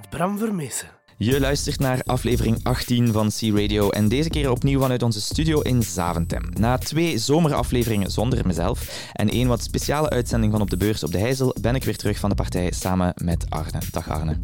met 0.00 0.10
Bram 0.10 0.38
Vermeesen. 0.38 0.88
Je 1.16 1.40
luistert 1.40 1.78
naar 1.78 2.02
aflevering 2.04 2.60
18 2.62 3.12
van 3.12 3.28
C-Radio 3.28 3.90
en 3.90 4.08
deze 4.08 4.28
keer 4.28 4.50
opnieuw 4.50 4.80
vanuit 4.80 5.02
onze 5.02 5.20
studio 5.20 5.60
in 5.60 5.82
Zaventem. 5.82 6.42
Na 6.58 6.78
twee 6.78 7.18
zomerafleveringen 7.18 8.10
zonder 8.10 8.46
mezelf 8.46 9.08
en 9.12 9.28
één 9.28 9.48
wat 9.48 9.62
speciale 9.62 10.10
uitzending 10.10 10.52
van 10.52 10.60
Op 10.60 10.70
de 10.70 10.76
Beurs 10.76 11.04
op 11.04 11.12
de 11.12 11.18
Heizel 11.18 11.54
ben 11.60 11.74
ik 11.74 11.84
weer 11.84 11.96
terug 11.96 12.18
van 12.18 12.28
de 12.28 12.34
partij 12.34 12.72
samen 12.72 13.12
met 13.22 13.44
Arne. 13.48 13.78
Dag 13.90 14.08
Arne. 14.10 14.36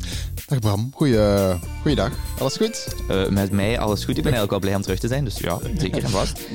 Dag 0.46 0.58
Bram, 0.58 0.90
Goeie, 0.94 1.58
goeiedag. 1.80 2.12
Alles 2.38 2.56
goed? 2.56 2.94
Uh, 3.10 3.28
met 3.28 3.50
mij 3.50 3.78
alles 3.78 4.04
goed. 4.04 4.16
Ik 4.16 4.22
ben 4.22 4.32
eigenlijk 4.32 4.50
wel 4.50 4.60
blij 4.60 4.74
om 4.74 4.82
terug 4.82 4.98
te 4.98 5.08
zijn, 5.08 5.24
dus 5.24 5.38
ja, 5.38 5.58
zeker 5.76 6.04
en 6.04 6.10
vast. 6.10 6.48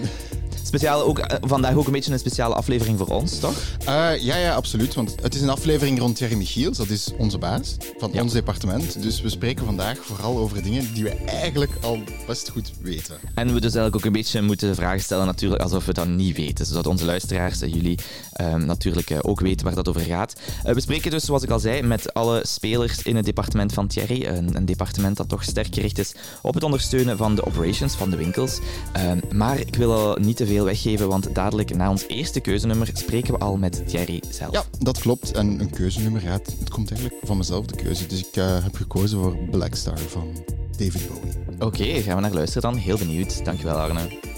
Speciaal 0.64 1.04
ook, 1.04 1.20
uh, 1.20 1.26
vandaag 1.42 1.76
ook 1.76 1.86
een 1.86 1.92
beetje 1.92 2.12
een 2.12 2.20
speciale 2.20 2.56
aflevering 2.56 2.98
voor 2.98 3.08
ons, 3.08 3.40
toch? 3.40 3.56
Uh, 3.82 3.86
ja, 4.20 4.38
ja, 4.38 4.54
absoluut. 4.54 4.94
Want 4.94 5.16
het 5.22 5.36
is 5.36 5.42
een 5.42 5.50
aflevering 5.50 6.00
rond 6.00 6.16
Thierry 6.16 6.36
Michiels. 6.36 6.78
Dat 6.78 6.90
is 6.90 7.12
onze 7.18 7.38
baas 7.38 7.76
van 7.98 8.20
ons 8.20 8.34
departement. 8.34 9.02
Dus 9.02 9.22
we 9.22 9.30
spreken 9.30 9.66
vandaag 9.66 9.98
vooral 9.98 10.38
over 10.38 10.64
dingen 10.64 10.94
die 10.94 11.04
we 11.04 11.10
eigenlijk 11.10 11.72
al 11.82 12.00
best 12.28 12.50
goed 12.50 12.72
weten. 12.82 13.16
En 13.36 13.48
we 13.48 13.54
dus 13.54 13.74
eigenlijk 13.74 13.96
ook 13.96 14.06
een 14.06 14.12
beetje 14.12 14.42
moeten 14.42 14.76
vragen 14.76 15.02
stellen 15.02 15.26
natuurlijk 15.26 15.62
alsof 15.62 15.86
we 15.86 15.94
dat 15.94 16.08
niet 16.08 16.38
weten. 16.38 16.66
Zodat 16.66 16.88
onze 16.88 17.06
luisteraars 17.06 17.62
en 17.62 17.70
jullie 17.70 18.00
uh, 18.42 18.56
natuurlijk 18.56 19.10
uh, 19.10 19.18
ook 19.22 19.40
weten 19.40 19.66
waar 19.66 19.76
dat 19.76 19.90
over 19.90 20.02
gaat. 20.02 20.40
we 20.64 20.82
spreken 20.82 21.12
dus, 21.12 21.24
zoals 21.24 21.44
ik 21.44 21.50
al 21.50 21.60
zei, 21.60 21.82
met 21.82 22.14
alle 22.14 22.40
spelers 22.44 23.04
in 23.04 23.16
het 23.16 23.26
departement 23.26 23.74
van 23.74 23.88
Thierry. 23.88 24.26
Een, 24.26 24.56
een 24.56 24.66
departement 24.66 25.18
dat 25.18 25.30
toch 25.30 25.44
sterk 25.44 25.74
gericht 25.74 25.98
is 25.98 26.14
op 26.42 26.54
het 26.54 26.64
ondersteunen 26.64 27.18
van 27.18 27.36
de 27.36 27.46
operations, 27.46 27.96
van 27.96 28.10
de 28.10 28.18
winkels. 28.18 28.60
Ehm, 28.94 29.20
maar 29.32 29.60
ik 29.60 29.76
wil 29.76 29.94
al 29.94 30.18
niet 30.20 30.38
te 30.38 30.46
veel 30.46 30.51
weggeven, 30.60 31.08
want 31.08 31.36
dadelijk 31.36 31.76
na 31.76 31.90
ons 31.90 32.08
eerste 32.08 32.40
keuzenummer 32.40 32.90
spreken 32.94 33.34
we 33.34 33.40
al 33.40 33.58
met 33.58 33.88
Thierry 33.88 34.24
zelf. 34.30 34.52
Ja, 34.52 34.64
dat 34.80 35.00
klopt. 35.00 35.32
En 35.32 35.60
een 35.60 35.70
keuzenummer, 35.70 36.24
ja, 36.24 36.32
het, 36.32 36.70
komt 36.70 36.92
eigenlijk 36.92 37.22
van 37.26 37.38
mezelf, 37.38 37.66
de 37.66 37.76
keuze. 37.76 38.08
Dus 38.08 38.20
ik 38.20 38.36
uh, 38.36 38.64
heb 38.64 38.76
gekozen 38.76 39.20
voor 39.20 39.38
Black 39.52 39.76
Star 39.76 40.00
van 40.00 40.44
David 40.78 41.08
Bowie. 41.08 41.34
Oké, 41.54 41.66
okay, 41.66 42.02
gaan 42.02 42.16
we 42.16 42.22
naar 42.22 42.34
luisteren 42.34 42.72
dan. 42.72 42.82
Heel 42.82 42.98
benieuwd. 42.98 43.46
Dankjewel, 43.46 43.76
Arne. 43.76 44.31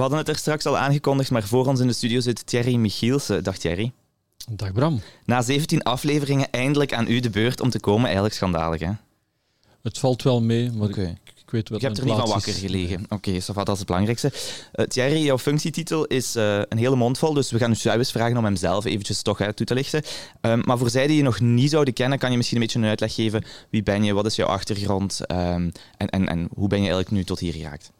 We 0.00 0.06
hadden 0.06 0.26
het 0.26 0.34
er 0.34 0.40
straks 0.40 0.66
al 0.66 0.78
aangekondigd, 0.78 1.30
maar 1.30 1.42
voor 1.42 1.66
ons 1.66 1.80
in 1.80 1.86
de 1.86 1.92
studio 1.92 2.20
zit 2.20 2.46
Thierry 2.46 2.74
Michielsen. 2.74 3.44
Dag 3.44 3.58
Thierry. 3.58 3.92
Dag 4.50 4.72
Bram. 4.72 5.00
Na 5.24 5.42
17 5.42 5.82
afleveringen 5.82 6.50
eindelijk 6.50 6.94
aan 6.94 7.08
u 7.08 7.20
de 7.20 7.30
beurt 7.30 7.60
om 7.60 7.70
te 7.70 7.80
komen. 7.80 8.04
Eigenlijk 8.04 8.34
schandalig, 8.34 8.80
hè? 8.80 8.90
Het 9.82 9.98
valt 9.98 10.22
wel 10.22 10.42
mee, 10.42 10.70
maar 10.72 10.88
ik, 10.88 10.96
ik 10.96 11.50
weet 11.50 11.68
wat 11.68 11.80
Je 11.80 11.86
hebt 11.86 11.98
er 11.98 12.04
niet 12.04 12.14
van 12.14 12.28
wakker 12.28 12.52
is. 12.52 12.58
gelegen. 12.58 13.04
Oké, 13.04 13.14
okay, 13.14 13.42
dat 13.54 13.68
is 13.68 13.78
het 13.78 13.86
belangrijkste. 13.86 14.32
Eh, 14.72 14.86
Thierry, 14.86 15.24
jouw 15.24 15.38
functietitel 15.38 16.04
is 16.04 16.34
eh, 16.34 16.60
een 16.68 16.78
hele 16.78 16.96
mond 16.96 17.18
vol, 17.18 17.32
dus 17.32 17.50
we 17.50 17.58
gaan 17.58 17.70
u 17.84 17.90
eens 17.90 18.10
vragen 18.10 18.36
om 18.36 18.44
hem 18.44 18.56
zelf 18.56 18.84
eventjes 18.84 19.22
toch 19.22 19.38
hè, 19.38 19.52
toe 19.52 19.66
te 19.66 19.74
lichten. 19.74 20.02
Ehm, 20.40 20.60
maar 20.64 20.78
voor 20.78 20.90
zij 20.90 21.06
die 21.06 21.16
je 21.16 21.22
nog 21.22 21.40
niet 21.40 21.70
zouden 21.70 21.94
kennen, 21.94 22.18
kan 22.18 22.30
je 22.30 22.36
misschien 22.36 22.56
een 22.56 22.62
beetje 22.62 22.78
een 22.78 22.84
uitleg 22.84 23.14
geven. 23.14 23.44
Wie 23.70 23.82
ben 23.82 24.04
je, 24.04 24.12
wat 24.12 24.26
is 24.26 24.36
jouw 24.36 24.48
achtergrond 24.48 25.26
ehm, 25.26 25.70
en, 25.96 26.08
en, 26.08 26.28
en 26.28 26.48
hoe 26.54 26.68
ben 26.68 26.78
je 26.78 26.84
eigenlijk 26.84 27.10
nu 27.10 27.24
tot 27.24 27.38
hier 27.38 27.52
geraakt? 27.52 27.90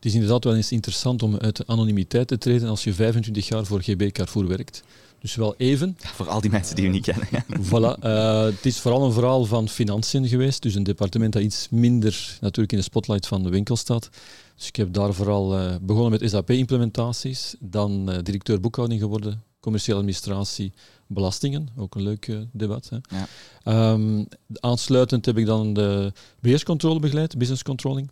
Het 0.00 0.08
is 0.08 0.14
inderdaad 0.14 0.44
wel 0.44 0.54
eens 0.56 0.72
interessant 0.72 1.22
om 1.22 1.36
uit 1.36 1.56
de 1.56 1.66
anonimiteit 1.66 2.28
te 2.28 2.38
treden 2.38 2.68
als 2.68 2.84
je 2.84 2.94
25 2.94 3.48
jaar 3.48 3.64
voor 3.64 3.82
GB 3.82 4.12
Carrefour 4.12 4.46
werkt. 4.46 4.82
Dus 5.18 5.34
wel 5.34 5.54
even. 5.56 5.96
Voor 5.98 6.28
al 6.28 6.40
die 6.40 6.50
mensen 6.50 6.76
die 6.76 6.84
u 6.84 6.88
niet 6.88 7.04
kennen. 7.04 7.26
voilà. 7.70 8.00
Eh, 8.00 8.42
het 8.42 8.66
is 8.66 8.80
vooral 8.80 9.04
een 9.04 9.12
verhaal 9.12 9.44
van 9.44 9.68
financiën 9.68 10.28
geweest. 10.28 10.62
Dus 10.62 10.74
een 10.74 10.82
departement 10.82 11.32
dat 11.32 11.42
iets 11.42 11.68
minder 11.70 12.38
natuurlijk 12.40 12.72
in 12.72 12.78
de 12.78 12.84
spotlight 12.84 13.26
van 13.26 13.42
de 13.42 13.48
winkel 13.48 13.76
staat. 13.76 14.10
Dus 14.56 14.66
ik 14.66 14.76
heb 14.76 14.92
daar 14.92 15.14
vooral 15.14 15.58
eh, 15.58 15.74
begonnen 15.80 16.20
met 16.20 16.30
SAP-implementaties. 16.30 17.54
Dan 17.58 18.10
eh, 18.10 18.18
directeur 18.22 18.60
boekhouding 18.60 19.00
geworden. 19.00 19.42
Commerciële 19.60 19.98
administratie, 19.98 20.72
belastingen. 21.06 21.68
Ook 21.76 21.94
een 21.94 22.02
leuk 22.02 22.30
debat. 22.52 22.88
Hè. 22.88 23.16
Ja. 23.16 23.26
Ehm, 23.62 24.24
aansluitend 24.52 25.26
heb 25.26 25.38
ik 25.38 25.46
dan 25.46 25.72
de 25.72 26.12
beheerscontrole 26.40 27.00
begeleid, 27.00 27.38
business 27.38 27.62
controlling. 27.62 28.10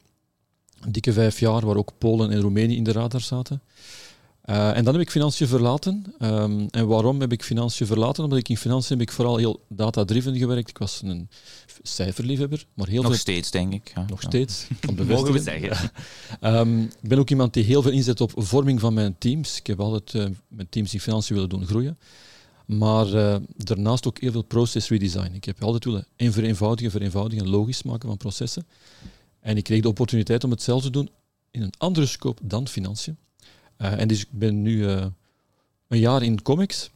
Een 0.80 0.92
dikke 0.92 1.12
vijf 1.12 1.40
jaar, 1.40 1.66
waar 1.66 1.76
ook 1.76 1.92
Polen 1.98 2.30
en 2.30 2.40
Roemenië 2.40 2.76
in 2.76 2.84
de 2.84 2.92
radar 2.92 3.20
zaten. 3.20 3.62
Eh, 4.42 4.76
en 4.76 4.84
dan 4.84 4.92
heb 4.94 5.02
ik 5.02 5.10
financiën 5.10 5.46
verlaten. 5.46 6.14
Ehm, 6.18 6.66
en 6.70 6.86
waarom 6.86 7.20
heb 7.20 7.32
ik 7.32 7.42
financiën 7.42 7.86
verlaten? 7.86 8.24
Omdat 8.24 8.38
ik 8.38 8.48
in 8.48 8.56
financiën 8.56 8.98
heb 8.98 9.08
ik 9.08 9.14
vooral 9.14 9.36
heel 9.36 9.60
data-driven 9.68 10.36
gewerkt. 10.36 10.68
Ik 10.68 10.78
was 10.78 11.00
een 11.04 11.28
cijferliefhebber, 11.82 12.66
maar 12.74 12.88
heel 12.88 13.02
Nog 13.02 13.10
veel... 13.10 13.20
steeds, 13.20 13.50
denk 13.50 13.72
ik. 13.72 13.92
Ja. 13.94 14.04
Nog 14.08 14.22
Ja. 14.22 14.28
steeds. 14.28 14.66
Kan 14.80 15.06
Mogen 15.06 15.32
we 15.32 15.38
zeggen. 15.38 15.90
Ehm, 16.40 16.80
ik 16.82 17.08
ben 17.08 17.18
ook 17.18 17.30
iemand 17.30 17.54
die 17.54 17.64
heel 17.64 17.82
veel 17.82 17.90
inzet 17.92 18.20
op 18.20 18.32
vorming 18.34 18.80
van 18.80 18.94
mijn 18.94 19.16
teams. 19.18 19.58
Ik 19.58 19.66
heb 19.66 19.80
altijd 19.80 20.14
eh, 20.14 20.34
mijn 20.48 20.68
teams 20.70 20.94
in 20.94 21.00
financiën 21.00 21.34
willen 21.34 21.50
doen 21.50 21.66
groeien. 21.66 21.98
Maar 22.66 23.14
eh, 23.14 23.36
daarnaast 23.56 24.06
ook 24.06 24.18
heel 24.20 24.32
veel 24.32 24.42
process 24.42 24.88
redesign. 24.88 25.34
Ik 25.34 25.44
heb 25.44 25.62
altijd 25.62 25.84
willen 25.84 26.06
en 26.16 26.32
vereenvoudigen, 26.32 26.90
vereenvoudigen 26.90 27.44
en 27.44 27.50
logisch 27.50 27.82
maken 27.82 28.08
van 28.08 28.16
processen. 28.16 28.66
En 29.40 29.56
ik 29.56 29.64
kreeg 29.64 29.82
de 29.82 29.88
opportuniteit 29.88 30.44
om 30.44 30.50
hetzelfde 30.50 30.86
te 30.86 30.92
doen 30.92 31.10
in 31.50 31.62
een 31.62 31.72
andere 31.78 32.06
scope 32.06 32.46
dan 32.46 32.68
financiën. 32.68 33.16
Eh, 33.76 34.00
en 34.00 34.08
dus 34.08 34.20
ik 34.20 34.28
ben 34.30 34.62
nu 34.62 34.86
eh, 34.86 35.06
een 35.88 35.98
jaar 35.98 36.22
in 36.22 36.42
comics, 36.42 36.90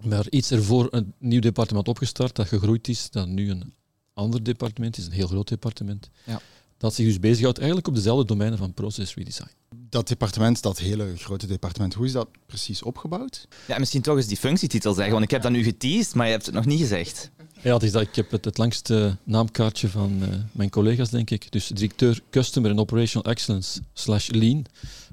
maar 0.00 0.28
iets 0.28 0.50
ervoor 0.50 0.88
een 0.90 1.14
nieuw 1.18 1.40
departement 1.40 1.88
opgestart 1.88 2.36
dat 2.36 2.48
gegroeid 2.48 2.88
is, 2.88 3.10
dat 3.10 3.28
nu 3.28 3.50
een 3.50 3.74
ander 4.14 4.42
departement 4.42 4.98
is, 4.98 5.06
een 5.06 5.12
heel 5.12 5.26
groot 5.26 5.48
departement. 5.48 6.10
Ja. 6.24 6.40
Dat 6.76 6.94
zich 6.94 7.06
dus 7.06 7.20
bezighoudt 7.20 7.58
eigenlijk 7.58 7.88
op 7.88 7.94
dezelfde 7.94 8.24
domeinen 8.24 8.58
van 8.58 8.74
process 8.74 9.14
redesign. 9.14 9.50
Dat 9.70 10.08
departement, 10.08 10.62
dat 10.62 10.78
hele 10.78 11.16
grote 11.16 11.46
departement, 11.46 11.94
hoe 11.94 12.06
is 12.06 12.12
dat 12.12 12.28
precies 12.46 12.82
opgebouwd? 12.82 13.48
Ja, 13.66 13.78
misschien 13.78 14.02
toch 14.02 14.16
eens 14.16 14.26
die 14.26 14.36
functietitel 14.36 14.94
zeggen, 14.94 15.12
want 15.12 15.24
ik 15.24 15.30
heb 15.30 15.42
dat 15.42 15.52
nu 15.52 15.62
geteased, 15.62 16.14
maar 16.14 16.26
je 16.26 16.32
hebt 16.32 16.46
het 16.46 16.54
nog 16.54 16.64
niet 16.64 16.80
gezegd. 16.80 17.30
Ja, 17.62 17.72
het 17.74 17.82
is 17.82 17.92
dat, 17.92 18.02
ik 18.02 18.14
heb 18.16 18.30
het, 18.30 18.44
het 18.44 18.58
langste 18.58 19.16
naamkaartje 19.24 19.88
van 19.88 20.18
eh, 20.22 20.28
mijn 20.52 20.70
collega's, 20.70 21.10
denk 21.10 21.30
ik. 21.30 21.52
Dus 21.52 21.66
directeur 21.68 22.20
Customer 22.30 22.70
and 22.70 22.80
Operational 22.80 23.30
Excellence 23.32 23.80
slash 23.92 24.28
Lean. 24.28 24.64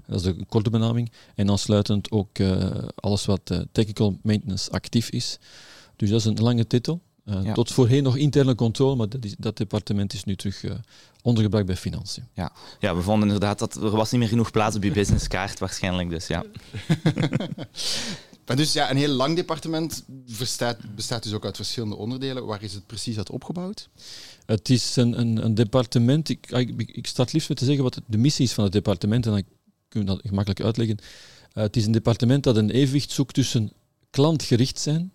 Dat 0.05 0.15
is 0.19 0.21
de 0.25 0.45
korte 0.49 0.69
benaming. 0.69 1.11
En 1.35 1.49
aansluitend 1.49 2.11
ook 2.11 2.39
eh, 2.39 2.69
alles 2.95 3.25
wat 3.25 3.41
eh, 3.43 3.59
technical 3.71 4.17
maintenance 4.23 4.71
actief 4.71 5.09
is. 5.09 5.37
Dus 5.95 6.09
dat 6.09 6.19
is 6.19 6.25
een 6.25 6.35
lange 6.41 6.67
titel. 6.67 7.01
Eh, 7.25 7.43
Ja. 7.43 7.53
Tot 7.53 7.71
voorheen 7.71 8.03
nog 8.03 8.17
interne 8.17 8.55
controle, 8.55 8.95
maar 8.95 9.09
dat, 9.09 9.25
is, 9.25 9.35
dat 9.37 9.57
departement 9.57 10.13
is 10.13 10.23
nu 10.23 10.35
terug 10.35 10.63
eh, 10.63 10.71
ondergebracht 11.21 11.65
bij 11.65 11.75
financiën. 11.75 12.23
Ja, 12.79 12.95
we 12.95 13.01
vonden 13.01 13.23
inderdaad 13.27 13.59
dat 13.59 13.75
er 13.75 13.89
was 13.89 14.11
niet 14.11 14.19
meer 14.19 14.29
genoeg 14.29 14.51
plaats 14.51 14.75
op 14.75 14.83
je 14.83 14.91
businesskaart 14.91 15.59
waarschijnlijk, 15.59 16.09
dus 16.09 16.27
ja. 16.27 16.43
Dus 18.55 18.73
ja, 18.73 18.89
een 18.91 18.97
heel 18.97 19.13
lang 19.13 19.35
departement 19.35 20.03
bestaat, 20.37 20.95
bestaat 20.95 21.23
dus 21.23 21.33
ook 21.33 21.45
uit 21.45 21.55
verschillende 21.55 21.95
onderdelen. 21.95 22.45
Waar 22.45 22.63
is 22.63 22.73
het 22.73 22.87
precies 22.87 23.17
uit 23.17 23.29
opgebouwd? 23.29 23.89
Het 24.45 24.69
is 24.69 24.95
een, 24.95 25.19
een, 25.19 25.45
een 25.45 25.55
departement. 25.55 26.29
Ik, 26.29 26.51
ik, 26.51 26.81
ik 26.91 27.09
het 27.15 27.33
liefst 27.33 27.49
met 27.49 27.57
te 27.57 27.65
zeggen 27.65 27.83
wat 27.83 28.01
de 28.05 28.17
missie 28.17 28.45
is 28.45 28.53
van 28.53 28.63
het 28.63 28.73
departement 28.73 29.25
en 29.25 29.31
dan 29.31 29.43
kunnen 29.87 30.09
we 30.09 30.15
dat 30.15 30.27
gemakkelijk 30.27 30.63
uitleggen. 30.63 30.97
Eh, 31.53 31.63
het 31.63 31.75
is 31.75 31.85
een 31.85 31.91
departement 31.91 32.43
dat 32.43 32.55
een 32.57 32.69
evenwicht 32.69 33.11
zoekt 33.11 33.33
tussen 33.33 33.71
klantgericht 34.09 34.79
zijn 34.79 35.11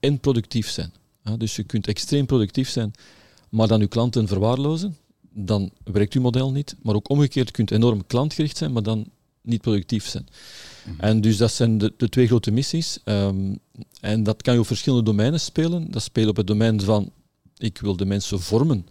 en 0.00 0.18
productief 0.18 0.70
zijn. 0.70 0.92
Ja, 1.24 1.36
dus 1.36 1.56
je 1.56 1.62
kunt 1.62 1.86
extreem 1.86 2.26
productief 2.26 2.70
zijn, 2.70 2.92
maar 3.48 3.68
dan 3.68 3.80
je 3.80 3.86
klanten 3.86 4.28
verwaarlozen, 4.28 4.96
dan 5.30 5.70
werkt 5.84 6.14
uw 6.14 6.20
model 6.20 6.52
niet. 6.52 6.76
Maar 6.82 6.94
ook 6.94 7.10
omgekeerd, 7.10 7.46
je 7.46 7.52
kunt 7.52 7.70
enorm 7.70 8.06
klantgericht 8.06 8.56
zijn, 8.56 8.72
maar 8.72 8.82
dan 8.82 9.10
niet 9.40 9.60
productief 9.60 10.06
zijn. 10.06 10.26
En 10.96 11.20
dus 11.20 11.36
dat 11.36 11.52
zijn 11.52 11.78
de, 11.78 11.92
de 11.96 12.08
twee 12.08 12.26
grote 12.26 12.50
missies. 12.50 12.98
Ehm, 13.04 13.54
en 14.00 14.22
dat 14.22 14.42
kan 14.42 14.54
je 14.54 14.60
op 14.60 14.66
verschillende 14.66 15.04
domeinen 15.04 15.40
spelen. 15.40 15.90
Dat 15.90 16.02
speelt 16.02 16.28
op 16.28 16.36
het 16.36 16.46
domein 16.46 16.80
van 16.80 17.12
ik 17.56 17.78
wil 17.78 17.96
de 17.96 18.04
mensen 18.04 18.40
vormen 18.40 18.86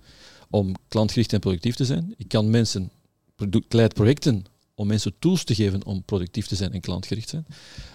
om 0.49 0.75
klantgericht 0.87 1.33
en 1.33 1.39
productief 1.39 1.75
te 1.75 1.85
zijn. 1.85 2.13
Ik 2.17 2.27
kan 2.27 2.49
mensen, 2.49 2.89
leid 3.69 3.93
projecten 3.93 4.45
om 4.75 4.87
mensen 4.87 5.13
tools 5.19 5.43
te 5.43 5.55
geven 5.55 5.85
om 5.85 6.03
productief 6.03 6.47
te 6.47 6.55
zijn 6.55 6.73
en 6.73 6.81
klantgericht 6.81 7.29
te 7.29 7.43
zijn. 7.43 7.45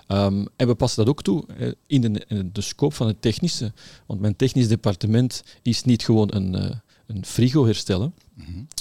Ehm, 0.07 0.47
en 0.57 0.67
we 0.67 0.75
passen 0.75 1.05
dat 1.05 1.15
ook 1.15 1.23
toe 1.23 1.45
in 1.87 2.01
de, 2.01 2.25
in 2.29 2.51
de 2.53 2.61
scope 2.61 2.95
van 2.95 3.07
het 3.07 3.23
technische. 3.23 3.73
Want 4.07 4.21
mijn 4.21 4.37
technisch 4.37 4.69
departement 4.69 5.43
is 5.63 5.85
niet 5.85 6.05
gewoon 6.05 6.29
een, 6.35 6.55
eh, 6.55 6.77
een 7.07 7.25
frigo 7.25 7.65
herstellen, 7.65 8.15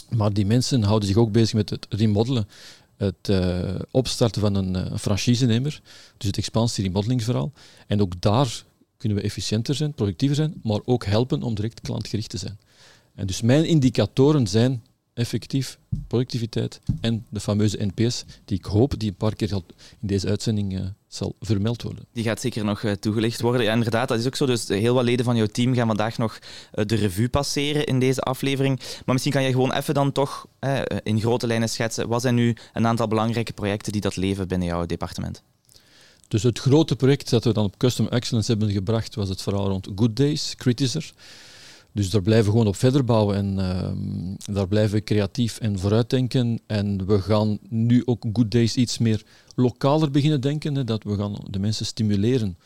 maar 0.09 0.33
die 0.33 0.45
mensen 0.45 0.83
houden 0.83 1.07
zich 1.07 1.17
ook 1.17 1.31
bezig 1.31 1.53
met 1.53 1.69
het 1.69 1.85
remodelen, 1.89 2.47
het 3.05 3.29
eh, 3.29 3.75
opstarten 3.91 4.41
van 4.41 4.55
een 4.55 4.75
uh, 4.75 4.97
franchisenemer, 4.97 5.81
dus 6.17 6.27
het 6.27 6.37
expansie-remodelingsverhaal. 6.37 7.51
En 7.87 8.01
ook 8.01 8.21
daar 8.21 8.63
kunnen 8.97 9.17
we 9.17 9.23
efficiënter 9.23 9.75
zijn, 9.75 9.93
productiever 9.93 10.35
zijn, 10.35 10.53
maar 10.63 10.79
ook 10.85 11.05
helpen 11.05 11.43
om 11.43 11.55
direct 11.55 11.81
klantgericht 11.81 12.29
te 12.29 12.37
zijn. 12.37 12.59
En 13.15 13.27
dus 13.27 13.41
mijn 13.41 13.65
indicatoren 13.65 14.47
zijn 14.47 14.83
effectief 15.13 15.77
productiviteit 16.07 16.79
en 17.01 17.25
de 17.29 17.39
fameuze 17.39 17.91
NPS, 17.93 18.25
die 18.45 18.57
ik 18.57 18.65
hoop 18.65 18.99
die 18.99 19.09
een 19.09 19.15
paar 19.15 19.35
keer 19.35 19.51
in 19.51 19.63
deze 20.07 20.27
uitzending 20.27 20.79
eh, 20.79 20.85
zal 21.07 21.35
vermeld 21.39 21.81
worden. 21.81 22.05
Die 22.13 22.23
gaat 22.23 22.41
zeker 22.41 22.65
nog 22.65 22.83
eh, 22.83 22.91
toegelicht 22.91 23.41
worden. 23.41 23.63
Ja, 23.63 23.73
inderdaad, 23.73 24.07
dat 24.07 24.19
is 24.19 24.25
ook 24.25 24.35
zo. 24.35 24.45
Dus 24.45 24.69
eh, 24.69 24.79
heel 24.79 24.93
wat 24.93 25.03
leden 25.03 25.25
van 25.25 25.35
jouw 25.35 25.45
team 25.45 25.73
gaan 25.73 25.87
vandaag 25.87 26.17
nog 26.17 26.39
de 26.71 26.95
revue 26.95 27.29
passeren 27.29 27.85
in 27.85 27.99
deze 27.99 28.21
aflevering. 28.21 28.79
Maar 28.79 29.13
misschien 29.13 29.33
kan 29.33 29.43
je 29.43 29.51
gewoon 29.51 29.73
even 29.73 29.93
dan 29.93 30.11
toch 30.11 30.47
in 31.03 31.19
grote 31.19 31.47
lijnen 31.47 31.69
schetsen. 31.69 32.07
Wat 32.07 32.21
zijn 32.21 32.35
nu 32.35 32.55
een 32.73 32.87
aantal 32.87 33.07
belangrijke 33.07 33.53
projecten 33.53 33.91
die 33.91 34.01
dat 34.01 34.15
leven 34.15 34.47
binnen 34.47 34.67
jouw 34.67 34.85
departement? 34.85 35.43
Dus 36.27 36.43
het 36.43 36.59
grote 36.59 36.95
project 36.95 37.29
dat 37.29 37.43
we 37.43 37.53
dan 37.53 37.65
op 37.65 37.77
Custom 37.77 38.07
Excellence 38.07 38.51
hebben 38.51 38.71
gebracht, 38.71 39.15
was 39.15 39.29
het 39.29 39.41
verhaal 39.41 39.67
rond 39.67 39.87
Good 39.95 40.15
Days, 40.15 40.55
Critizer. 40.55 41.13
Dus 41.93 42.09
daar 42.09 42.21
blijven 42.21 42.45
we 42.45 42.51
gewoon 42.51 42.67
op 42.67 42.75
verder 42.75 43.03
bouwen 43.03 43.35
en 43.35 43.59
ehm, 43.59 44.53
daar 44.55 44.67
blijven 44.67 44.97
we 44.97 45.03
creatief 45.03 45.59
en 45.59 45.79
vooruitdenken. 45.79 46.59
En 46.65 47.05
we 47.05 47.21
gaan 47.21 47.57
nu 47.69 48.01
ook 48.05 48.25
Good 48.33 48.51
Days 48.51 48.75
iets 48.75 48.97
meer 48.97 49.23
lokaler 49.55 50.11
beginnen 50.11 50.41
denken. 50.41 50.75
Hè, 50.75 50.83
dat 50.83 51.03
we 51.03 51.15
gaan 51.15 51.35
de 51.49 51.59
mensen 51.59 51.85
stimuleren 51.85 52.57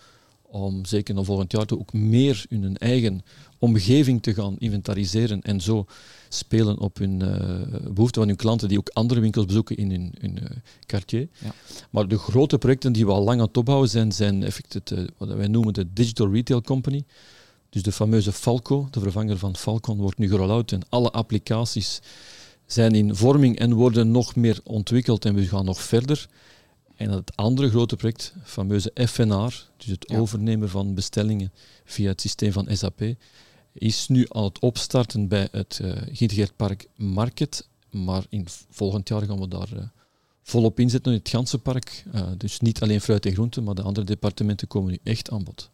om 0.41 0.85
zeker 0.85 1.15
dan 1.15 1.25
volgend 1.25 1.51
jaar 1.51 1.65
ook 1.77 1.93
meer 1.93 2.45
in 2.49 2.63
hun 2.63 2.77
eigen 2.77 3.21
omgeving 3.59 4.21
te 4.21 4.33
gaan 4.33 4.55
inventariseren 4.57 5.41
en 5.41 5.61
zo 5.61 5.85
spelen 6.29 6.79
op 6.79 6.97
hun 6.97 7.19
uh, 7.23 7.91
behoeften 7.93 8.21
van 8.21 8.27
hun 8.27 8.35
klanten 8.35 8.67
die 8.67 8.77
ook 8.77 8.89
andere 8.89 9.19
winkels 9.19 9.45
bezoeken 9.45 9.77
in 9.77 9.91
hun, 9.91 10.13
hun 10.19 10.37
uh, 10.43 10.49
quartier. 10.85 11.27
Ja. 11.39 11.53
Maar 11.89 12.07
de 12.07 12.17
grote 12.17 12.57
projecten 12.57 12.93
die 12.93 13.05
we 13.05 13.11
al 13.11 13.23
lang 13.23 13.39
aan 13.39 13.47
het 13.47 13.57
opbouwen 13.57 13.89
zijn, 13.89 14.11
zijn 14.11 14.43
effect 14.43 14.73
het, 14.73 14.91
uh, 14.91 14.99
wat 15.17 15.33
wij 15.33 15.47
noemen 15.47 15.73
de 15.73 15.93
Digital 15.93 16.31
Retail 16.31 16.61
Company. 16.61 17.03
Dus 17.75 17.83
de 17.83 17.91
fameuze 17.91 18.31
Falco, 18.31 18.87
de 18.91 18.99
vervanger 18.99 19.37
van 19.37 19.55
Falcon, 19.55 19.97
wordt 19.97 20.17
nu 20.17 20.29
gerold 20.29 20.71
en 20.71 20.81
alle 20.89 21.11
applicaties 21.11 22.01
zijn 22.65 22.95
in 22.95 23.15
vorming 23.15 23.59
en 23.59 23.73
worden 23.73 24.11
nog 24.11 24.35
meer 24.35 24.59
ontwikkeld 24.63 25.25
en 25.25 25.35
we 25.35 25.47
gaan 25.47 25.65
nog 25.65 25.81
verder. 25.81 26.27
En 26.95 27.09
het 27.09 27.35
andere 27.35 27.69
grote 27.69 27.95
project, 27.95 28.33
fameuze 28.43 28.91
FNR, 29.07 29.67
dus 29.77 29.87
het 29.87 30.05
ja. 30.07 30.17
overnemen 30.17 30.69
van 30.69 30.93
bestellingen 30.93 31.51
via 31.85 32.09
het 32.09 32.21
systeem 32.21 32.51
van 32.51 32.67
SAP, 32.71 33.01
is 33.73 34.07
nu 34.07 34.25
aan 34.29 34.43
het 34.43 34.59
opstarten 34.59 35.27
bij 35.27 35.47
het 35.51 35.79
uh, 35.81 35.91
geïntegreerd 35.91 36.55
park 36.55 36.87
Market. 36.95 37.67
Maar 37.89 38.25
in 38.29 38.45
volgend 38.69 39.07
jaar 39.07 39.21
gaan 39.21 39.39
we 39.39 39.47
daar 39.47 39.69
uh, 39.73 39.79
volop 40.43 40.79
inzetten 40.79 41.11
in 41.11 41.17
het 41.17 41.29
ganse 41.29 41.57
park. 41.57 42.03
Uh, 42.13 42.27
dus 42.37 42.59
niet 42.59 42.81
alleen 42.81 43.01
fruit 43.01 43.25
en 43.25 43.33
groenten, 43.33 43.63
maar 43.63 43.75
de 43.75 43.81
andere 43.81 44.05
departementen 44.05 44.67
komen 44.67 44.91
nu 44.91 44.99
echt 45.03 45.29
aan 45.29 45.43
bod. 45.43 45.73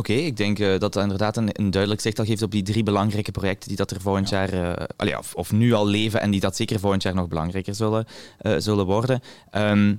Oké, 0.00 0.12
ik 0.12 0.36
denk 0.36 0.58
eh, 0.58 0.68
dat 0.68 0.92
dat 0.92 0.96
inderdaad 1.02 1.36
een, 1.36 1.48
een 1.52 1.70
duidelijk 1.70 2.00
zicht 2.00 2.18
al 2.18 2.24
geeft 2.24 2.42
op 2.42 2.50
die 2.50 2.62
drie 2.62 2.82
belangrijke 2.82 3.30
projecten 3.30 3.68
die 3.68 3.76
dat 3.76 3.90
er 3.90 4.00
volgend 4.00 4.28
jaar, 4.28 4.52
eh, 4.52 4.86
allee, 4.96 5.18
of, 5.18 5.34
of 5.34 5.52
nu 5.52 5.72
al 5.72 5.86
leven 5.86 6.20
en 6.20 6.30
die 6.30 6.40
dat 6.40 6.56
zeker 6.56 6.80
volgend 6.80 7.02
jaar 7.02 7.14
nog 7.14 7.28
belangrijker 7.28 7.74
zullen, 7.74 8.06
eh, 8.38 8.54
zullen 8.58 8.86
worden. 8.86 9.20
Ehm, 9.50 9.94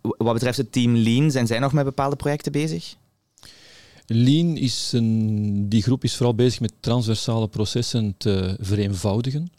wat 0.00 0.32
betreft 0.32 0.56
het 0.56 0.72
team 0.72 0.96
Lean, 0.96 1.30
zijn 1.30 1.46
zij 1.46 1.58
nog 1.58 1.72
met 1.72 1.84
bepaalde 1.84 2.16
projecten 2.16 2.52
bezig? 2.52 2.94
Lean 4.06 4.56
is 4.56 4.90
een, 4.92 5.68
die 5.68 5.82
groep 5.82 6.04
is 6.04 6.16
vooral 6.16 6.34
bezig 6.34 6.60
met 6.60 6.72
transversale 6.80 7.48
processen 7.48 8.14
te 8.16 8.56
vereenvoudigen. 8.60 9.52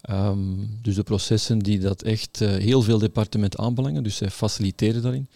Ehm, 0.00 0.38
dus 0.82 0.94
de 0.94 1.02
processen 1.02 1.58
die 1.58 1.78
dat 1.78 2.02
echt 2.02 2.38
heel 2.38 2.82
veel 2.82 2.98
departementen 2.98 3.60
aanbelangen, 3.60 4.02
dus 4.02 4.16
zij 4.16 4.30
faciliteren 4.30 5.02
daarin. 5.02 5.28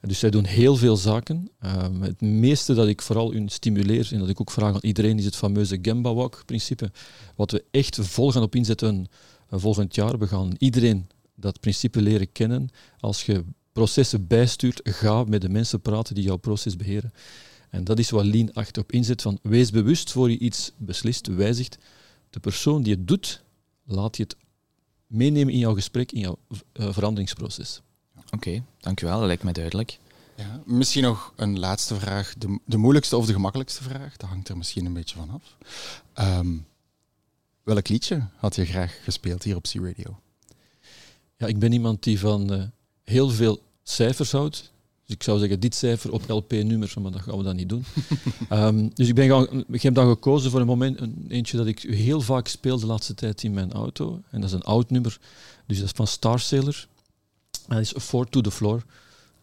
Dus 0.00 0.18
zij 0.18 0.30
doen 0.30 0.44
heel 0.44 0.76
veel 0.76 0.96
zaken. 0.96 1.50
Ehm, 1.60 2.00
het 2.00 2.20
meeste 2.20 2.74
dat 2.74 2.86
ik 2.86 3.02
vooral 3.02 3.32
hun 3.32 3.48
stimuleer 3.48 4.08
en 4.12 4.18
dat 4.18 4.28
ik 4.28 4.40
ook 4.40 4.50
vraag 4.50 4.74
aan 4.74 4.80
iedereen 4.82 5.18
is 5.18 5.24
het 5.24 5.36
fameuze 5.36 5.78
Gemba 5.82 6.14
Walk-principe. 6.14 6.90
Wat 7.36 7.50
we 7.50 7.64
echt 7.70 7.98
vol 8.00 8.32
gaan 8.32 8.42
op 8.42 8.54
inzetten 8.54 9.06
eh, 9.48 9.58
volgend 9.58 9.94
jaar. 9.94 10.18
We 10.18 10.26
gaan 10.26 10.52
iedereen 10.58 11.08
dat 11.34 11.60
principe 11.60 12.02
leren 12.02 12.32
kennen. 12.32 12.68
Als 13.00 13.26
je 13.26 13.44
processen 13.72 14.26
bijstuurt, 14.26 14.80
ga 14.82 15.24
met 15.24 15.40
de 15.40 15.48
mensen 15.48 15.80
praten 15.80 16.14
die 16.14 16.24
jouw 16.24 16.36
proces 16.36 16.76
beheren. 16.76 17.12
En 17.70 17.84
dat 17.84 17.98
is 17.98 18.10
wat 18.10 18.24
Lean 18.24 18.52
8 18.52 18.78
op 18.78 18.92
inzet 18.92 19.22
van 19.22 19.38
wees 19.42 19.70
bewust 19.70 20.12
voor 20.12 20.30
je 20.30 20.38
iets 20.38 20.72
beslist, 20.76 21.26
wijzigt. 21.26 21.78
De 22.30 22.40
persoon 22.40 22.82
die 22.82 22.94
het 22.94 23.08
doet, 23.08 23.42
laat 23.84 24.16
je 24.16 24.22
het 24.22 24.36
meenemen 25.06 25.52
in 25.52 25.58
jouw 25.58 25.74
gesprek, 25.74 26.12
in 26.12 26.20
jouw 26.20 26.38
eh, 26.72 26.92
veranderingsproces. 26.92 27.82
Oké, 28.30 28.62
dankjewel, 28.80 29.18
dat 29.18 29.26
lijkt 29.26 29.42
mij 29.42 29.52
duidelijk. 29.52 29.98
Ja, 30.36 30.62
misschien 30.64 31.02
nog 31.02 31.32
een 31.36 31.58
laatste 31.58 31.94
vraag. 31.94 32.34
De, 32.38 32.58
de 32.64 32.76
moeilijkste 32.76 33.16
of 33.16 33.26
de 33.26 33.32
gemakkelijkste 33.32 33.82
vraag, 33.82 34.16
dat 34.16 34.28
hangt 34.28 34.48
er 34.48 34.56
misschien 34.56 34.86
een 34.86 34.92
beetje 34.92 35.16
van 35.16 35.30
af. 35.30 35.56
Ehm, 36.12 36.56
welk 37.62 37.88
liedje 37.88 38.26
had 38.36 38.54
je 38.54 38.64
graag 38.64 38.98
gespeeld 39.04 39.42
hier 39.42 39.56
op 39.56 39.62
C-Radio? 39.62 40.20
Ja, 41.36 41.46
ik 41.46 41.58
ben 41.58 41.72
iemand 41.72 42.02
die 42.02 42.18
van 42.18 42.52
eh, 42.52 42.62
heel 43.04 43.30
veel 43.30 43.62
cijfers 43.82 44.32
houdt. 44.32 44.72
Dus 45.04 45.16
ik 45.16 45.22
zou 45.22 45.38
zeggen, 45.38 45.60
dit 45.60 45.74
cijfer 45.74 46.12
op 46.12 46.28
LP-nummers, 46.28 46.94
maar 46.94 47.12
dat 47.12 47.20
gaan 47.20 47.38
we 47.38 47.42
dan 47.42 47.56
niet 47.56 47.68
doen. 47.68 47.84
Ehm, 48.48 48.88
dus 48.94 49.08
ik, 49.08 49.14
ben 49.14 49.28
gaan, 49.28 49.64
ik 49.70 49.82
heb 49.82 49.94
dan 49.94 50.08
gekozen 50.08 50.50
voor 50.50 50.60
een 50.60 50.66
moment, 50.66 51.00
een, 51.00 51.26
eentje 51.28 51.56
dat 51.56 51.66
ik 51.66 51.78
heel 51.80 52.20
vaak 52.20 52.48
speel 52.48 52.78
de 52.78 52.86
laatste 52.86 53.14
tijd 53.14 53.42
in 53.42 53.52
mijn 53.52 53.72
auto. 53.72 54.22
En 54.30 54.40
dat 54.40 54.50
is 54.50 54.54
een 54.56 54.62
oud 54.62 54.90
nummer. 54.90 55.18
Dus 55.66 55.76
dat 55.76 55.86
is 55.86 55.92
van 55.94 56.06
Star 56.06 56.40
Sailor. 56.40 56.88
Dat 57.68 57.78
is 57.78 57.92
Four 57.98 58.28
to 58.28 58.40
the 58.40 58.50
Floor. 58.50 58.82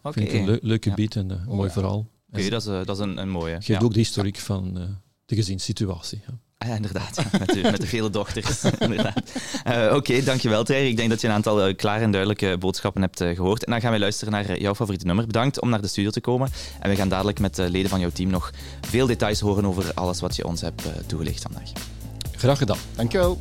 Oké, 0.02 0.14
Vind 0.20 0.28
ik 0.34 0.40
een 0.40 0.46
leu- 0.46 0.60
leuke 0.62 0.90
Ja. 0.90 0.96
beat 0.96 1.16
en 1.16 1.32
eh, 1.32 1.38
een 1.48 1.56
mooi 1.56 1.68
ja. 1.68 1.74
verhaal. 1.74 2.08
Oké, 2.34 2.50
dat 2.50 2.62
is, 2.62 2.68
eh, 2.68 2.80
dat 2.86 2.98
is 2.98 3.04
een, 3.04 3.18
een 3.18 3.30
mooie. 3.30 3.54
geeft 3.54 3.68
Ja. 3.68 3.80
ook 3.80 3.94
de 3.94 4.00
historiek 4.00 4.38
van 4.40 4.78
eh, 4.78 4.84
de 5.26 5.36
gezinssituatie. 5.36 6.22
Ja. 6.28 6.34
Ah, 6.58 6.68
ja, 6.68 6.76
inderdaad. 6.76 7.16
Ja, 7.16 7.38
met, 7.40 7.50
de, 7.50 7.62
met 7.62 7.82
de 7.82 7.88
vele 7.88 8.10
dochters. 8.10 8.64
inderdaad. 8.80 9.22
Eh, 9.64 9.94
Oké, 9.96 10.24
dankjewel 10.24 10.64
Thierry. 10.64 10.88
Ik 10.88 10.98
denk 10.98 11.10
dat 11.10 11.22
je 11.22 11.28
een 11.28 11.34
aantal 11.34 11.62
eh, 11.66 11.76
klare 11.76 12.04
en 12.04 12.12
duidelijke 12.12 12.56
boodschappen 12.60 13.02
hebt 13.02 13.22
eh, 13.22 13.36
gehoord. 13.36 13.64
En 13.66 13.72
dan 13.72 13.82
gaan 13.82 13.90
wij 13.90 14.00
luisteren 14.00 14.34
naar 14.34 14.46
eh, 14.46 14.62
jouw 14.62 14.76
favoriete 14.76 15.06
nummer. 15.06 15.26
Bedankt 15.26 15.62
om 15.62 15.70
naar 15.70 15.82
de 15.82 15.88
studio 15.88 16.10
te 16.10 16.22
komen. 16.22 16.50
En 16.80 16.90
we 16.90 16.96
gaan 16.96 17.10
dadelijk 17.10 17.40
met 17.40 17.56
de 17.56 17.70
leden 17.70 17.90
van 17.90 18.00
jouw 18.00 18.10
team 18.10 18.30
nog 18.30 18.52
veel 18.82 19.08
details 19.08 19.40
horen 19.40 19.66
over 19.66 19.94
alles 19.94 20.20
wat 20.20 20.36
je 20.36 20.46
ons 20.48 20.62
hebt 20.62 20.86
eh, 20.86 20.92
toegelicht 21.06 21.42
vandaag. 21.42 21.72
Graag 22.36 22.58
gedaan. 22.58 22.78
Dankjewel. 22.96 23.40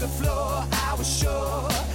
The 0.00 0.08
floor, 0.08 0.64
I 0.72 0.94
was 0.96 1.18
sure, 1.18 1.89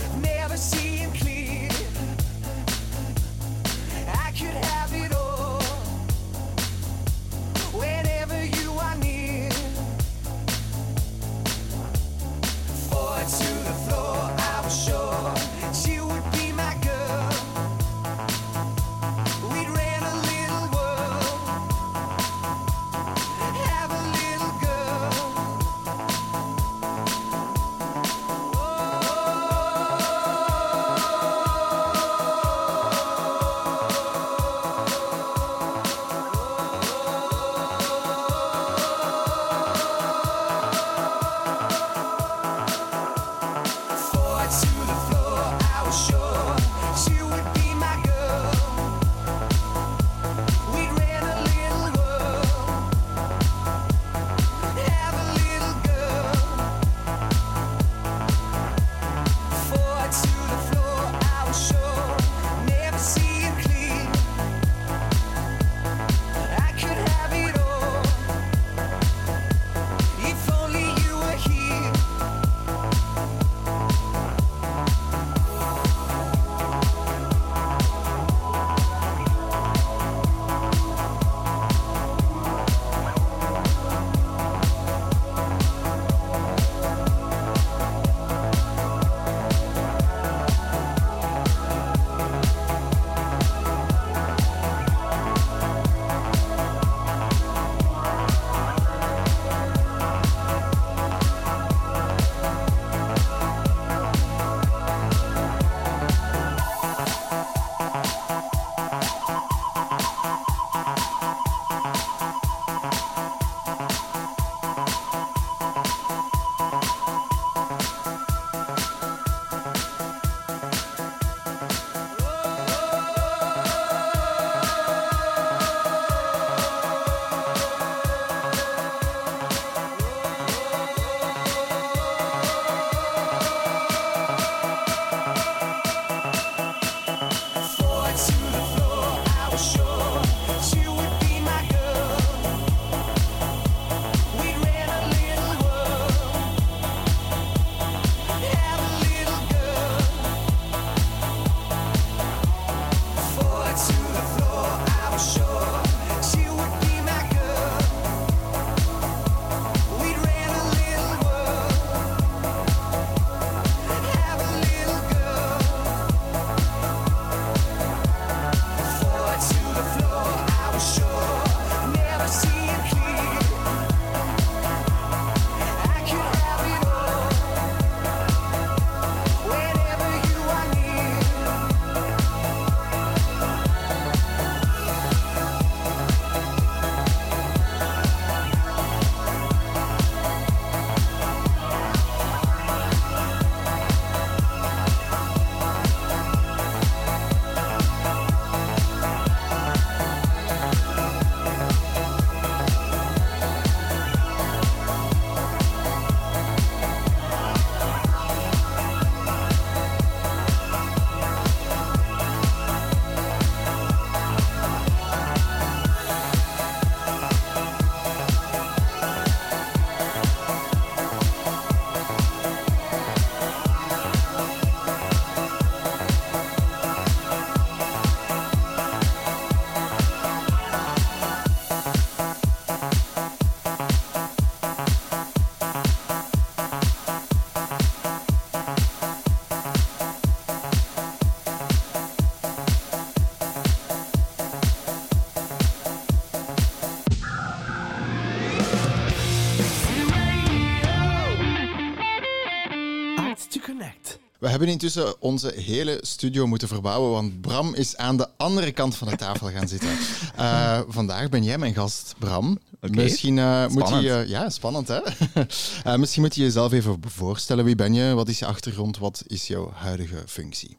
hebben 254.56 254.70
intussen 254.74 255.22
onze 255.22 255.54
hele 255.56 255.98
studio 256.02 256.48
moeten 256.48 256.68
verbouwen, 256.68 257.12
want 257.12 257.42
Bram 257.42 257.74
is 257.76 257.98
aan 257.98 258.18
de 258.18 258.28
andere 258.38 258.72
kant 258.72 258.96
van 258.96 259.08
de 259.08 259.16
tafel 259.16 259.50
gaan 259.50 259.68
zitten. 259.68 259.90
Eh, 260.36 260.80
vandaag 260.88 261.30
ben 261.30 261.44
jij 261.44 261.58
mijn 261.58 261.74
gast, 261.74 262.16
Bram. 262.20 262.60
Misschien 262.82 263.38
eh, 263.40 263.68
moet 263.68 263.90
je- 263.90 264.24
ja, 264.28 264.50
spannend 264.50 264.88
hè? 264.88 265.00
Eh, 265.84 265.96
misschien 265.96 266.22
moet 266.22 266.36
je 266.36 266.42
jezelf 266.42 266.72
even 266.72 267.00
voorstellen. 267.08 267.66
Wie 267.66 267.76
ben 267.76 267.94
je? 267.94 268.14
Wat 268.14 268.28
is 268.30 268.40
je 268.40 268.46
achtergrond? 268.46 268.98
Wat 268.98 269.24
is 269.28 269.48
jouw 269.48 269.72
huidige 269.74 270.24
functie? 270.26 270.78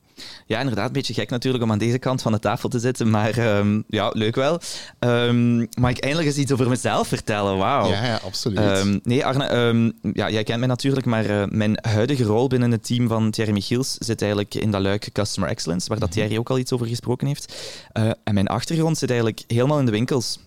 Ja, 0.49 0.59
inderdaad, 0.59 0.87
een 0.87 0.93
beetje 0.93 1.15
gek 1.15 1.31
natuurlijk 1.31 1.65
om 1.65 1.73
aan 1.73 1.79
deze 1.79 1.99
kant 1.99 2.23
van 2.23 2.33
de 2.33 2.39
tafel 2.39 2.69
te 2.69 2.79
zitten, 2.79 3.11
maar 3.11 3.39
ehm, 3.39 3.81
ja, 3.89 4.11
leuk 4.15 4.35
wel. 4.35 4.61
Ehm, 4.99 5.59
mag 5.59 5.91
ik 5.91 5.99
eindelijk 5.99 6.29
eens 6.29 6.39
iets 6.39 6.53
over 6.53 6.69
mezelf 6.69 7.09
vertellen? 7.09 7.57
Wauw. 7.57 7.89
Ja, 7.91 8.05
ja, 8.05 8.21
absoluut. 8.25 8.59
Ehm, 8.59 8.99
nee, 9.03 9.25
Arne, 9.25 9.95
ja, 10.13 10.31
jij 10.31 10.45
kent 10.45 10.59
mij 10.59 10.69
natuurlijk, 10.69 11.07
maar 11.07 11.25
eh, 11.25 11.43
mijn 11.49 11.79
huidige 11.81 12.25
rol 12.25 12.47
binnen 12.49 12.71
het 12.71 12.87
team 12.87 13.09
van 13.09 13.31
Thierry 13.31 13.53
Michiels 13.53 13.97
zit 13.99 14.23
eigenlijk 14.23 14.55
in 14.55 14.71
dat 14.71 14.81
luik 14.81 15.09
Customer 15.13 15.51
Excellence, 15.51 15.89
waar 15.89 15.99
dat 15.99 16.13
Thierry 16.13 16.39
ook 16.39 16.51
al 16.51 16.59
iets 16.59 16.73
over 16.73 16.87
gesproken 16.87 17.27
heeft. 17.27 17.55
Eh, 17.93 18.11
en 18.25 18.35
mijn 18.35 18.47
achtergrond 18.47 18.99
zit 18.99 19.11
eigenlijk 19.11 19.43
helemaal 19.47 19.79
in 19.79 19.85
de 19.85 19.91
winkels. 19.91 20.39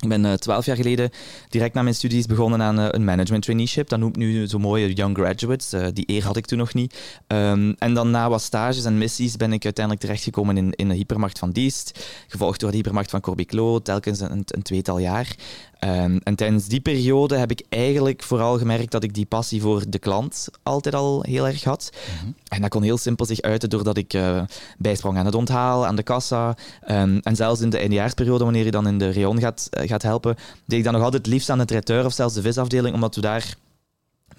Ik 0.00 0.08
ben 0.08 0.24
eh, 0.24 0.32
twaalf 0.32 0.66
jaar 0.66 0.76
geleden 0.76 1.10
direct 1.48 1.74
na 1.74 1.82
mijn 1.82 1.94
studies 1.94 2.26
begonnen 2.26 2.62
aan 2.62 2.78
eh, 2.78 2.86
een 2.90 3.04
management 3.04 3.42
traineeship. 3.42 3.88
Dat 3.88 3.98
noemt 3.98 4.16
nu 4.16 4.46
zo 4.46 4.58
mooie 4.58 4.92
young 4.92 5.16
graduates. 5.16 5.72
Eh, 5.72 5.86
die 5.92 6.04
eer 6.06 6.24
had 6.24 6.36
ik 6.36 6.46
toen 6.46 6.58
nog 6.58 6.74
niet. 6.74 7.22
Ehm, 7.26 7.72
en 7.78 7.94
dan 7.94 8.10
na 8.10 8.28
wat 8.28 8.42
stages 8.42 8.84
en 8.84 8.98
missies 8.98 9.36
ben 9.36 9.52
ik 9.52 9.64
uiteindelijk 9.64 10.04
terechtgekomen 10.04 10.56
in, 10.56 10.72
in 10.74 10.88
de 10.88 10.94
hypermarkt 10.94 11.38
van 11.38 11.50
Diest. 11.50 12.04
Gevolgd 12.28 12.60
door 12.60 12.70
de 12.70 12.76
hypermarkt 12.76 13.10
van 13.10 13.20
Corby 13.20 13.44
Clos, 13.44 13.80
telkens 13.82 14.20
een, 14.20 14.42
een 14.46 14.62
tweetal 14.62 14.98
jaar. 14.98 15.36
Ehm, 15.80 16.18
en 16.22 16.34
tijdens 16.34 16.66
die 16.66 16.80
periode 16.80 17.36
heb 17.36 17.50
ik 17.50 17.62
eigenlijk 17.68 18.22
vooral 18.22 18.58
gemerkt 18.58 18.90
dat 18.90 19.02
ik 19.02 19.14
die 19.14 19.26
passie 19.26 19.60
voor 19.60 19.84
de 19.88 19.98
klant 19.98 20.48
altijd 20.62 20.94
al 20.94 21.22
heel 21.22 21.46
erg 21.46 21.64
had. 21.64 21.92
En 22.48 22.60
dat 22.60 22.70
kon 22.70 22.82
heel 22.82 22.98
simpel 22.98 23.26
zich 23.26 23.40
uiten 23.40 23.70
doordat 23.70 23.96
ik 23.96 24.14
eh, 24.14 24.42
bijsprong 24.78 25.18
aan 25.18 25.26
het 25.26 25.34
onthaal, 25.34 25.86
aan 25.86 25.96
de 25.96 26.02
kassa. 26.02 26.56
Ehm, 26.80 27.18
en 27.22 27.36
zelfs 27.36 27.60
in 27.60 27.70
de 27.70 27.78
eindejaarsperiode, 27.78 28.44
wanneer 28.44 28.64
je 28.64 28.70
dan 28.70 28.86
in 28.86 28.98
de 28.98 29.12
rayon 29.12 29.40
gaat, 29.40 29.66
eh, 29.70 29.88
gaat 29.88 30.02
helpen, 30.02 30.36
deed 30.64 30.78
ik 30.78 30.84
dan 30.84 30.92
nog 30.92 31.02
altijd 31.02 31.24
het 31.24 31.32
liefst 31.32 31.50
aan 31.50 31.58
de 31.58 31.64
traiteur 31.64 32.04
of 32.04 32.12
zelfs 32.12 32.34
de 32.34 32.42
visafdeling, 32.42 32.94
omdat 32.94 33.14
we 33.14 33.20
daar 33.20 33.54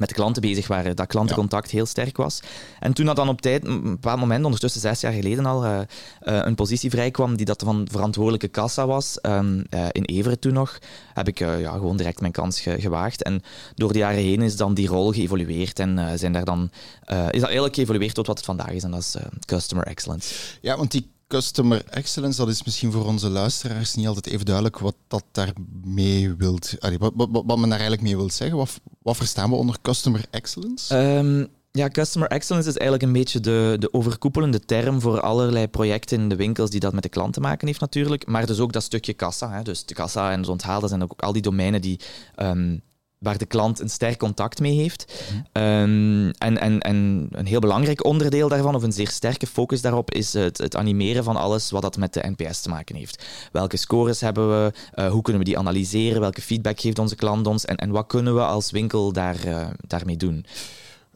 met 0.02 0.10
de 0.10 0.16
klanten 0.16 0.42
bezig 0.42 0.68
waren, 0.68 0.96
dat 0.96 1.08
klantencontact 1.08 1.72
heel 1.72 1.86
sterk 1.86 2.18
was. 2.18 2.40
En 2.80 2.94
toen 2.94 3.06
dat 3.06 3.16
dan 3.16 3.30
op 3.30 3.42
tijd, 3.42 3.66
een 3.66 3.82
bepaald 3.82 4.20
moment, 4.20 4.46
ondertussen 4.46 4.82
zes 4.82 5.02
jaar 5.02 5.12
geleden 5.14 5.46
al, 5.46 5.64
eh, 5.64 5.80
eh, 5.80 5.86
een 6.20 6.56
positie 6.56 6.90
vrijkwam 6.90 7.36
die 7.36 7.46
dat 7.46 7.62
van 7.66 7.88
verantwoordelijke 7.92 8.48
kassa 8.48 8.88
was, 8.88 9.20
ehm, 9.22 9.62
eh, 9.70 9.86
in 9.92 10.04
Everen 10.04 10.40
toen 10.40 10.54
nog, 10.54 10.80
heb 11.14 11.28
ik 11.28 11.40
ja, 11.40 11.72
gewoon 11.72 11.98
direct 11.98 12.20
mijn 12.22 12.32
kans 12.32 12.62
ge- 12.62 12.82
gewaagd. 12.82 13.24
En 13.24 13.42
door 13.76 13.94
de 13.94 14.00
jaren 14.00 14.24
heen 14.24 14.42
is 14.42 14.56
dan 14.56 14.74
die 14.74 14.88
rol 14.88 15.12
geëvolueerd 15.12 15.80
en 15.80 16.20
zijn 16.20 16.34
daar 16.34 16.46
dan, 16.46 16.70
is 17.08 17.40
dat 17.40 17.44
eigenlijk 17.44 17.76
geëvolueerd 17.76 18.14
tot 18.14 18.28
wat 18.28 18.38
het 18.38 18.46
vandaag 18.46 18.72
is, 18.72 18.84
en 18.84 18.92
dat 18.92 19.00
is 19.00 19.16
Customer 19.46 19.86
Excellence. 19.86 20.34
Ja, 20.62 20.78
want 20.78 20.92
die 20.92 21.11
customer 21.32 21.86
excellence, 21.86 22.38
dat 22.38 22.50
is 22.50 22.63
misschien 22.63 22.91
voor 22.91 23.06
onze 23.06 23.30
luisteraars 23.30 23.96
niet 23.96 24.08
altijd 24.08 24.28
even 24.28 24.46
duidelijk 24.46 24.80
wat 24.80 24.96
dat 25.08 25.24
daarmee 25.32 26.34
wilt, 26.34 26.76
allee, 26.80 26.98
wat, 26.98 27.13
wat, 27.15 27.30
wat 27.32 27.58
men 27.58 27.70
daar 27.70 27.80
eigenlijk 27.80 28.02
mee 28.02 28.17
wil 28.17 28.30
zeggen. 28.30 28.58
Wat, 28.58 28.80
wat 29.02 29.17
verstaan 29.17 29.50
we 29.50 29.56
onder 29.56 29.78
customer 29.82 30.26
excellence? 30.30 30.96
Ehm, 30.96 31.46
ja, 31.72 31.89
Customer 31.89 32.30
Excellence 32.30 32.70
is 32.70 32.78
eigenlijk 32.78 33.08
een 33.08 33.13
beetje 33.17 33.39
de, 33.39 33.76
de 33.80 33.94
overkoepelende 33.94 34.60
term 34.60 35.02
voor 35.02 35.22
allerlei 35.22 35.67
projecten 35.67 36.20
in 36.20 36.30
de 36.30 36.36
winkels 36.36 36.70
die 36.70 36.80
dat 36.80 36.94
met 36.94 37.04
de 37.04 37.10
klant 37.10 37.34
te 37.34 37.39
maken 37.39 37.67
heeft 37.67 37.80
natuurlijk. 37.80 38.28
Maar 38.28 38.46
dus 38.46 38.60
ook 38.60 38.74
dat 38.74 38.84
stukje 38.84 39.13
kassa. 39.13 39.52
Hè. 39.52 39.62
Dus 39.62 39.86
de 39.86 39.94
kassa 39.94 40.32
en 40.32 40.39
het 40.39 40.50
onthaal, 40.50 40.80
dat 40.80 40.89
zijn 40.89 41.04
ook 41.04 41.22
al 41.22 41.34
die 41.34 41.41
domeinen 41.41 41.82
die, 41.82 42.00
ehm, 42.36 42.78
waar 43.22 43.38
de 43.38 43.46
klant 43.46 43.80
een 43.80 43.90
sterk 43.90 44.18
contact 44.18 44.60
mee 44.60 44.76
heeft. 44.76 45.14
Ehm, 45.52 46.30
en, 46.30 46.58
en, 46.58 46.80
en 46.80 47.28
een 47.32 47.46
heel 47.46 47.60
belangrijk 47.60 48.06
onderdeel 48.06 48.48
daarvan, 48.50 48.76
of 48.76 48.84
een 48.84 48.92
zeer 48.92 49.10
sterke 49.10 49.48
focus 49.48 49.82
daarop, 49.82 50.12
is 50.12 50.34
het, 50.34 50.58
het 50.58 50.76
animeren 50.76 51.24
van 51.24 51.36
alles 51.36 51.72
wat 51.72 51.82
dat 51.82 51.98
met 51.98 52.14
de 52.14 52.34
NPS 52.38 52.62
te 52.62 52.70
maken 52.70 52.96
heeft. 52.96 53.26
Welke 53.52 53.78
scores 53.78 54.22
hebben 54.22 54.50
we? 54.50 54.74
Eh, 54.94 55.10
hoe 55.12 55.22
kunnen 55.22 55.42
we 55.42 55.48
die 55.48 55.58
analyseren? 55.58 56.22
Welke 56.22 56.42
feedback 56.42 56.80
geeft 56.80 57.00
onze 57.00 57.16
klant 57.16 57.48
ons? 57.48 57.66
En, 57.66 57.76
en 57.76 57.90
wat 57.90 58.08
kunnen 58.08 58.36
we 58.36 58.42
als 58.42 58.72
winkel 58.72 59.12
daar, 59.14 59.44
eh, 59.46 59.68
daarmee 59.88 60.18
doen? 60.18 60.46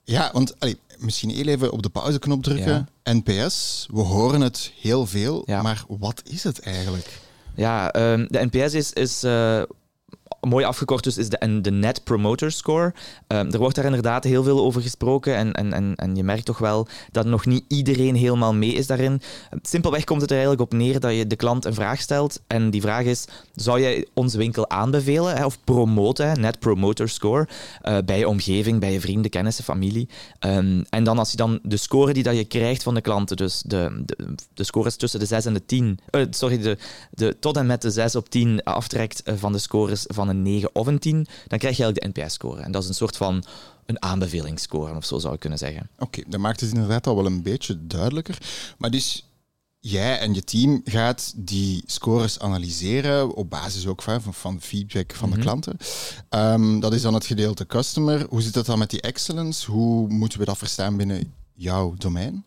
Ja, 0.03 0.29
want 0.33 0.59
allee, 0.59 0.77
misschien 0.97 1.29
heel 1.29 1.47
even 1.47 1.71
op 1.71 1.83
de 1.83 1.89
pauzeknop 1.89 2.43
drukken. 2.43 2.89
NPS, 3.03 3.87
we 3.93 4.01
horen 4.01 4.41
het 4.41 4.71
heel 4.81 5.05
veel, 5.05 5.43
Ja. 5.45 5.61
maar 5.61 5.83
wat 5.87 6.21
is 6.29 6.43
het 6.43 6.59
eigenlijk? 6.59 7.19
Ja, 7.55 7.91
ehm, 7.91 8.25
de 8.29 8.47
NPS 8.51 8.73
is, 8.73 8.93
is 8.93 9.23
eh, 9.23 9.61
mooi 10.45 10.65
afgekort, 10.65 11.03
dus 11.03 11.17
is 11.17 11.29
de, 11.29 11.37
en 11.37 11.61
de 11.61 11.71
Net 11.71 12.03
Promoter 12.03 12.51
Score. 12.51 12.93
Ehm, 13.27 13.51
er 13.51 13.59
wordt 13.59 13.75
daar 13.75 13.85
inderdaad 13.85 14.23
heel 14.23 14.43
veel 14.43 14.59
over 14.59 14.81
gesproken 14.81 15.35
en, 15.35 15.53
en, 15.53 15.73
en, 15.73 15.95
en 15.95 16.15
je 16.15 16.23
merkt 16.23 16.45
toch 16.45 16.57
wel 16.57 16.87
dat 17.11 17.25
nog 17.25 17.45
niet 17.45 17.63
iedereen 17.67 18.15
helemaal 18.15 18.53
mee 18.53 18.73
is 18.73 18.87
daarin. 18.87 19.21
Simpelweg 19.61 20.03
komt 20.03 20.21
het 20.21 20.29
er 20.29 20.37
eigenlijk 20.37 20.71
op 20.71 20.77
neer 20.77 20.99
dat 20.99 21.15
je 21.15 21.27
de 21.27 21.35
klant 21.35 21.65
een 21.65 21.73
vraag 21.73 21.99
stelt 21.99 22.41
en 22.47 22.69
die 22.69 22.81
vraag 22.81 23.03
is, 23.03 23.25
zou 23.55 23.81
jij 23.81 24.07
onze 24.13 24.37
winkel 24.37 24.69
aanbevelen 24.69 25.45
of 25.45 25.57
promoten, 25.63 26.41
Net 26.41 26.59
Promoter 26.59 27.09
Score, 27.09 27.47
eh, 27.81 27.97
bij 28.05 28.17
je 28.17 28.27
omgeving, 28.27 28.79
bij 28.79 28.91
je 28.91 28.99
vrienden, 28.99 29.31
kennissen, 29.31 29.63
familie. 29.63 30.09
Ehm, 30.39 30.83
en 30.89 31.03
dan 31.03 31.19
als 31.19 31.31
je 31.31 31.37
dan 31.37 31.59
de 31.63 31.77
score 31.77 32.13
die 32.13 32.23
dat 32.23 32.35
je 32.35 32.45
krijgt 32.45 32.83
van 32.83 32.93
de 32.93 33.01
klanten, 33.01 33.37
dus 33.37 33.61
de, 33.65 34.03
de, 34.05 34.35
de 34.53 34.63
scores 34.63 34.95
tussen 34.95 35.19
de 35.19 35.25
6 35.25 35.45
en 35.45 35.53
de 35.53 35.65
10, 35.65 35.99
eh, 36.09 36.21
sorry, 36.29 36.57
de, 36.57 36.77
de 37.11 37.37
tot 37.39 37.57
en 37.57 37.65
met 37.65 37.81
de 37.81 37.91
6 37.91 38.15
op 38.15 38.29
10 38.29 38.63
aftrekt 38.63 39.23
eh, 39.23 39.33
van 39.37 39.51
de 39.51 39.57
scores 39.57 40.03
van 40.07 40.29
een 40.29 40.34
9 40.41 40.69
of 40.73 40.87
een 40.87 40.99
10, 40.99 41.27
dan 41.47 41.59
krijg 41.59 41.77
je 41.77 41.83
eigenlijk 41.83 42.15
de 42.15 42.21
NPS-score. 42.21 42.61
En 42.61 42.71
dat 42.71 42.83
is 42.83 42.89
een 42.89 42.95
soort 42.95 43.17
van 43.17 43.43
een 43.85 44.01
aanbevelingsscore, 44.01 44.95
of 44.95 45.05
zo 45.05 45.19
zou 45.19 45.33
ik 45.33 45.39
kunnen 45.39 45.59
zeggen. 45.59 45.89
Oké, 45.99 46.23
dat 46.27 46.39
maakt 46.39 46.59
het 46.59 46.73
inderdaad 46.73 47.07
al 47.07 47.15
wel 47.15 47.25
een 47.25 47.41
beetje 47.41 47.87
duidelijker. 47.87 48.37
Maar 48.77 48.91
dus 48.91 49.25
jij 49.79 50.19
en 50.19 50.33
je 50.33 50.43
team 50.43 50.81
gaat 50.83 51.33
die 51.35 51.83
scores 51.85 52.39
analyseren 52.39 53.35
op 53.35 53.49
basis 53.49 53.87
ook 53.87 54.01
van, 54.01 54.21
van 54.21 54.61
feedback 54.61 55.13
van 55.15 55.31
de 55.31 55.37
klanten. 55.37 55.77
Ehm, 56.29 56.79
dat 56.79 56.93
is 56.93 57.01
dan 57.01 57.13
het 57.13 57.25
gedeelte 57.25 57.65
customer. 57.65 58.25
Hoe 58.29 58.41
zit 58.41 58.55
het 58.55 58.65
dan 58.65 58.79
met 58.79 58.89
die 58.89 59.01
excellence? 59.01 59.71
Hoe 59.71 60.07
moeten 60.07 60.39
we 60.39 60.45
dat 60.45 60.57
verstaan 60.57 60.97
binnen 60.97 61.33
jouw 61.53 61.93
domein? 61.97 62.45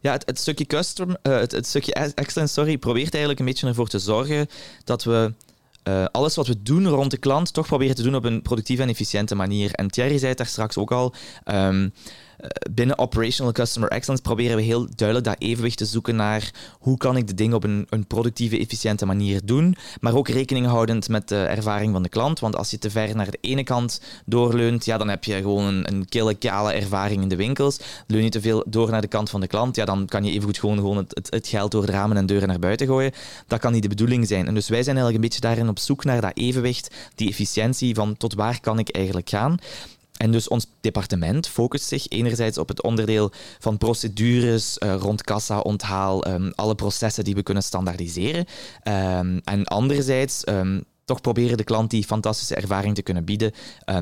Ja, 0.00 0.12
het, 0.12 0.26
het 0.26 0.38
stukje 0.38 0.64
custom, 0.64 1.16
eh, 1.22 1.38
het, 1.38 1.52
het 1.52 1.66
stukje 1.66 1.92
excellence, 1.92 2.54
sorry, 2.54 2.78
probeert 2.78 3.10
eigenlijk 3.10 3.38
een 3.38 3.46
beetje 3.46 3.66
ervoor 3.66 3.88
te 3.88 3.98
zorgen 3.98 4.48
dat 4.84 5.04
we 5.04 5.34
eh, 5.82 6.04
alles 6.04 6.36
wat 6.36 6.46
we 6.46 6.62
doen 6.62 6.86
rond 6.86 7.10
de 7.10 7.16
klant 7.16 7.52
toch 7.52 7.66
proberen 7.66 7.94
te 7.94 8.02
doen 8.02 8.14
op 8.14 8.24
een 8.24 8.42
productieve 8.42 8.82
en 8.82 8.88
efficiënte 8.88 9.34
manier. 9.34 9.72
En 9.72 9.88
Thierry 9.88 10.18
zei 10.18 10.28
het 10.28 10.38
daar 10.38 10.46
straks 10.46 10.76
ook 10.76 10.92
al. 10.92 11.14
ehm, 11.44 11.84
eh, 11.84 11.90
binnen 12.70 12.98
Operational 12.98 13.52
Customer 13.52 13.90
Excellence 13.90 14.22
proberen 14.22 14.56
we 14.56 14.62
heel 14.62 14.86
duidelijk 14.94 15.28
dat 15.28 15.36
evenwicht 15.38 15.78
te 15.78 15.84
zoeken 15.84 16.16
naar 16.16 16.50
hoe 16.78 16.96
kan 16.96 17.16
ik 17.16 17.26
de 17.26 17.34
dingen 17.34 17.56
op 17.56 17.64
een, 17.64 17.86
een 17.90 18.06
productieve, 18.06 18.58
efficiënte 18.58 19.06
manier 19.06 19.40
doen, 19.44 19.76
maar 20.00 20.14
ook 20.14 20.28
rekening 20.28 20.66
houdend 20.66 21.08
met 21.08 21.28
de 21.28 21.42
ervaring 21.42 21.92
van 21.92 22.02
de 22.02 22.08
klant. 22.08 22.40
Want 22.40 22.56
als 22.56 22.70
je 22.70 22.78
te 22.78 22.90
ver 22.90 23.16
naar 23.16 23.30
de 23.30 23.38
ene 23.40 23.64
kant 23.64 24.00
doorleunt, 24.24 24.84
ja, 24.84 24.98
dan 24.98 25.08
heb 25.08 25.24
je 25.24 25.34
gewoon 25.34 25.64
een, 25.64 25.88
een 25.88 26.08
kille, 26.08 26.34
kale 26.34 26.72
ervaring 26.72 27.22
in 27.22 27.28
de 27.28 27.36
winkels. 27.36 27.78
Leun 28.06 28.22
je 28.22 28.28
te 28.28 28.40
veel 28.40 28.64
door 28.66 28.90
naar 28.90 29.00
de 29.00 29.06
kant 29.06 29.30
van 29.30 29.40
de 29.40 29.46
klant, 29.46 29.76
ja, 29.76 29.84
dan 29.84 30.06
kan 30.06 30.24
je 30.24 30.32
evengoed 30.32 30.58
gewoon, 30.58 30.76
gewoon 30.76 30.96
het, 30.96 31.14
het, 31.14 31.30
het 31.30 31.48
geld 31.48 31.70
door 31.70 31.86
de 31.86 31.92
ramen 31.92 32.16
en 32.16 32.26
deuren 32.26 32.48
naar 32.48 32.58
buiten 32.58 32.86
gooien. 32.86 33.12
Dat 33.46 33.60
kan 33.60 33.72
niet 33.72 33.82
de 33.82 33.88
bedoeling 33.88 34.26
zijn. 34.26 34.46
En 34.46 34.54
dus 34.54 34.68
wij 34.68 34.82
zijn 34.82 34.96
eigenlijk 34.96 35.16
een 35.16 35.30
beetje 35.30 35.48
daarin 35.48 35.68
op 35.68 35.78
zoek 35.78 36.04
naar 36.04 36.20
dat 36.20 36.32
evenwicht, 36.34 36.94
die 37.14 37.28
efficiëntie 37.28 37.94
van 37.94 38.16
tot 38.16 38.34
waar 38.34 38.60
kan 38.60 38.78
ik 38.78 38.88
eigenlijk 38.88 39.28
gaan. 39.28 39.58
En 40.18 40.30
dus 40.30 40.48
ons 40.48 40.66
departement 40.80 41.48
focust 41.48 41.84
zich 41.84 42.08
enerzijds 42.08 42.58
op 42.58 42.68
het 42.68 42.82
onderdeel 42.82 43.30
van 43.58 43.78
procedures 43.78 44.78
eh, 44.78 44.94
rond 44.98 45.22
kassa, 45.22 45.60
onthaal, 45.60 46.24
ehm, 46.24 46.50
alle 46.54 46.74
processen 46.74 47.24
die 47.24 47.34
we 47.34 47.42
kunnen 47.42 47.62
standaardiseren. 47.62 48.44
Ehm, 48.82 49.38
en 49.44 49.64
anderzijds 49.64 50.44
ehm, 50.44 50.80
toch 51.04 51.20
proberen 51.20 51.56
de 51.56 51.64
klant 51.64 51.90
die 51.90 52.04
fantastische 52.04 52.54
ervaring 52.54 52.94
te 52.94 53.02
kunnen 53.02 53.24
bieden 53.24 53.52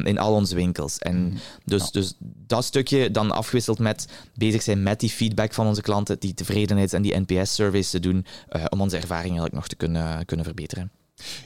in 0.03 0.19
al 0.19 0.35
onze 0.35 0.55
winkels. 0.55 0.99
En 0.99 1.39
dus, 1.65 1.91
dus 1.91 2.15
dat 2.21 2.65
stukje 2.65 3.11
dan 3.11 3.31
afgewisseld 3.31 3.79
met 3.79 4.09
bezig 4.35 4.63
zijn 4.63 4.83
met 4.83 5.01
die 5.01 5.11
feedback 5.11 5.55
van 5.55 5.67
onze 5.67 5.83
klanten, 5.83 6.17
die 6.19 6.35
tevredenheids- 6.35 6.93
en 6.93 7.03
die 7.03 7.21
NPS-surveys 7.27 7.91
te 7.91 8.01
doen, 8.01 8.27
eh, 8.49 8.65
om 8.69 8.81
onze 8.81 8.97
ervaring 8.97 9.25
eigenlijk 9.25 9.55
nog 9.55 9.67
te 9.67 9.77
kunnen, 9.77 10.25
kunnen 10.25 10.47
verbeteren. 10.47 10.91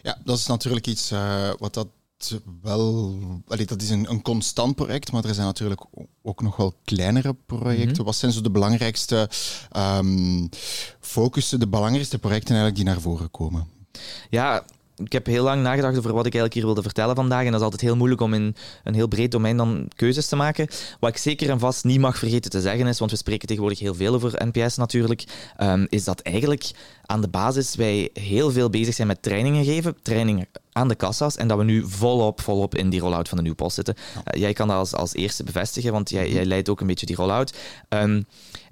Ja, 0.02 0.18
dat 0.24 0.38
is 0.38 0.46
natuurlijk 0.46 0.86
iets 0.86 1.10
eh, 1.10 1.50
wat 1.58 1.74
dat 1.74 1.86
wel... 2.62 3.14
Allee, 3.48 3.66
dat 3.66 3.82
is 3.82 3.90
een, 3.90 4.10
een 4.10 4.22
constant 4.22 4.74
project, 4.74 5.12
maar 5.12 5.24
er 5.24 5.34
zijn 5.34 5.46
natuurlijk 5.46 5.80
ook 6.22 6.42
nog 6.42 6.56
wel 6.56 6.74
kleinere 6.84 7.36
projecten. 7.46 8.04
Wat 8.04 8.16
zijn 8.16 8.32
zo 8.32 8.40
de 8.40 8.50
belangrijkste 8.50 9.30
ehm, 9.70 10.46
focussen, 11.00 11.60
de 11.60 11.68
belangrijkste 11.68 12.18
projecten 12.18 12.54
eigenlijk 12.54 12.76
die 12.76 12.94
naar 12.94 13.00
voren 13.00 13.30
komen? 13.30 13.66
Ja, 14.30 14.64
ik 15.04 15.12
heb 15.12 15.26
heel 15.26 15.44
lang 15.44 15.62
nagedacht 15.62 15.98
over 15.98 16.12
wat 16.12 16.26
ik 16.26 16.34
eigenlijk 16.34 16.54
hier 16.54 16.64
wilde 16.64 16.82
vertellen 16.82 17.14
vandaag. 17.14 17.44
En 17.44 17.50
dat 17.50 17.60
is 17.60 17.64
altijd 17.64 17.82
heel 17.82 17.96
moeilijk 17.96 18.20
om 18.20 18.34
in 18.34 18.54
een 18.84 18.94
heel 18.94 19.08
breed 19.08 19.30
domein 19.30 19.56
dan 19.56 19.88
keuzes 19.96 20.26
te 20.26 20.36
maken. 20.36 20.68
Wat 21.00 21.10
ik 21.10 21.16
zeker 21.16 21.50
en 21.50 21.58
vast 21.58 21.84
niet 21.84 22.00
mag 22.00 22.18
vergeten 22.18 22.50
te 22.50 22.60
zeggen 22.60 22.86
is, 22.86 22.98
want 22.98 23.10
we 23.10 23.16
spreken 23.16 23.46
tegenwoordig 23.46 23.78
heel 23.78 23.94
veel 23.94 24.14
over 24.14 24.46
NPS 24.52 24.76
natuurlijk, 24.76 25.24
ehm, 25.56 25.86
is 25.88 26.04
dat 26.04 26.20
eigenlijk 26.20 26.70
aan 27.06 27.20
de 27.20 27.28
basis 27.28 27.74
wij 27.74 28.10
heel 28.12 28.50
veel 28.50 28.70
bezig 28.70 28.94
zijn 28.94 29.08
met 29.08 29.22
trainingen 29.22 29.64
geven. 29.64 29.96
Trainingen 30.02 30.46
aan 30.72 30.88
de 30.88 30.94
kassa's 30.94 31.36
en 31.36 31.48
dat 31.48 31.58
we 31.58 31.64
nu 31.64 31.88
volop, 31.88 32.40
volop 32.40 32.74
in 32.74 32.90
die 32.90 33.00
rollout 33.00 33.28
van 33.28 33.36
de 33.36 33.42
nieuwe 33.42 33.58
post 33.58 33.74
zitten. 33.74 33.94
Eh, 34.24 34.40
jij 34.40 34.52
kan 34.52 34.68
dat 34.68 34.76
als, 34.76 34.94
als 34.94 35.14
eerste 35.14 35.44
bevestigen, 35.44 35.92
want 35.92 36.10
jij, 36.10 36.32
jij 36.32 36.44
leidt 36.44 36.68
ook 36.68 36.80
een 36.80 36.86
beetje 36.86 37.06
die 37.06 37.16
rollout. 37.16 37.56
Ehm, 37.88 38.22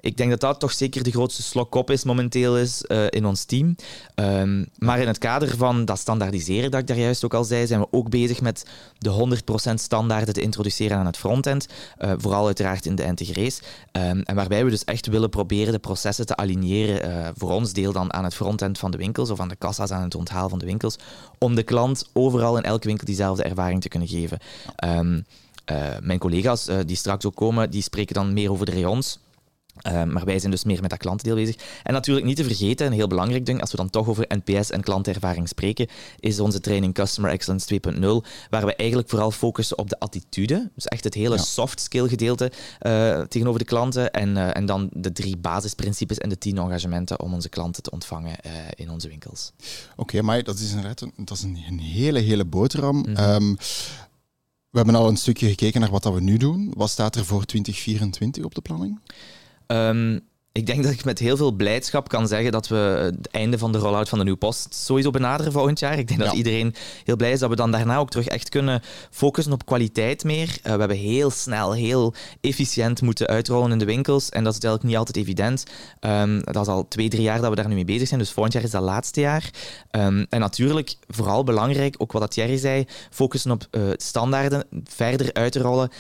ik 0.01 0.17
denk 0.17 0.31
dat 0.31 0.41
dat 0.41 0.61
toch 0.61 0.73
zeker 0.73 1.03
de 1.03 1.11
grootste 1.11 1.43
slok 1.43 1.75
op 1.75 1.91
is 1.91 2.05
momenteel 2.05 2.59
is, 2.59 2.83
eh, 2.83 3.05
in 3.09 3.25
ons 3.27 3.45
team. 3.45 3.77
Ehm, 4.15 4.65
maar 4.79 5.01
in 5.01 5.07
het 5.07 5.19
kader 5.19 5.57
van 5.57 5.85
dat 5.85 5.99
standaardiseren 5.99 6.71
dat 6.71 6.81
ik 6.81 6.87
daar 6.87 6.99
juist 6.99 7.25
ook 7.25 7.35
al 7.35 7.45
zei, 7.45 7.67
zijn 7.67 7.81
we 7.81 7.87
ook 7.91 8.11
bezig 8.11 8.41
met 8.41 8.65
de 8.99 9.09
100% 9.09 9.81
standaarden 9.81 10.35
te 10.35 10.41
introduceren 10.41 10.97
aan 10.97 11.07
het 11.07 11.17
frontend. 11.17 11.67
Eh, 11.97 12.13
vooral 12.17 12.47
uiteraard 12.47 12.87
in 12.87 12.95
de 12.95 13.05
integrace. 13.05 13.63
Ehm, 13.93 14.21
en 14.21 14.35
waarbij 14.35 14.65
we 14.65 14.71
dus 14.71 14.85
echt 14.85 15.07
willen 15.07 15.31
proberen 15.31 15.73
de 15.73 15.79
processen 15.79 16.27
te 16.27 16.37
aligneren 16.37 17.03
eh, 17.03 17.29
voor 17.35 17.51
ons 17.51 17.73
deel 17.73 17.93
dan 17.93 18.13
aan 18.13 18.25
het 18.25 18.35
frontend 18.35 18.79
van 18.79 18.91
de 18.91 18.97
winkels 18.97 19.31
of 19.31 19.41
aan 19.41 19.49
de 19.49 19.57
kassa's, 19.57 19.91
aan 19.91 20.03
het 20.03 20.15
onthaal 20.15 20.49
van 20.49 20.59
de 20.59 20.67
winkels, 20.67 20.97
om 21.39 21.55
de 21.55 21.63
klant 21.63 22.11
overal 22.13 22.57
in 22.57 22.63
elke 22.63 22.87
winkel 22.87 23.07
diezelfde 23.07 23.43
ervaring 23.43 23.81
te 23.81 23.89
kunnen 23.89 24.09
geven. 24.09 24.39
Ehm, 24.77 25.21
eh, 25.65 25.77
mijn 26.01 26.19
collega's 26.19 26.69
die 26.87 26.97
straks 26.97 27.25
ook 27.25 27.35
komen, 27.37 27.71
die 27.71 27.83
spreken 27.83 28.15
dan 28.15 28.33
meer 28.33 28.51
over 28.51 28.67
de 28.67 28.73
rayons. 28.73 29.19
Uh, 29.87 30.05
maar 30.05 30.25
wij 30.25 30.39
zijn 30.39 30.51
dus 30.51 30.65
meer 30.65 30.81
met 30.81 30.91
dat 30.91 30.99
klantendeel 30.99 31.35
bezig. 31.35 31.57
En 31.83 31.93
natuurlijk 31.93 32.27
niet 32.27 32.37
te 32.37 32.45
vergeten, 32.45 32.87
een 32.87 32.93
heel 32.93 33.07
belangrijk 33.07 33.47
ding, 33.47 33.61
als 33.61 33.71
we 33.71 33.77
dan 33.77 33.91
toch 33.91 34.09
over 34.09 34.25
NPS 34.45 34.71
en 34.71 34.81
klantervaring 34.81 35.49
spreken, 35.49 35.87
is 36.21 36.41
onze 36.41 36.61
training 36.61 36.95
Customer 36.95 37.31
Excellence 37.31 37.81
2.0, 38.25 38.29
waar 38.51 38.65
we 38.67 38.75
eigenlijk 38.77 39.09
vooral 39.09 39.31
focussen 39.31 39.79
op 39.79 39.89
de 39.89 39.99
attitude. 39.99 40.71
Dus 40.75 40.85
echt 40.85 41.05
het 41.05 41.15
hele 41.15 41.37
Ja. 41.37 41.43
soft 41.43 41.81
skill 41.81 42.09
gedeelte 42.09 42.53
eh, 42.79 43.21
tegenover 43.21 43.59
de 43.59 43.65
klanten. 43.67 44.11
En, 44.13 44.37
eh, 44.37 44.57
en 44.57 44.67
dan 44.67 44.89
de 44.93 45.13
drie 45.13 45.37
basisprincipes 45.37 46.19
en 46.19 46.29
de 46.29 46.39
tien 46.39 46.59
engagementen 46.59 47.21
om 47.21 47.35
onze 47.35 47.49
klanten 47.49 47.83
te 47.83 47.91
ontvangen 47.91 48.41
eh, 48.41 48.53
in 48.75 48.91
onze 48.91 49.09
winkels. 49.09 49.53
Oké, 49.97 50.23
maar 50.23 50.43
dat 50.43 50.59
is 50.59 50.69
inderdaad 50.71 51.01
een, 51.01 51.13
dat 51.17 51.37
is 51.37 51.43
een, 51.43 51.59
een 51.69 51.79
hele, 51.81 52.19
hele 52.19 52.45
boterham. 52.45 53.05
Ehm, 53.05 53.55
we 54.71 54.77
hebben 54.77 54.95
al 54.95 55.09
een 55.09 55.17
stukje 55.17 55.49
gekeken 55.49 55.81
naar 55.81 55.91
wat 55.91 56.03
dat 56.03 56.15
we 56.15 56.21
nu 56.21 56.37
doen. 56.37 56.73
Wat 56.77 56.91
staat 56.91 57.17
er 57.17 57.25
voor 57.25 57.45
2024 57.45 58.45
op 58.45 58.55
de 58.55 58.61
planning? 58.61 59.01
Ehm, 59.69 60.19
ik 60.53 60.67
denk 60.67 60.83
dat 60.83 60.93
ik 60.93 61.05
met 61.05 61.19
heel 61.19 61.37
veel 61.37 61.53
blijdschap 61.53 62.09
kan 62.09 62.29
zeggen 62.29 62.53
dat 62.53 62.69
we 62.69 62.77
het 62.77 63.29
einde 63.31 63.59
van 63.59 63.73
de 63.73 63.79
rollout 63.79 64.09
van 64.09 64.19
de 64.19 64.25
nieuwe 64.25 64.39
post 64.39 64.75
sowieso 64.75 65.11
benaderen 65.11 65.53
volgend 65.53 65.79
jaar. 65.79 65.99
Ik 65.99 66.09
denk 66.09 66.21
dat 66.21 66.33
iedereen 66.33 66.75
heel 67.05 67.17
blij 67.17 67.33
is 67.33 67.39
dat 67.39 67.51
we 67.51 67.57
dan 67.57 67.71
daarna 67.71 67.97
ook 67.97 68.11
terug 68.11 68.27
echt 68.27 68.49
kunnen 68.49 68.83
focussen 69.11 69.53
op 69.53 69.67
kwaliteit 69.67 70.25
meer. 70.25 70.59
Eh, 70.63 70.73
we 70.73 70.79
hebben 70.79 70.97
heel 70.97 71.31
snel, 71.31 71.73
heel 71.73 72.15
efficiënt 72.41 73.03
moeten 73.03 73.27
uitrollen 73.27 73.73
in 73.73 73.79
de 73.79 73.85
winkels 73.85 74.29
en 74.29 74.45
dat 74.45 74.55
is 74.55 74.61
eigenlijk 74.61 74.85
niet 74.85 74.97
altijd 74.97 75.17
evident. 75.17 75.65
Ehm, 76.01 76.41
dat 76.41 76.63
is 76.63 76.73
al 76.73 76.89
twee, 76.89 77.09
drie 77.09 77.23
jaar 77.23 77.41
dat 77.41 77.51
we 77.51 77.57
daar 77.57 77.69
nu 77.69 77.75
mee 77.75 77.85
bezig 77.85 78.09
zijn, 78.09 78.21
dus 78.21 78.31
volgend 78.31 78.55
jaar 78.55 78.65
is 78.65 78.71
dat 78.71 78.83
laatste 78.83 79.21
jaar. 79.21 79.51
Ehm, 79.91 80.25
en 80.29 80.41
natuurlijk, 80.41 80.97
vooral 81.09 81.45
belangrijk, 81.45 81.95
ook 81.99 82.13
wat 82.13 82.31
Thierry 82.31 82.57
zei, 82.57 82.85
focussen 83.11 83.51
op 83.51 83.67
eh, 83.71 83.83
standaarden, 83.97 84.65
verder 84.85 85.33
uit 85.33 85.53
te 85.53 85.61
rollen. 85.61 85.91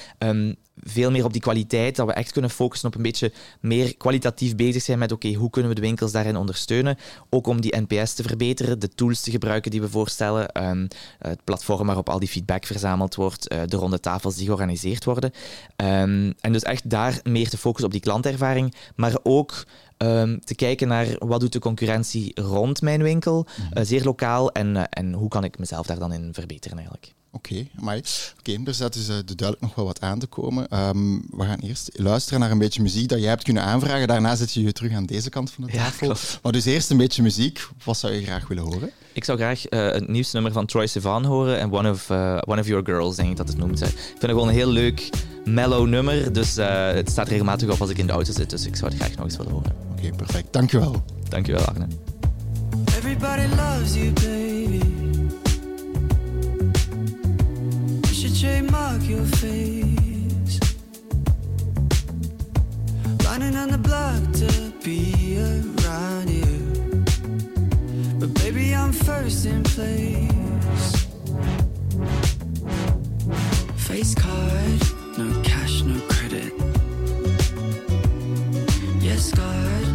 Veel 0.82 1.10
meer 1.10 1.24
op 1.24 1.32
die 1.32 1.40
kwaliteit, 1.40 1.96
dat 1.96 2.06
we 2.06 2.12
echt 2.12 2.32
kunnen 2.32 2.50
focussen 2.50 2.88
op 2.88 2.94
een 2.94 3.02
beetje 3.02 3.32
meer 3.60 3.96
kwalitatief 3.96 4.56
bezig 4.56 4.82
zijn 4.82 4.98
met 4.98 5.12
oké, 5.12 5.32
hoe 5.32 5.50
kunnen 5.50 5.70
we 5.70 5.80
de 5.80 5.86
winkels 5.86 6.12
daarin 6.12 6.36
ondersteunen? 6.36 6.96
Ook 7.30 7.46
om 7.46 7.60
die 7.60 7.76
NPS 7.86 8.14
te 8.14 8.22
verbeteren, 8.22 8.78
de 8.78 8.88
tools 8.88 9.20
te 9.20 9.30
gebruiken 9.30 9.70
die 9.70 9.80
we 9.80 9.88
voorstellen, 9.88 10.48
ehm, 10.48 10.86
het 11.18 11.44
platform 11.44 11.86
waarop 11.86 12.08
al 12.08 12.18
die 12.18 12.28
feedback 12.28 12.66
verzameld 12.66 13.14
wordt, 13.14 13.48
eh, 13.48 13.60
de 13.66 13.76
ronde 13.76 14.00
tafels 14.00 14.36
die 14.36 14.44
georganiseerd 14.44 15.04
worden. 15.04 15.32
Ehm, 15.76 16.32
en 16.40 16.52
dus 16.52 16.62
echt 16.62 16.90
daar 16.90 17.20
meer 17.22 17.48
te 17.48 17.58
focussen 17.58 17.86
op 17.86 17.92
die 17.92 18.00
klantervaring, 18.00 18.74
maar 18.96 19.18
ook 19.22 19.64
ehm, 19.98 20.38
te 20.38 20.54
kijken 20.54 20.88
naar 20.88 21.06
wat 21.18 21.40
doet 21.40 21.52
de 21.52 21.58
concurrentie 21.58 22.40
rond 22.40 22.82
mijn 22.82 23.02
winkel, 23.02 23.46
eh, 23.70 23.84
zeer 23.84 24.04
lokaal, 24.04 24.52
en, 24.52 24.76
eh, 24.76 24.82
en 24.90 25.12
hoe 25.12 25.28
kan 25.28 25.44
ik 25.44 25.58
mezelf 25.58 25.86
daar 25.86 25.98
dan 25.98 26.12
in 26.12 26.34
verbeteren 26.34 26.78
eigenlijk. 26.78 27.14
Oké, 27.38 27.66
maar 27.80 28.00
oké, 28.38 28.56
er 28.64 28.74
staat 28.74 28.92
dus 28.92 29.08
eh, 29.08 29.14
duidelijk 29.24 29.60
nog 29.60 29.74
wel 29.74 29.84
wat 29.84 30.00
aan 30.00 30.18
te 30.18 30.26
komen. 30.26 30.68
Ehm, 30.68 31.12
we 31.30 31.44
gaan 31.44 31.58
eerst 31.58 31.90
luisteren 31.92 32.40
naar 32.40 32.50
een 32.50 32.58
beetje 32.58 32.82
muziek 32.82 33.08
dat 33.08 33.18
jij 33.20 33.28
hebt 33.28 33.42
kunnen 33.44 33.62
aanvragen. 33.62 34.06
Daarna 34.08 34.36
zit 34.36 34.52
je 34.52 34.62
weer 34.62 34.72
terug 34.72 34.92
aan 34.92 35.06
deze 35.06 35.30
kant 35.30 35.50
van 35.50 35.64
de 35.66 35.72
Ja, 35.72 35.78
tafel. 35.84 36.06
klopt. 36.06 36.38
maar 36.42 36.52
dus 36.52 36.64
eerst 36.64 36.90
een 36.90 36.96
beetje 36.96 37.22
muziek. 37.22 37.66
Wat 37.84 37.96
zou 37.98 38.12
je 38.12 38.22
graag 38.22 38.48
willen 38.48 38.62
horen? 38.64 38.90
Ik 39.12 39.24
zou 39.24 39.38
graag 39.38 39.66
eh, 39.66 39.90
het 39.90 40.08
nieuwste 40.08 40.34
nummer 40.34 40.52
van 40.52 40.66
Troy 40.66 40.86
Sivan 40.86 41.24
horen 41.24 41.58
en 41.58 41.72
One 41.72 41.90
of, 41.90 42.10
eh, 42.10 42.38
One 42.46 42.60
of 42.60 42.66
Your 42.66 42.84
Girls, 42.84 43.16
denk 43.16 43.30
ik 43.30 43.36
dat 43.36 43.48
het 43.48 43.56
noemt. 43.58 43.80
Ik 43.82 43.88
vind 43.88 44.20
het 44.22 44.30
gewoon 44.30 44.48
een 44.48 44.54
heel 44.54 44.70
leuk, 44.70 45.10
mellow 45.44 45.86
nummer, 45.86 46.32
dus 46.32 46.56
eh, 46.56 46.86
het 46.92 47.10
staat 47.10 47.28
regelmatig 47.28 47.70
op 47.70 47.80
als 47.80 47.90
ik 47.90 47.98
in 47.98 48.06
de 48.06 48.12
auto 48.12 48.32
zit, 48.32 48.50
dus 48.50 48.66
ik 48.66 48.76
zou 48.76 48.90
het 48.90 49.00
graag 49.00 49.14
nog 49.16 49.24
eens 49.24 49.36
willen 49.36 49.52
horen. 49.52 49.72
Oké, 49.98 50.10
perfect. 50.16 50.52
Dankjewel. 50.52 51.04
Dankjewel, 51.28 51.64
Arne. 51.64 51.86
Everybody 52.96 53.46
loves 53.56 53.94
you, 53.94 54.10
baby. 54.12 54.97
You 58.28 58.34
should 58.34 58.46
trademark 58.46 59.08
your 59.08 59.24
face. 59.24 60.60
Running 63.24 63.56
on 63.56 63.70
the 63.70 63.78
block 63.78 64.20
to 64.34 64.72
be 64.84 65.38
around 65.40 66.28
you. 66.28 67.04
But 68.20 68.34
baby, 68.34 68.74
I'm 68.74 68.92
first 68.92 69.46
in 69.46 69.62
place. 69.62 71.06
Face 73.76 74.14
card, 74.14 74.80
no 75.16 75.42
cash, 75.42 75.80
no 75.84 75.98
credit. 76.08 76.52
Yes, 79.00 79.32
God, 79.32 79.87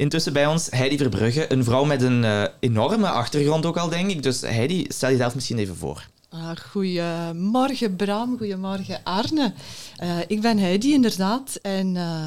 Intussen 0.00 0.32
bij 0.32 0.46
ons 0.46 0.66
Heidi 0.70 0.96
Verbrugge, 0.96 1.52
een 1.52 1.64
vrouw 1.64 1.84
met 1.84 2.02
een 2.02 2.24
eh, 2.24 2.44
enorme 2.60 3.08
achtergrond 3.08 3.66
ook 3.66 3.76
al, 3.76 3.88
denk 3.88 4.10
ik. 4.10 4.22
Dus 4.22 4.40
Heidi, 4.40 4.84
stel 4.88 5.10
jezelf 5.10 5.34
misschien 5.34 5.58
even 5.58 5.76
voor. 5.76 6.06
Ah, 6.32 6.56
goedemorgen 6.70 7.96
Bram, 7.96 8.38
goedemorgen 8.38 9.00
Arne. 9.04 9.52
Eh, 9.96 10.18
ik 10.26 10.40
ben 10.40 10.58
Heidi 10.58 10.92
inderdaad 10.92 11.58
en 11.62 11.96
eh, 11.96 12.26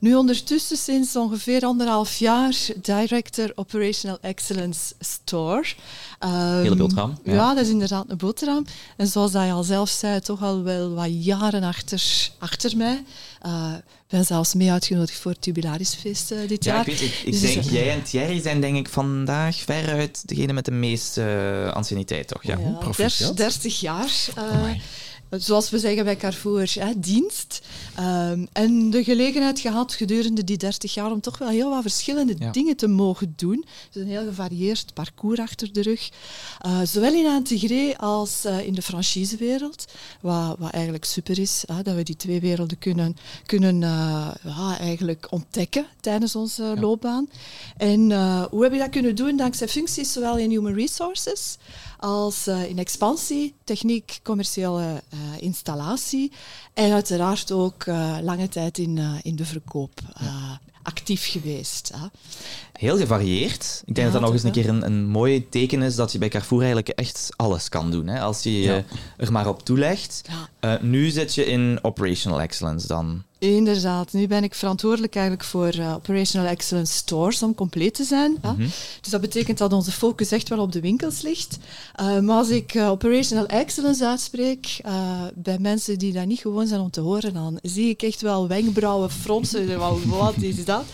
nu 0.00 0.14
ondertussen 0.14 0.76
sinds 0.76 1.16
ongeveer 1.16 1.64
anderhalf 1.64 2.16
jaar 2.16 2.54
Director 2.82 3.52
Operational 3.54 4.18
Excellence 4.20 4.94
Store. 4.98 5.64
Ehm, 6.24 6.62
Hele 6.62 6.76
boterham, 6.76 7.18
ja. 7.24 7.32
Ja. 7.32 7.54
dat 7.54 7.64
is 7.64 7.70
inderdaad 7.70 8.04
een 8.08 8.16
boterham. 8.16 8.64
En 8.96 9.06
zoals 9.06 9.32
dat 9.32 9.44
je 9.44 9.52
al 9.52 9.62
zelf 9.62 9.88
zei, 9.90 10.20
toch 10.20 10.42
al 10.42 10.62
wel 10.62 10.94
wat 10.94 11.24
jaren 11.24 11.62
achter, 11.62 12.02
achter 12.38 12.76
mij. 12.76 13.04
Eh, 13.40 13.72
Ik 14.06 14.20
ben 14.20 14.24
zelfs 14.28 14.54
mee 14.54 14.70
uitgenodigd 14.70 15.18
voor 15.20 15.30
het 15.30 15.40
Tubularisfeest 15.40 16.30
eh, 16.30 16.38
dit 16.48 16.64
Ja, 16.64 16.72
jaar. 16.74 16.88
ik 16.88 16.98
weet, 16.98 17.00
ik, 17.00 17.22
ik 17.24 17.32
Dus, 17.32 17.40
denk, 17.40 17.64
eh, 17.64 17.72
jij 17.72 17.90
en 17.90 18.02
Thierry 18.02 18.40
zijn 18.42 18.60
denk 18.60 18.76
ik 18.76 18.88
vandaag 18.88 19.56
veruit 19.56 20.28
degene 20.28 20.52
met 20.52 20.64
de 20.64 20.70
meeste 20.70 21.20
uh, 21.66 21.72
anciëniteit, 21.72 22.28
toch? 22.28 22.42
Ja. 22.42 22.58
Ja, 22.58 22.70
proficiat. 22.70 23.36
30 23.36 23.80
jaar. 23.80 24.10
eh, 24.34 24.70
zoals 25.30 25.70
we 25.70 25.78
zeggen 25.78 26.04
bij 26.04 26.16
Carrefour, 26.16 26.72
hè, 26.78 26.92
dienst. 27.00 27.60
Ehm, 27.96 28.46
en 28.52 28.90
de 28.90 29.04
gelegenheid 29.04 29.60
gehad 29.60 29.94
gedurende 29.94 30.44
die 30.44 30.56
30 30.56 30.94
jaar 30.94 31.10
om 31.10 31.20
toch 31.20 31.38
wel 31.38 31.48
heel 31.48 31.70
wat 31.70 31.82
verschillende 31.82 32.34
Ja. 32.38 32.50
dingen 32.50 32.76
te 32.76 32.86
mogen 32.86 33.32
doen. 33.36 33.64
Dus 33.90 34.02
een 34.02 34.08
heel 34.08 34.24
gevarieerd 34.24 34.94
parcours 34.94 35.38
achter 35.38 35.72
de 35.72 35.82
rug. 35.82 36.08
Eh, 36.60 36.80
zowel 36.84 37.12
in 37.12 37.26
Antigré 37.26 37.96
als 37.96 38.44
eh, 38.44 38.66
in 38.66 38.74
de 38.74 38.82
franchisewereld. 38.82 39.84
Wat, 40.20 40.56
wat 40.58 40.70
eigenlijk 40.70 41.04
super 41.04 41.38
is, 41.38 41.62
hè, 41.66 41.82
dat 41.82 41.94
we 41.94 42.02
die 42.02 42.16
twee 42.16 42.40
werelden 42.40 42.78
kunnen, 42.78 43.16
kunnen 43.46 43.82
eh, 43.82 44.30
ja, 44.44 44.78
eigenlijk 44.78 45.26
ontdekken 45.30 45.86
tijdens 46.00 46.36
onze 46.36 46.74
loopbaan. 46.80 47.28
En 47.76 48.00
hoe 48.50 48.62
heb 48.62 48.72
je 48.72 48.78
dat 48.78 48.90
kunnen 48.90 49.14
doen? 49.16 49.36
Dankzij 49.36 49.68
functies 49.68 50.12
zowel 50.12 50.38
in 50.38 50.50
human 50.50 50.74
resources 50.74 51.56
als 52.04 52.46
eh, 52.46 52.68
in 52.68 52.78
expansie, 52.78 53.54
techniek, 53.64 54.18
commerciële 54.22 55.02
eh, 55.08 55.18
installatie 55.38 56.32
en 56.74 56.92
uiteraard 56.92 57.52
ook 57.52 57.82
eh, 57.82 58.16
lange 58.22 58.48
tijd 58.48 58.78
in, 58.78 59.20
in 59.22 59.36
de 59.36 59.44
verkoop 59.44 60.00
actief 60.82 61.26
geweest. 61.30 61.92
Hè. 61.94 62.06
Heel 62.72 62.96
gevarieerd. 62.96 63.82
Ik 63.84 63.94
denk 63.94 63.96
Ja, 63.96 64.02
dat 64.04 64.12
dat 64.12 64.22
nog 64.22 64.32
eens 64.32 64.42
een 64.42 64.52
keer 64.52 64.68
een, 64.68 64.84
een 64.84 65.06
mooi 65.06 65.48
teken 65.48 65.82
is 65.82 65.94
dat 65.94 66.12
je 66.12 66.18
bij 66.18 66.28
Carrefour 66.28 66.62
eigenlijk 66.62 66.98
echt 66.98 67.28
alles 67.36 67.68
kan 67.68 67.90
doen. 67.90 68.06
Hè? 68.06 68.20
Als 68.20 68.42
je 68.42 68.60
je 68.60 68.84
er 69.16 69.32
maar 69.32 69.48
op 69.48 69.64
toelegt. 69.64 70.22
Nu 70.80 71.10
zit 71.10 71.34
je 71.34 71.44
in 71.44 71.78
operational 71.82 72.40
excellence 72.40 72.86
dan. 72.86 73.22
Inderdaad, 73.44 74.12
nu 74.12 74.26
ben 74.26 74.44
ik 74.44 74.54
verantwoordelijk 74.54 75.14
eigenlijk 75.14 75.44
voor 75.44 75.68
eh, 75.68 75.94
Operational 75.94 76.48
Excellence 76.48 76.92
Stores 76.92 77.42
om 77.42 77.54
compleet 77.54 77.94
te 77.94 78.04
zijn. 78.04 78.38
hè. 78.40 78.54
Dus 79.00 79.10
dat 79.10 79.20
betekent 79.20 79.58
dat 79.58 79.72
onze 79.72 79.92
focus 79.92 80.30
echt 80.30 80.48
wel 80.48 80.58
op 80.58 80.72
de 80.72 80.80
winkels 80.80 81.22
ligt. 81.22 81.58
Eh, 81.94 82.18
maar 82.18 82.36
als 82.36 82.48
ik 82.48 82.74
eh, 82.74 82.90
Operational 82.90 83.46
Excellence 83.46 84.06
uitspreek 84.06 84.80
bij 85.34 85.58
mensen 85.58 85.98
die 85.98 86.12
dat 86.12 86.26
niet 86.26 86.40
gewoon 86.40 86.66
zijn 86.66 86.80
om 86.80 86.90
te 86.90 87.00
horen, 87.00 87.34
dan 87.34 87.58
zie 87.62 87.88
ik 87.88 88.02
echt 88.02 88.20
wel 88.20 88.48
wenkbrauwen 88.48 89.10
fronsen. 89.10 89.78
Wat 90.08 90.36
is 90.40 90.64
dat? 90.64 90.84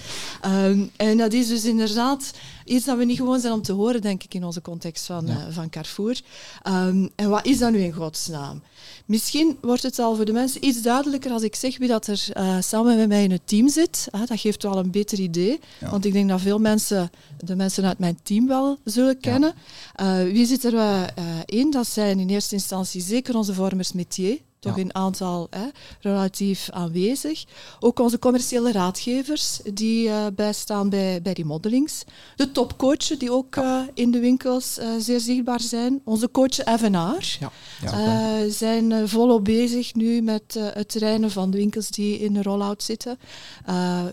Ehm, 0.41 0.83
en 0.97 1.17
dat 1.17 1.33
is 1.33 1.49
dus 1.49 1.65
inderdaad 1.65 2.31
iets 2.65 2.85
dat 2.85 2.99
we 2.99 3.05
niet 3.05 3.17
gewoon 3.17 3.41
zijn 3.41 3.53
om 3.53 3.63
te 3.63 3.73
horen, 3.73 4.01
denk 4.01 4.23
ik, 4.23 4.35
in 4.35 4.45
onze 4.45 4.63
context 4.63 5.07
van, 5.07 5.29
van 5.51 5.71
Carrefour. 5.71 6.21
Ehm, 6.63 7.09
en 7.15 7.31
wat 7.31 7.47
is 7.47 7.59
dat 7.59 7.73
nu 7.73 7.79
in 7.79 7.93
godsnaam? 7.93 8.63
Misschien 9.11 9.59
wordt 9.61 9.83
het 9.83 9.99
al 9.99 10.17
voor 10.17 10.25
de 10.25 10.33
mensen 10.33 10.65
iets 10.65 10.83
duidelijker 10.83 11.31
als 11.31 11.43
ik 11.43 11.55
zeg 11.55 11.79
wie 11.79 11.89
dat 11.89 12.07
er 12.07 12.27
eh, 12.33 12.57
samen 12.61 12.97
met 12.97 13.09
mij 13.09 13.25
in 13.25 13.31
het 13.31 13.41
team 13.45 13.69
zit. 13.69 14.09
Ah, 14.11 14.27
dat 14.27 14.41
geeft 14.41 14.63
wel 14.63 14.77
een 14.79 14.91
beter 14.91 15.19
idee, 15.19 15.61
Ja. 15.81 15.91
want 15.91 16.05
ik 16.05 16.13
denk 16.13 16.29
dat 16.29 16.41
veel 16.41 16.59
mensen 16.59 17.11
de 17.45 17.57
mensen 17.57 17.85
uit 17.85 17.99
mijn 17.99 18.19
team 18.23 18.47
wel 18.47 18.79
zullen 18.85 19.21
kennen. 19.21 19.55
Eh, 19.95 20.23
wie 20.23 20.47
zit 20.47 20.65
er 20.65 20.75
eh, 20.77 21.03
in? 21.45 21.71
Dat 21.71 21.87
zijn 21.87 22.19
in 22.19 22.29
eerste 22.29 22.55
instantie 22.55 23.01
zeker 23.03 23.37
onze 23.37 23.55
vormers 23.55 23.93
métier, 23.93 24.39
toch 24.61 24.77
Ja. 24.77 24.83
in 24.83 24.95
aantal 24.95 25.47
hè, 25.51 25.67
relatief 26.01 26.71
aanwezig. 26.71 27.45
Ook 27.81 27.99
onze 27.99 28.19
commerciële 28.19 28.73
raadgevers 28.73 29.61
die 29.75 30.09
eh, 30.09 30.27
bijstaan 30.35 30.89
bij, 30.89 31.23
bij 31.23 31.35
die 31.35 31.45
modelings. 31.45 32.05
De 32.37 32.53
topcoachen 32.53 33.19
die 33.19 33.33
ook 33.33 33.57
eh, 33.57 33.81
in 33.95 34.11
de 34.11 34.19
winkels 34.19 34.79
eh, 34.79 34.89
zeer 34.99 35.21
zichtbaar 35.21 35.61
zijn. 35.61 36.01
Onze 36.05 36.31
coach 36.31 36.65
Evenaar. 36.65 37.39
Ja. 37.81 38.51
Zijn 38.51 39.09
volop 39.09 39.45
bezig 39.45 39.95
nu 39.95 40.23
met 40.23 40.59
het 40.75 40.89
trainen 40.89 41.31
van 41.31 41.51
de 41.51 41.57
winkels 41.57 41.91
die 41.91 42.19
in 42.19 42.33
de 42.33 42.43
rollout 42.43 42.83
zitten. 42.83 43.19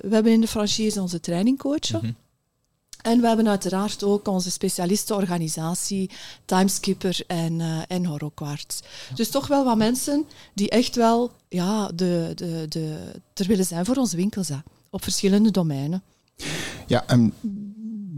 We 0.02 0.10
hebben 0.10 0.32
in 0.32 0.42
de 0.42 0.48
franchise 0.48 1.02
onze 1.02 1.20
trainingcoach. 1.20 1.92
Mhm. 1.92 2.12
En 3.02 3.22
we 3.22 3.28
hebben 3.28 3.48
uiteraard 3.48 4.04
ook 4.04 4.28
onze 4.28 4.52
specialistenorganisatie, 4.52 6.10
Timeskipper 6.46 7.20
en, 7.28 7.62
eh 7.62 7.82
en. 7.88 8.82
Dus 9.16 9.30
toch 9.30 9.48
wel 9.48 9.66
wat 9.66 9.78
mensen 9.78 10.26
die 10.54 10.70
echt 10.70 10.96
wel 10.96 11.32
ja, 11.50 11.88
de, 11.88 12.32
de, 12.36 12.66
de, 12.70 13.12
er 13.34 13.48
willen 13.48 13.66
zijn 13.66 13.86
voor 13.86 13.96
onze 13.96 14.16
winkels, 14.16 14.48
hè, 14.48 14.58
op 14.90 15.04
verschillende 15.04 15.52
domeinen. 15.52 16.04
Ja, 16.88 17.04
en 17.08 17.34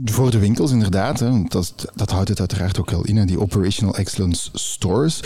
voor 0.06 0.32
de 0.32 0.40
winkels 0.40 0.72
inderdaad, 0.72 1.20
hè, 1.20 1.44
dat, 1.44 1.74
dat 1.96 2.12
houdt 2.12 2.30
het 2.30 2.40
uiteraard 2.40 2.80
ook 2.80 2.90
wel 2.90 3.06
in, 3.06 3.26
die 3.26 3.40
Operational 3.40 3.96
Excellence 3.96 4.50
Stores. 4.54 5.20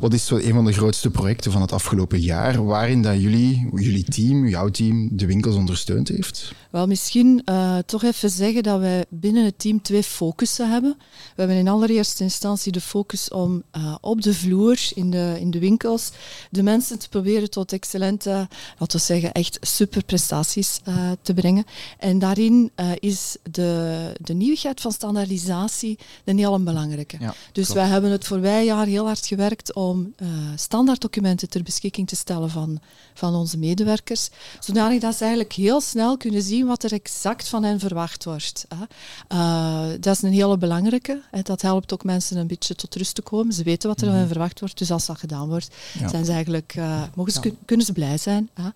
Wat 0.00 0.12
is 0.12 0.26
zo 0.26 0.36
een 0.36 0.52
van 0.52 0.64
de 0.64 0.72
grootste 0.72 1.10
projecten 1.10 1.52
van 1.52 1.60
het 1.60 1.72
afgelopen 1.72 2.20
jaar, 2.20 2.64
waarin 2.64 3.02
dat 3.02 3.20
jullie, 3.20 3.68
jullie 3.74 4.04
team, 4.04 4.48
jouw 4.48 4.68
team, 4.68 5.08
de 5.12 5.26
winkels 5.26 5.54
ondersteund 5.54 6.08
heeft? 6.08 6.52
Wel, 6.70 6.86
misschien 6.86 7.42
eh, 7.44 7.78
toch 7.86 8.02
even 8.02 8.30
zeggen 8.30 8.62
dat 8.62 8.80
wij 8.80 9.04
binnen 9.08 9.44
het 9.44 9.58
team 9.58 9.82
twee 9.82 10.02
focussen 10.02 10.70
hebben. 10.70 10.96
We 10.98 11.34
hebben 11.42 11.56
in 11.56 11.68
allereerste 11.68 12.22
instantie 12.22 12.72
de 12.72 12.80
focus 12.80 13.28
om 13.28 13.62
eh, 13.70 13.94
op 14.00 14.22
de 14.22 14.34
vloer, 14.34 14.78
in 14.94 15.10
de, 15.10 15.36
in 15.40 15.50
de 15.50 15.58
winkels, 15.58 16.10
de 16.50 16.62
mensen 16.62 16.98
te 16.98 17.08
proberen 17.08 17.50
tot 17.50 17.72
excellente, 17.72 18.48
laten 18.78 18.98
we 18.98 19.04
zeggen, 19.04 19.32
echt 19.32 19.58
super 19.60 20.04
prestaties 20.04 20.80
eh, 20.84 21.10
te 21.22 21.34
brengen. 21.34 21.64
En 21.98 22.18
daarin 22.18 22.70
is 22.98 23.36
de, 23.50 24.12
de 24.18 24.32
nieuwigheid 24.34 24.80
van 24.80 24.92
standaardisatie 24.92 25.98
een 26.24 26.38
heel 26.38 26.62
belangrijke. 26.62 27.16
Ja, 27.20 27.34
dus 27.52 27.64
klopt. 27.64 27.80
wij 27.80 27.88
hebben 27.88 28.10
het 28.10 28.26
voorbije 28.26 28.64
jaar 28.64 28.86
heel 28.86 29.06
hard 29.06 29.26
gewerkt 29.26 29.74
om 29.74 30.12
eh 30.16 30.26
standaarddocumenten 30.56 31.48
ter 31.48 31.62
beschikking 31.62 32.08
te 32.08 32.16
stellen 32.16 32.50
van, 32.50 32.80
van 33.14 33.34
onze 33.34 33.58
medewerkers, 33.58 34.28
zodanig 34.60 35.00
dat 35.00 35.14
ze 35.14 35.20
eigenlijk 35.20 35.52
heel 35.52 35.80
snel 35.80 36.16
kunnen 36.16 36.42
zien 36.42 36.66
wat 36.66 36.82
er 36.82 36.92
exact 36.92 37.48
van 37.48 37.62
hen 37.64 37.78
verwacht 37.78 38.24
wordt. 38.24 38.66
Hè. 38.68 38.84
Eh, 39.28 39.86
dat 40.00 40.16
is 40.16 40.22
een 40.22 40.32
hele 40.32 40.58
belangrijke. 40.58 41.22
Hè. 41.30 41.42
Dat 41.42 41.62
helpt 41.62 41.92
ook 41.92 42.04
mensen 42.04 42.36
een 42.36 42.46
beetje 42.46 42.74
tot 42.74 42.94
rust 42.94 43.14
te 43.14 43.22
komen. 43.22 43.52
Ze 43.52 43.62
weten 43.62 43.88
wat 43.88 44.00
er 44.00 44.06
van 44.06 44.16
hen 44.16 44.28
verwacht 44.28 44.60
wordt, 44.60 44.78
dus 44.78 44.90
als 44.90 45.06
dat 45.06 45.18
gedaan 45.18 45.48
wordt, 45.48 45.68
Ja. 45.98 46.08
zijn 46.08 46.24
ze 46.24 46.32
eigenlijk, 46.32 46.72
eh, 46.76 47.02
mogen 47.14 47.32
ze, 47.32 47.40
kun- 47.40 47.58
kunnen 47.64 47.86
ze 47.86 47.92
blij 47.92 48.18
zijn. 48.18 48.50
Hè. 48.54 48.68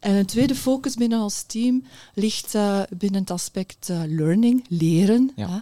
En 0.00 0.14
een 0.14 0.26
tweede 0.26 0.54
focus 0.54 0.94
binnen 0.94 1.20
ons 1.22 1.42
team 1.46 1.84
ligt 2.14 2.52
binnen 2.98 3.20
het 3.20 3.30
aspect 3.30 3.88
learning, 4.06 4.64
leren. 4.68 4.84
Ja. 5.36 5.48
Hè. 5.48 5.58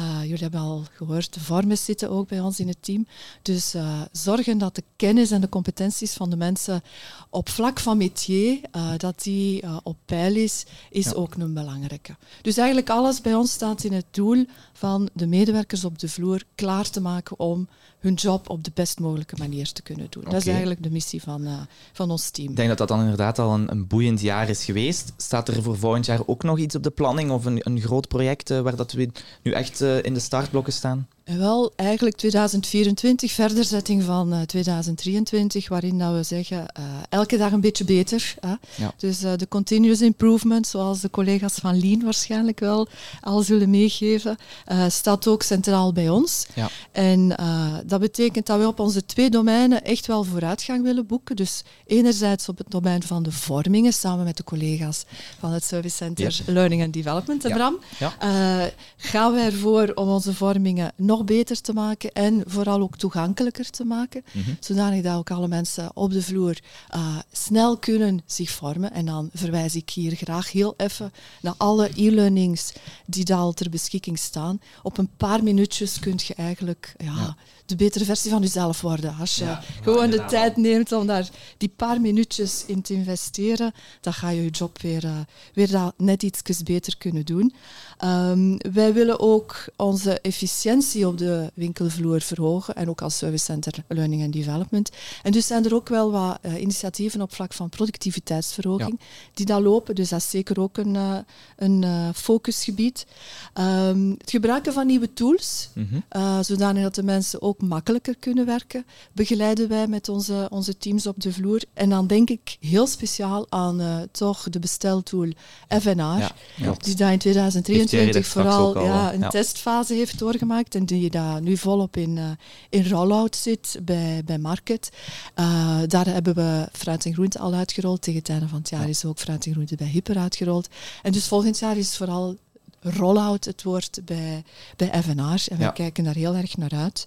Eh, 0.00 0.22
jullie 0.22 0.42
hebben 0.42 0.60
al 0.60 0.84
gehoord, 0.96 1.34
de 1.34 1.40
vormers 1.40 1.84
zitten 1.84 2.10
ook 2.10 2.28
bij 2.28 2.40
ons 2.40 2.60
in 2.60 2.68
het 2.68 2.76
team. 2.82 3.06
Dus 3.42 3.74
eh, 3.74 4.00
zorgen 4.12 4.58
dat 4.58 4.74
de 4.74 4.82
kennis 4.96 5.30
en 5.30 5.40
de 5.40 5.48
competenties 5.48 6.12
van 6.12 6.30
de 6.30 6.36
mensen 6.36 6.82
op 7.30 7.48
vlak 7.48 7.80
van 7.80 7.96
métier, 7.96 8.58
eh, 8.70 8.90
dat 8.96 9.22
die 9.22 9.62
op 9.82 9.96
peil 10.04 10.36
is, 10.36 10.64
is 10.90 11.14
ook 11.14 11.34
een 11.34 11.54
belangrijke. 11.54 12.16
Dus 12.42 12.56
eigenlijk 12.56 12.90
alles 12.90 13.20
bij 13.20 13.34
ons 13.34 13.52
staat 13.52 13.84
in 13.84 13.92
het 13.92 14.06
doel 14.10 14.46
van 14.72 15.08
de 15.12 15.26
medewerkers 15.26 15.84
op 15.84 15.98
de 15.98 16.08
vloer 16.08 16.42
klaar 16.54 16.90
te 16.90 17.00
maken 17.00 17.38
om 17.38 17.68
hun 18.04 18.14
job 18.14 18.50
op 18.50 18.64
de 18.64 18.70
best 18.74 19.00
mogelijke 19.00 19.34
manier 19.38 19.72
te 19.72 19.82
kunnen 19.82 20.06
doen. 20.10 20.24
Dat 20.24 20.34
is 20.34 20.46
eigenlijk 20.46 20.82
de 20.82 20.90
missie 20.90 21.22
van, 21.22 21.46
eh, 21.46 21.60
van 21.92 22.10
ons 22.10 22.30
team. 22.30 22.48
Ik 22.48 22.56
denk 22.56 22.68
dat 22.68 22.78
dat 22.78 22.88
dan 22.88 23.00
inderdaad 23.00 23.38
al 23.38 23.54
een, 23.54 23.70
een 23.70 23.86
boeiend 23.86 24.20
jaar 24.20 24.48
is 24.48 24.64
geweest. 24.64 25.12
Staat 25.16 25.48
er 25.48 25.62
voor 25.62 25.78
volgend 25.78 26.06
jaar 26.06 26.20
ook 26.26 26.42
nog 26.42 26.58
iets 26.58 26.74
op 26.74 26.82
de 26.82 26.90
planning 26.90 27.30
of 27.30 27.44
een, 27.44 27.60
een 27.60 27.80
groot 27.80 28.08
project 28.08 28.50
eh, 28.50 28.60
waar 28.60 28.76
dat 28.76 28.92
we 28.92 29.10
nu 29.42 29.52
echt 29.52 29.80
eh, 29.80 30.02
in 30.02 30.14
de 30.14 30.20
startblokken 30.20 30.72
staan? 30.72 31.08
Wel, 31.24 31.72
eigenlijk 31.76 32.16
2024, 32.16 33.32
verderzetting 33.32 34.02
van 34.02 34.32
eh, 34.32 34.40
2023, 34.40 35.68
waarin 35.68 35.98
dat 35.98 36.14
we 36.14 36.22
zeggen, 36.22 36.66
eh, 36.68 36.82
elke 37.08 37.36
dag 37.36 37.52
een 37.52 37.60
beetje 37.60 37.84
beter. 37.84 38.34
Hè? 38.40 38.54
Ja. 38.74 38.94
Dus 38.96 39.22
eh, 39.22 39.32
de 39.36 39.48
continuous 39.48 40.00
improvement, 40.00 40.66
zoals 40.66 41.00
de 41.00 41.10
collega's 41.10 41.54
van 41.54 41.80
Lean 41.80 42.02
waarschijnlijk 42.02 42.60
wel 42.60 42.88
al 43.20 43.40
zullen 43.42 43.70
meegeven, 43.70 44.36
eh, 44.64 44.84
staat 44.88 45.26
ook 45.28 45.42
centraal 45.42 45.92
bij 45.92 46.08
ons. 46.08 46.46
Ja. 46.54 46.68
En 46.92 47.36
eh, 47.36 47.74
dat 47.86 48.00
betekent 48.00 48.46
dat 48.46 48.58
we 48.58 48.66
op 48.66 48.80
onze 48.80 49.06
twee 49.06 49.30
domeinen 49.30 49.84
echt 49.84 50.06
wel 50.06 50.24
vooruitgang 50.24 50.82
willen 50.82 51.06
boeken. 51.06 51.36
Dus 51.36 51.62
enerzijds 51.86 52.48
op 52.48 52.58
het 52.58 52.70
domein 52.70 53.02
van 53.02 53.22
de 53.22 53.32
vormingen, 53.32 53.92
samen 53.92 54.24
met 54.24 54.36
de 54.36 54.44
collega's 54.44 55.04
van 55.38 55.52
het 55.52 55.64
Service 55.64 55.96
Center 55.96 56.40
Learning 56.46 56.82
and 56.82 56.92
Development, 56.92 57.42
hè, 57.42 57.48
Ja. 57.48 57.54
Bram. 57.54 57.78
Eh, 58.18 58.64
gaan 58.96 59.32
we 59.32 59.40
ervoor 59.40 59.92
om 59.94 60.08
onze 60.08 60.34
vormingen 60.34 60.92
nog 60.96 61.13
nog 61.16 61.24
beter 61.24 61.60
te 61.60 61.72
maken 61.72 62.12
en 62.12 62.42
vooral 62.46 62.80
ook 62.80 62.96
toegankelijker 62.96 63.70
te 63.70 63.84
maken. 63.84 64.24
Zodanig 64.60 65.02
dat 65.02 65.16
ook 65.16 65.30
alle 65.30 65.48
mensen 65.48 65.90
op 65.94 66.12
de 66.12 66.22
vloer 66.22 66.58
eh, 66.88 67.18
snel 67.32 67.78
kunnen 67.78 68.22
zich 68.26 68.50
vormen. 68.50 68.92
En 68.92 69.06
dan 69.06 69.30
verwijs 69.32 69.74
ik 69.74 69.90
hier 69.90 70.16
graag 70.16 70.52
heel 70.52 70.74
even 70.76 71.12
naar 71.40 71.54
alle 71.56 71.90
e-learnings 71.94 72.72
die 73.06 73.24
daar 73.24 73.38
al 73.38 73.52
ter 73.52 73.70
beschikking 73.70 74.18
staan. 74.18 74.60
Op 74.82 74.98
een 74.98 75.10
paar 75.16 75.42
minuutjes 75.42 75.98
kun 75.98 76.18
je 76.26 76.34
eigenlijk 76.34 76.94
ja, 76.98 77.36
de 77.66 77.76
betere 77.76 78.04
versie 78.04 78.30
van 78.30 78.40
jezelf 78.40 78.80
worden. 78.80 79.16
Als 79.20 79.36
je 79.36 79.56
gewoon 79.82 80.10
de 80.10 80.24
tijd 80.24 80.56
neemt 80.56 80.92
om 80.92 81.06
daar 81.06 81.28
die 81.56 81.72
paar 81.76 82.00
minuutjes 82.00 82.64
in 82.66 82.82
te 82.82 82.94
investeren, 82.94 83.72
dan 84.00 84.12
ga 84.12 84.30
je 84.30 84.42
je 84.44 84.50
job 84.50 84.80
weer, 84.80 85.04
eh, 85.04 85.18
weer 85.54 85.70
dat 85.70 85.94
net 85.96 86.22
iets 86.22 86.62
beter 86.62 86.96
kunnen 86.96 87.24
doen. 87.24 87.54
Ehm, 87.98 88.56
wij 88.72 88.92
willen 88.92 89.20
ook 89.20 89.64
onze 89.76 90.20
efficiëntie 90.20 91.03
op 91.06 91.18
de 91.18 91.50
winkelvloer 91.54 92.20
verhogen 92.20 92.74
en 92.74 92.88
ook 92.88 93.02
als 93.02 93.18
Service 93.18 93.44
Center 93.44 93.72
Learning 93.88 94.22
and 94.22 94.32
Development. 94.32 94.90
En 95.22 95.32
dus 95.32 95.46
zijn 95.46 95.64
er 95.64 95.74
ook 95.74 95.88
wel 95.88 96.10
wat 96.10 96.38
eh, 96.42 96.60
initiatieven 96.60 97.20
op 97.20 97.34
vlak 97.34 97.52
van 97.52 97.68
productiviteitsverhoging 97.68 99.00
die 99.34 99.46
daar 99.46 99.60
lopen. 99.60 99.94
Dus 99.94 100.08
dat 100.08 100.18
is 100.18 100.30
zeker 100.30 100.60
ook 100.60 100.76
een, 100.76 100.96
eh, 100.96 101.16
een 101.56 101.84
eh, 101.84 102.08
focusgebied. 102.14 103.06
Ehm, 103.52 104.10
het 104.18 104.30
gebruiken 104.30 104.72
van 104.72 104.86
nieuwe 104.86 105.12
tools, 105.12 105.68
eh, 106.08 106.38
zodanig 106.40 106.82
dat 106.82 106.94
de 106.94 107.02
mensen 107.02 107.42
ook 107.42 107.62
makkelijker 107.62 108.16
kunnen 108.18 108.46
werken, 108.46 108.86
begeleiden 109.12 109.68
wij 109.68 109.86
met 109.86 110.08
onze, 110.08 110.46
onze 110.50 110.76
teams 110.76 111.06
op 111.06 111.20
de 111.20 111.32
vloer. 111.32 111.62
En 111.74 111.90
dan 111.90 112.06
denk 112.06 112.30
ik 112.30 112.56
heel 112.60 112.86
speciaal 112.86 113.46
aan 113.48 114.08
toch 114.12 114.50
de 114.50 114.58
besteltool 114.58 115.28
FNR, 115.68 116.32
Ja, 116.56 116.74
die 116.78 116.94
daar 116.94 117.12
in 117.12 117.20
Heeft 117.22 117.22
Thierry 117.22 117.48
2023 117.60 118.12
daar 118.12 118.24
straks 118.24 118.54
vooral 118.54 118.76
al, 118.76 118.84
ja, 118.84 119.14
een 119.14 119.28
testfase 119.28 119.94
heeft 119.94 120.18
doorgemaakt 120.18 120.74
en 120.74 120.84
die 121.00 121.10
daar 121.10 121.40
nu 121.42 121.56
volop 121.56 121.96
in, 121.96 122.18
eh, 122.18 122.30
in 122.68 122.88
rollout 122.88 123.36
zit 123.36 123.78
bij, 123.82 124.22
bij 124.24 124.38
Market. 124.38 124.88
Eh, 125.34 125.78
daar 125.86 126.06
hebben 126.06 126.34
we 126.34 126.68
fruit 126.72 127.04
en 127.06 127.12
groente 127.12 127.38
al 127.38 127.54
uitgerold. 127.54 128.02
Tegen 128.02 128.18
het 128.20 128.28
einde 128.28 128.48
van 128.48 128.58
het 128.58 128.68
jaar 128.68 128.88
is 128.88 129.04
ook 129.04 129.18
fruit 129.18 129.46
en 129.46 129.52
groente 129.52 129.76
bij 129.76 129.86
Hyper 129.86 130.18
uitgerold. 130.18 130.68
En 131.02 131.12
dus 131.12 131.26
volgend 131.28 131.58
jaar 131.58 131.76
is 131.76 131.96
vooral 131.96 132.36
rollout 132.80 133.44
het 133.44 133.62
woord 133.62 134.00
bij, 134.04 134.44
bij 134.76 135.02
FNR. 135.02 135.44
En 135.48 135.56
we 135.56 135.62
Ja. 135.62 135.70
kijken 135.70 136.04
daar 136.04 136.14
heel 136.14 136.34
erg 136.34 136.56
naar 136.56 136.72
uit. 136.74 137.04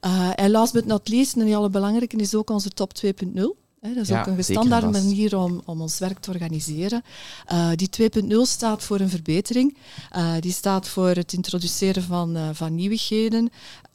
Eh, 0.00 0.30
en 0.34 0.50
last 0.50 0.72
but 0.72 0.86
not 0.86 1.08
least, 1.08 1.36
een 1.36 1.46
hele 1.46 1.70
belangrijke, 1.70 2.16
is 2.16 2.34
ook 2.34 2.50
onze 2.50 2.68
top 2.70 2.92
2.0. 2.94 3.56
Dat 3.80 3.96
is 3.96 4.08
Ja, 4.08 4.20
ook 4.20 4.26
een 4.26 4.44
standaard 4.44 4.90
manier 4.90 5.36
om, 5.36 5.62
om 5.64 5.80
ons 5.80 5.98
werk 5.98 6.18
te 6.18 6.30
organiseren. 6.30 7.02
Eh, 7.46 7.70
die 7.74 7.88
2.0 7.88 8.36
staat 8.42 8.82
voor 8.82 9.00
een 9.00 9.08
verbetering. 9.08 9.76
Eh, 10.10 10.34
die 10.40 10.52
staat 10.52 10.88
voor 10.88 11.08
het 11.08 11.32
introduceren 11.32 12.02
van, 12.02 12.36
eh, 12.36 12.48
van 12.52 12.74
nieuwigheden. 12.74 13.50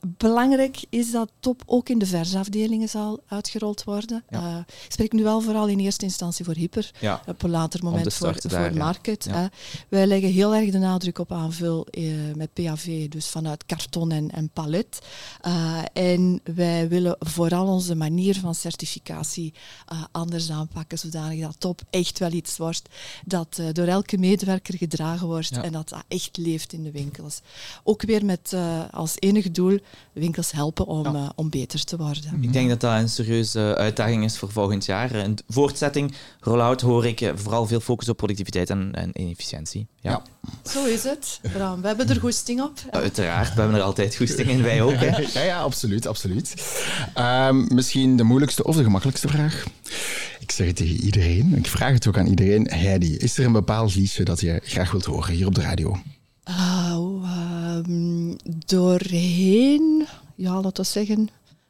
Belangrijk 0.07 0.83
is 0.89 1.11
dat 1.11 1.31
top 1.39 1.63
ook 1.65 1.89
in 1.89 1.97
de 1.97 2.05
versafdelingen 2.05 2.89
zal 2.89 3.23
uitgerold 3.27 3.83
worden. 3.83 4.23
Ja. 4.29 4.39
Eh, 4.39 4.57
ik 4.85 4.91
spreek 4.91 5.11
nu 5.11 5.23
wel 5.23 5.41
vooral 5.41 5.67
in 5.67 5.79
eerste 5.79 6.05
instantie 6.05 6.45
voor 6.45 6.53
Hyper. 6.53 6.91
Ja. 6.99 7.21
Op 7.27 7.43
een 7.43 7.49
later 7.49 7.79
te 7.79 7.85
moment 7.85 8.13
voor, 8.13 8.35
voor. 8.47 8.73
Market. 8.73 9.23
Ja. 9.23 9.49
Wij 9.89 10.07
leggen 10.07 10.31
heel 10.31 10.55
erg 10.55 10.71
de 10.71 10.77
nadruk 10.77 11.19
op 11.19 11.31
aanvul 11.31 11.85
eh, 11.85 12.03
met 12.35 12.53
PAV, 12.53 13.07
dus 13.07 13.27
vanuit 13.27 13.65
karton 13.65 14.11
en, 14.11 14.31
en 14.31 14.49
palet. 14.49 14.99
Eh, 15.41 15.81
en 15.93 16.41
wij 16.43 16.87
willen 16.87 17.15
vooral 17.19 17.67
onze 17.67 17.95
manier 17.95 18.39
van 18.39 18.55
certificatie 18.55 19.53
anders 20.11 20.51
aanpakken, 20.51 20.97
zodanig 20.97 21.41
dat 21.41 21.59
top 21.59 21.81
echt 21.89 22.19
wel 22.19 22.31
iets 22.31 22.57
wordt 22.57 22.89
dat 23.25 23.61
door 23.71 23.87
elke 23.87 24.17
medewerker 24.17 24.77
gedragen 24.77 25.27
wordt 25.27 25.57
en 25.57 25.71
dat 25.71 25.89
dat 25.89 26.03
echt 26.07 26.37
leeft 26.37 26.73
in 26.73 26.83
de 26.83 26.91
winkels. 26.91 27.41
Ook 27.83 28.01
weer 28.01 28.25
met 28.25 28.55
als 28.91 29.13
enig 29.19 29.51
doel 29.51 29.79
winkels 30.13 30.51
helpen 30.51 30.85
om, 30.85 31.03
Ja. 31.03 31.13
eh, 31.13 31.29
om 31.35 31.49
beter 31.49 31.83
te 31.83 31.97
worden. 31.97 32.37
Ik 32.41 32.53
denk 32.53 32.69
dat 32.69 32.79
dat 32.81 32.93
een 32.99 33.09
serieuze 33.09 33.75
uitdaging 33.77 34.23
is 34.23 34.37
voor 34.37 34.51
volgend 34.51 34.85
jaar. 34.85 35.15
Een 35.15 35.37
voortzetting, 35.47 36.13
rollout 36.39 36.81
hoor 36.81 37.05
ik 37.05 37.21
eh, 37.21 37.31
vooral 37.35 37.65
veel 37.67 37.79
focus 37.79 38.09
op 38.09 38.17
productiviteit 38.17 38.69
en, 38.69 38.91
en 38.93 39.11
efficiëntie. 39.11 39.87
Ja. 40.01 40.11
Ja. 40.11 40.21
Zo 40.71 40.85
is 40.85 41.03
het. 41.03 41.39
Bram. 41.53 41.81
We 41.81 41.87
hebben 41.87 42.09
er 42.09 42.19
goesting 42.19 42.61
op. 42.61 42.79
Uiteraard, 42.91 43.53
we 43.53 43.59
hebben 43.61 43.77
er 43.79 43.83
altijd 43.85 44.15
goesting 44.15 44.47
in, 44.49 44.61
wij 44.61 44.81
ook. 44.81 44.93
Hè. 44.95 45.21
Ja, 45.33 45.41
ja, 45.43 45.59
absoluut, 45.61 46.07
absoluut. 46.07 46.53
Ehm, 47.13 47.73
misschien 47.75 48.17
de 48.17 48.23
moeilijkste 48.23 48.63
of 48.63 48.75
de 48.75 48.83
gemakkelijkste 48.83 49.27
vraag. 49.27 49.63
Ik 50.39 50.51
zeg 50.51 50.67
het 50.67 50.75
tegen 50.75 50.95
iedereen, 50.95 51.55
ik 51.57 51.67
vraag 51.67 51.93
het 51.93 52.07
ook 52.07 52.17
aan 52.17 52.27
iedereen. 52.27 52.67
Heidi, 52.71 53.17
is 53.17 53.37
er 53.37 53.45
een 53.45 53.51
bepaald 53.51 53.95
liedje 53.95 54.23
dat 54.23 54.39
je 54.41 54.59
graag 54.63 54.91
wilt 54.91 55.05
horen 55.05 55.33
hier 55.33 55.47
op 55.47 55.55
de 55.55 55.61
radio? 55.61 55.97
Ah, 56.43 56.84
ehm, 57.83 58.35
doorheen, 58.65 60.07
ja, 60.35 60.53
laten 60.53 60.83
we 60.83 60.89
zeggen, 60.89 61.29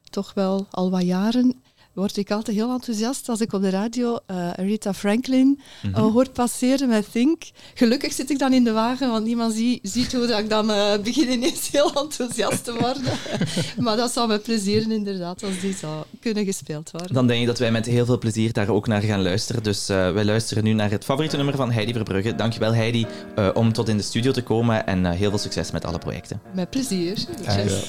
toch 0.10 0.34
wel 0.34 0.68
al 0.72 0.89
wat 0.89 1.04
jaren, 1.04 1.62
word 1.95 2.17
ik 2.17 2.31
altijd 2.31 2.58
heel 2.58 2.71
enthousiast 2.71 3.29
als 3.29 3.41
ik 3.41 3.53
op 3.53 3.62
de 3.62 3.69
radio 3.69 4.19
eh, 4.25 4.49
Rita 4.55 4.93
Franklin 4.93 5.59
eh, 5.93 6.01
hoor 6.01 6.30
passeren 6.30 6.88
met 6.89 7.11
Think. 7.11 7.43
Gelukkig 7.74 8.13
zit 8.13 8.30
ik 8.30 8.39
dan 8.39 8.53
in 8.53 8.63
de 8.63 8.72
wagen, 8.72 9.09
want 9.11 9.26
niemand 9.26 9.53
zie- 9.53 9.80
ziet 9.82 10.13
hoe 10.13 10.28
dat 10.28 10.39
ik 10.39 10.49
dan 10.49 10.72
eh, 10.72 10.99
begin 11.03 11.32
ineens 11.32 11.70
heel 11.72 11.93
enthousiast 11.93 12.63
te 12.63 12.74
worden. 12.74 13.03
maar 13.86 13.97
dat 13.97 14.11
zou 14.11 14.28
me 14.28 14.39
plezieren 14.39 14.91
inderdaad, 14.91 15.43
als 15.43 15.59
die 15.59 15.74
zou 15.74 16.03
kunnen 16.20 16.45
gespeeld 16.45 16.91
worden. 16.91 17.13
Dan 17.13 17.28
denk 17.28 17.41
ik 17.41 17.47
dat 17.47 17.59
wij 17.59 17.72
met 17.72 17.86
heel 17.86 18.05
veel 18.05 18.17
plezier 18.17 18.53
daar 18.53 18.70
ook 18.70 18.88
naar 18.88 19.01
gaan 19.01 19.22
luisteren. 19.22 19.63
Dus 19.63 19.89
eh, 19.89 20.11
wij 20.11 20.26
luisteren 20.26 20.63
nu 20.63 20.74
naar 20.74 20.91
het 20.91 21.03
favoriete 21.03 21.36
nummer 21.36 21.55
van 21.55 21.72
Heidi 21.72 21.93
Verbrugge. 21.93 22.36
Dankjewel 22.36 22.74
Heidi 22.74 23.05
eh, 23.36 23.49
om 23.53 23.74
tot 23.74 23.89
in 23.89 23.97
de 23.97 24.03
studio 24.03 24.32
te 24.32 24.43
komen 24.43 24.86
en 24.88 25.05
eh, 25.05 25.11
heel 25.11 25.30
veel 25.30 25.39
succes 25.39 25.72
met 25.72 25.86
alle 25.86 25.97
projecten. 25.97 26.41
Met 26.53 26.70
plezier. 26.70 27.17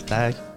Dag. 0.07 0.56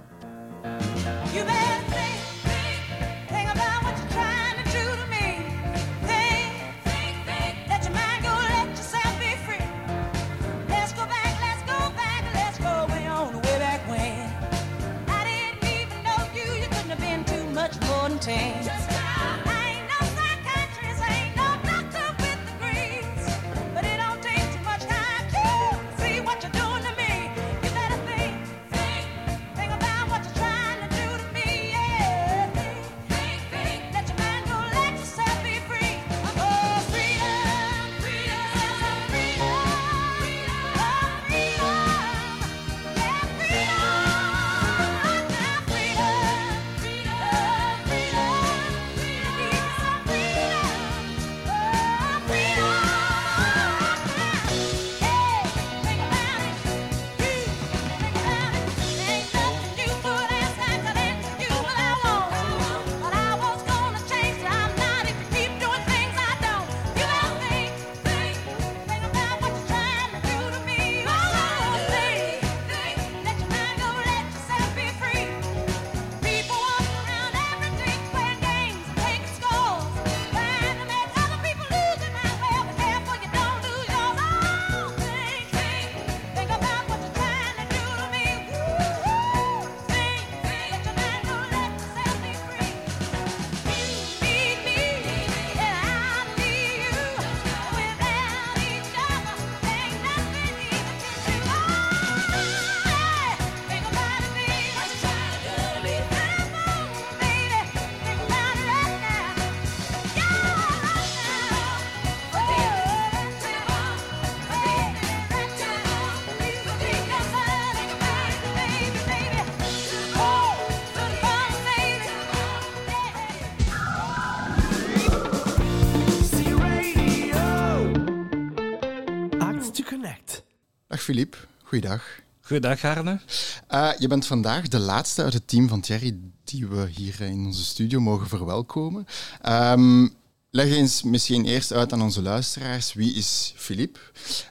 Philippe, 131.10 131.38
goeiedag. 131.64 132.04
Goedendag, 132.42 132.84
Arne. 132.84 133.20
Eh, 133.68 133.90
je 134.00 134.08
bent 134.08 134.26
vandaag 134.26 134.68
de 134.68 134.80
laatste 134.80 135.24
uit 135.24 135.34
het 135.34 135.48
team 135.48 135.68
van 135.68 135.82
Thierry 135.82 136.16
die 136.44 136.68
we 136.68 136.88
hier 136.96 137.22
in 137.22 137.46
onze 137.46 137.64
studio 137.64 138.00
mogen 138.00 138.28
verwelkomen. 138.28 139.06
Ehm, 139.42 140.08
leg 140.50 140.70
eens 140.70 141.04
misschien 141.04 141.46
eerst 141.46 141.74
uit 141.74 141.94
aan 141.94 142.02
onze 142.02 142.22
luisteraars 142.22 142.94
wie 142.94 143.14
is 143.14 143.54
Philippe 143.56 144.00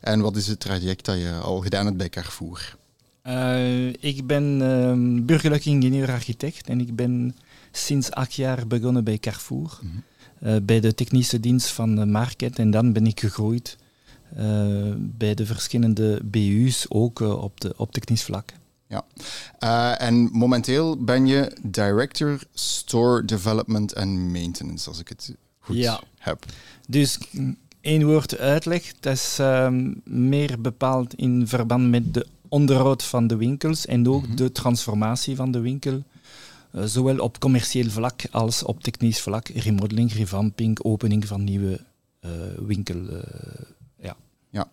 en 0.01 0.21
wat 0.21 0.37
is 0.37 0.47
het 0.47 0.61
traject 0.61 1.05
dat 1.05 1.19
je 1.19 1.33
al 1.33 1.61
gedaan 1.61 1.85
hebt 1.85 1.97
bij 1.97 2.09
Carrefour? 2.09 2.77
Eh, 3.23 3.89
ik 3.89 4.27
ben 4.27 4.59
ehm, 4.63 5.25
burgerlijk 5.25 5.65
ingenieur-architect 5.65 6.69
en 6.69 6.81
ik 6.81 6.97
ben 6.97 7.37
sinds 7.73 8.11
acht 8.11 8.35
jaar 8.35 8.67
begonnen 8.67 9.05
bij 9.05 9.19
Carrefour, 9.19 9.79
eh, 10.41 10.57
bij 10.63 10.81
de 10.81 10.95
technische 10.95 11.41
dienst 11.41 11.69
van 11.69 11.95
de 11.95 12.07
market. 12.07 12.59
En 12.59 12.71
dan 12.71 12.93
ben 12.93 13.07
ik 13.07 13.21
gegroeid 13.21 13.77
eh, 14.37 14.93
bij 14.99 15.35
de 15.35 15.47
verschillende 15.47 16.21
BU's, 16.25 16.87
ook 16.89 17.21
eh, 17.21 17.43
op, 17.43 17.61
de, 17.61 17.75
op 17.77 17.93
technisch 17.93 18.23
vlak. 18.23 18.53
Ja. 18.89 19.05
Eh, 19.59 20.07
en 20.09 20.29
momenteel 20.33 21.05
ben 21.05 21.27
je 21.27 21.57
Director 21.63 22.39
Store 22.55 23.25
Development 23.25 23.95
and 23.95 24.19
Maintenance, 24.19 24.89
als 24.89 25.01
ik 25.01 25.09
het 25.09 25.35
goed 25.59 25.77
Ja. 25.77 26.01
heb. 26.19 26.45
Dus 26.89 27.19
één 27.81 28.07
woord 28.07 28.39
uitleg, 28.39 28.93
dat 29.01 29.13
is 29.15 29.37
ehm, 29.39 29.93
meer 30.05 30.61
bepaald 30.61 31.15
in 31.15 31.47
verband 31.49 31.89
met 31.91 32.15
de 32.15 32.27
onderhoud 32.49 33.03
van 33.03 33.27
de 33.27 33.37
winkels 33.37 33.87
en 33.87 34.09
ook 34.09 34.37
de 34.37 34.53
transformatie 34.53 35.37
van 35.37 35.51
de 35.51 35.61
winkel. 35.61 36.03
zowel 36.73 37.19
op 37.19 37.39
commercieel 37.41 37.91
vlak 37.91 38.21
als 38.31 38.63
op 38.63 38.83
technisch 38.83 39.21
vlak. 39.21 39.49
Remodeling, 39.49 40.13
revamping, 40.13 40.83
opening 40.83 41.27
van 41.27 41.45
nieuwe 41.45 41.81
winkel. 42.67 42.97
Ja. 44.59 44.71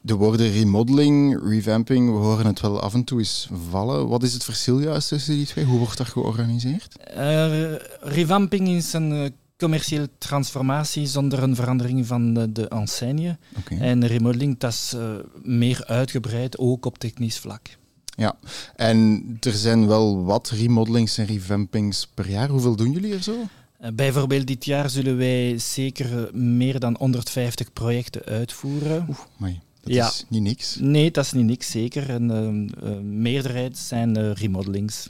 De 0.00 0.14
woorden 0.14 0.52
remodeling, 0.52 1.40
revamping, 1.48 2.10
we 2.10 2.16
horen 2.16 2.46
het 2.46 2.60
wel 2.60 2.80
af 2.80 2.94
en 2.94 3.04
toe 3.04 3.18
eens 3.18 3.48
vallen. 3.70 4.08
Wat 4.08 4.22
is 4.22 4.32
het 4.32 4.44
verschil 4.44 4.80
juist 4.80 5.08
tussen 5.08 5.34
die 5.34 5.46
twee? 5.46 5.64
Hoe 5.64 5.78
wordt 5.78 5.98
dat 5.98 6.06
georganiseerd? 6.06 6.96
Eh, 6.96 7.74
revamping 8.00 8.68
is 8.68 8.92
een 8.92 9.12
eh, 9.12 9.30
commerciële 9.56 10.08
transformatie 10.18 11.06
zonder 11.06 11.42
een 11.42 11.54
verandering 11.54 12.06
van 12.06 12.34
de, 12.34 12.52
de 12.52 12.68
enseigne. 12.68 13.38
En 13.78 14.06
remodeling, 14.06 14.58
dat 14.58 14.72
is 14.72 14.92
eh, 14.96 15.10
meer 15.42 15.84
uitgebreid, 15.86 16.58
ook 16.58 16.86
op 16.86 16.98
technisch 16.98 17.38
vlak. 17.38 17.76
Ja, 18.16 18.36
en 18.76 19.26
er 19.40 19.52
zijn 19.52 19.86
wel 19.86 20.24
wat 20.24 20.48
remodelings 20.48 21.18
en 21.18 21.26
revampings 21.26 22.06
per 22.14 22.30
jaar. 22.30 22.48
Hoeveel 22.48 22.76
doen 22.76 22.92
jullie 22.92 23.14
er 23.14 23.22
zo? 23.22 23.34
Eh, 23.78 23.90
Bijvoorbeeld 23.94 24.46
dit 24.46 24.64
jaar 24.64 24.90
zullen 24.90 25.16
wij 25.16 25.58
zeker 25.58 26.18
eh, 26.26 26.32
meer 26.32 26.80
dan 26.80 26.96
150 26.98 27.72
projecten 27.72 28.24
uitvoeren. 28.24 29.06
Oeh, 29.08 29.18
amai, 29.38 29.60
dat 29.80 29.94
Ja. 29.94 30.06
is 30.08 30.24
niet 30.28 30.42
niks. 30.42 30.76
Nee, 30.80 31.10
dat 31.10 31.24
is 31.24 31.32
niet 31.32 31.44
niks, 31.44 31.70
zeker. 31.70 32.10
En 32.10 32.30
eh, 32.30 32.90
eh, 32.92 32.98
meerderheid 33.00 33.78
zijn 33.78 34.32
remodelings. 34.34 35.08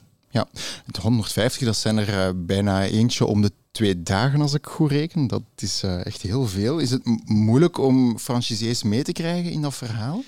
Het 0.86 0.96
150, 0.96 1.66
dat 1.66 1.76
zijn 1.76 1.96
er 1.98 2.44
bijna 2.44 2.84
eentje 2.84 3.24
om 3.26 3.42
de 3.42 3.52
twee 3.70 4.02
dagen, 4.02 4.40
als 4.40 4.54
ik 4.54 4.66
goed 4.66 4.90
reken. 4.90 5.26
Dat 5.26 5.42
is 5.56 5.82
echt 5.82 6.22
heel 6.22 6.46
veel. 6.46 6.78
Is 6.78 6.90
het 6.90 7.02
moeilijk 7.24 7.78
om 7.78 8.18
franchisees 8.18 8.82
mee 8.82 9.02
te 9.02 9.12
krijgen 9.12 9.50
in 9.50 9.62
dat 9.62 9.74
verhaal? 9.74 10.22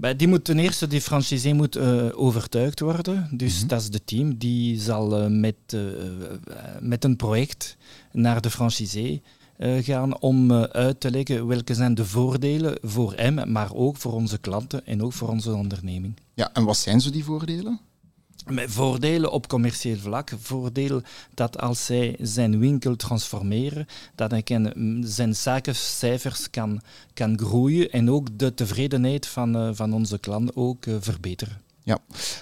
Die 0.00 0.28
moet 0.28 0.44
ten 0.44 0.58
eerste, 0.58 0.86
die 0.86 1.00
franchisé 1.00 1.52
moet 1.52 1.76
eh, 1.76 2.06
overtuigd 2.14 2.80
worden. 2.80 3.28
Dus 3.32 3.66
dat 3.66 3.80
is 3.80 3.90
de 3.90 4.04
team. 4.04 4.36
Die 4.36 4.80
zal 4.80 5.18
eh, 5.18 5.26
met, 5.26 5.54
eh, 5.66 5.80
met 6.80 7.04
een 7.04 7.16
project 7.16 7.76
naar 8.12 8.40
de 8.40 8.50
franchisé 8.50 9.20
gaan 9.62 10.20
om 10.20 10.52
uit 10.52 11.00
te 11.00 11.10
leggen 11.10 11.46
welke 11.46 11.74
zijn 11.74 11.94
de 11.94 12.04
voordelen 12.04 12.78
voor 12.82 13.12
hem, 13.16 13.52
maar 13.52 13.74
ook 13.74 13.96
voor 13.96 14.12
onze 14.12 14.38
klanten 14.38 14.86
en 14.86 15.02
ook 15.02 15.12
voor 15.12 15.28
onze 15.28 15.52
onderneming. 15.52 16.14
Ja, 16.34 16.50
en 16.52 16.64
wat 16.64 16.76
zijn 16.76 17.00
zo 17.00 17.10
die 17.10 17.24
voordelen? 17.24 17.80
Met 18.46 18.70
voordelen 18.70 19.32
op 19.32 19.48
commercieel 19.48 19.96
vlak. 19.96 20.30
Voordeel 20.40 21.02
dat 21.34 21.58
als 21.58 21.86
zij 21.86 22.16
zijn 22.20 22.58
winkel 22.58 22.96
transformeren, 22.96 23.86
dat 24.14 24.30
hij 24.30 24.72
mm, 24.74 25.02
zijn 25.04 25.36
zakencijfers 25.36 26.50
kan, 26.50 26.80
kan 27.14 27.38
groeien 27.38 27.90
en 27.90 28.10
ook 28.10 28.38
de 28.38 28.54
tevredenheid 28.54 29.26
van, 29.26 29.56
eh, 29.56 29.70
van 29.72 29.92
onze 29.92 30.18
klanten 30.18 30.56
ook 30.56 30.86
eh, 30.86 30.94
verbeteren. 31.00 31.69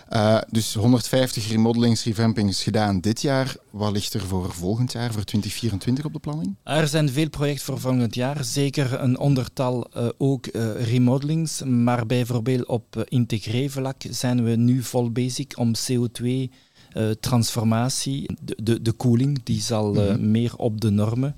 Eh, 0.09 0.39
dus 0.51 0.75
150 0.75 1.49
remodelings, 1.49 2.05
revampings 2.05 2.63
gedaan 2.63 3.01
dit 3.01 3.21
jaar. 3.23 3.57
Wat 3.71 3.93
ligt 3.93 4.15
er 4.15 4.21
voor 4.21 4.53
volgend 4.53 4.93
jaar, 4.93 5.13
voor 5.13 5.25
2024 5.25 6.05
op 6.05 6.13
de 6.13 6.19
planning? 6.19 6.55
Er 6.65 6.89
zijn 6.89 7.11
veel 7.11 7.29
projecten 7.29 7.65
voor 7.65 7.81
volgend 7.81 8.15
jaar, 8.15 8.45
zeker 8.45 9.01
een 9.01 9.19
ondertal 9.19 9.91
eh, 9.93 10.09
ook 10.19 10.47
eh, 10.47 10.83
remodelings, 10.91 11.63
maar 11.63 12.07
bijvoorbeeld 12.07 12.67
op 12.67 13.05
integré-vlak 13.09 14.03
zijn 14.11 14.45
we 14.45 14.51
nu 14.57 14.83
vol 14.83 15.11
bezig 15.11 15.47
om 15.57 15.73
CO2-transformatie, 15.75 18.37
de, 18.43 18.57
de, 18.63 18.83
de 18.83 18.93
koeling, 18.93 19.41
die 19.45 19.61
zal 19.61 19.93
Mhm. 19.93 20.31
meer 20.31 20.57
op 20.57 20.81
de 20.81 20.91
normen 20.91 21.37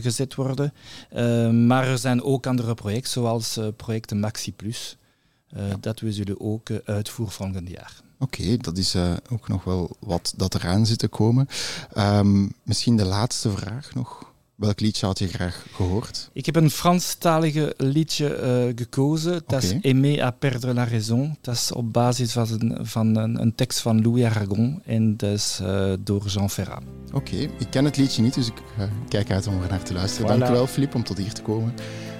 gezet 0.00 0.34
worden. 0.34 0.72
Maar 1.66 1.88
er 1.88 1.98
zijn 1.98 2.22
ook 2.22 2.46
andere 2.46 2.74
projecten, 2.74 3.10
zoals 3.10 3.58
projecten 3.76 4.20
Maxi 4.20 4.52
Plus, 4.52 4.96
eh, 5.52 5.62
dat 5.80 6.00
we 6.00 6.12
zullen 6.12 6.40
ook 6.40 6.68
eh, 6.68 6.76
uitvoeren 6.84 7.34
volgend 7.34 7.68
jaar. 7.68 8.00
Oké, 8.18 8.56
dat 8.56 8.78
is 8.78 8.94
eh, 8.94 9.12
ook 9.30 9.48
nog 9.48 9.64
wel 9.64 9.96
wat 10.00 10.32
dat 10.36 10.54
eraan 10.54 10.86
zit 10.86 10.98
te 10.98 11.08
komen. 11.08 11.46
Ehm, 11.92 12.48
misschien 12.62 12.96
de 12.96 13.04
laatste 13.04 13.50
vraag 13.50 13.94
nog. 13.94 14.28
Welk 14.54 14.80
liedje 14.80 15.06
had 15.06 15.18
je 15.18 15.28
graag 15.28 15.66
gehoord? 15.72 16.30
Ik 16.32 16.46
heb 16.46 16.56
een 16.56 16.70
Franstalige 16.70 17.74
liedje 17.76 18.72
gekozen. 18.76 19.42
Dat 19.46 19.62
is. 19.62 19.74
Aimer 19.82 20.22
à 20.22 20.30
perdre 20.30 20.74
la 20.74 20.84
raison. 20.84 21.36
Dat 21.40 21.54
is 21.54 21.72
op 21.72 21.92
basis 21.92 22.32
van 22.32 22.46
een, 22.50 22.86
van 22.86 23.16
een, 23.16 23.40
een 23.40 23.54
tekst 23.54 23.80
van 23.80 24.02
Louis 24.02 24.24
Aragon. 24.24 24.82
En 24.84 25.16
dat 25.16 25.30
is 25.30 25.60
door 26.00 26.26
Jean 26.26 26.50
Ferrat. 26.50 26.82
Oké, 27.12 27.36
ik 27.36 27.66
ken 27.70 27.84
het 27.84 27.96
liedje 27.96 28.22
niet, 28.22 28.34
dus 28.34 28.46
ik 28.46 28.62
kijk 29.08 29.30
uit 29.30 29.46
om 29.46 29.62
er 29.62 29.68
naar 29.68 29.82
te 29.82 29.92
luisteren. 29.92 30.26
Voilà. 30.26 30.38
Dank 30.38 30.50
u 30.50 30.54
wel, 30.54 30.66
Filip, 30.66 30.94
om 30.94 31.04
tot 31.04 31.18
hier 31.18 31.32
te 31.32 31.42
komen. 31.42 31.74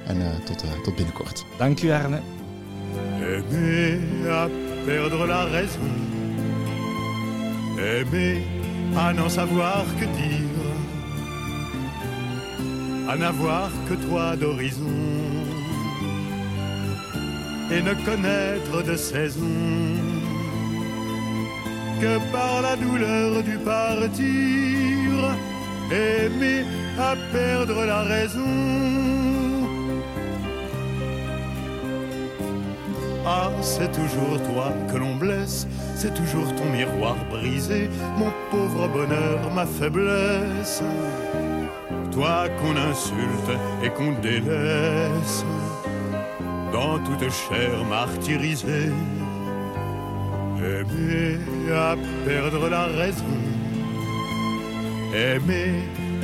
En 0.07 0.17
tot, 0.45 0.65
tot 0.85 0.97
binnenkort. 0.97 1.45
Dank 1.59 1.83
u, 1.83 1.91
Arne. 1.91 2.40
Aimer 3.23 4.01
à 4.31 4.49
perdre 4.87 5.27
la 5.27 5.45
raison. 5.45 5.93
Aimer 7.79 8.43
à 8.97 9.13
n'en 9.13 9.29
savoir 9.29 9.85
que 9.99 10.05
dire. 10.05 10.67
À 13.09 13.17
n'avoir 13.17 13.71
que 13.89 13.95
toi 13.95 14.37
d'horizon. 14.37 14.99
Et 17.73 17.83
ne 17.83 17.95
connaître 18.05 18.83
de 18.83 18.97
saison 18.97 19.91
que 22.01 22.19
par 22.33 22.63
la 22.63 22.77
douleur 22.77 23.43
du 23.43 23.57
partir. 23.59 24.31
Aimer 25.93 26.65
à 26.99 27.15
perdre 27.33 27.85
la 27.85 28.03
raison. 28.03 29.40
Ah, 33.27 33.51
c'est 33.61 33.93
toujours 33.93 34.41
toi 34.53 34.73
que 34.91 34.97
l'on 34.97 35.15
blesse, 35.17 35.67
c'est 35.95 36.15
toujours 36.15 36.55
ton 36.55 36.65
miroir 36.71 37.17
brisé, 37.29 37.91
mon 38.17 38.33
pauvre 38.51 38.89
bonheur, 38.89 39.39
ma 39.55 39.67
faiblesse. 39.67 40.83
Toi 42.13 42.49
qu'on 42.61 42.77
insulte 42.77 43.53
et 43.85 43.91
qu'on 43.91 44.13
délaisse, 44.21 45.45
dans 46.73 46.99
toute 46.99 47.31
chair 47.31 47.85
martyrisée. 47.89 48.91
Aimer 50.59 51.39
à 51.73 51.97
perdre 52.27 52.69
la 52.69 52.85
raison, 52.85 53.25
aimer 55.15 55.73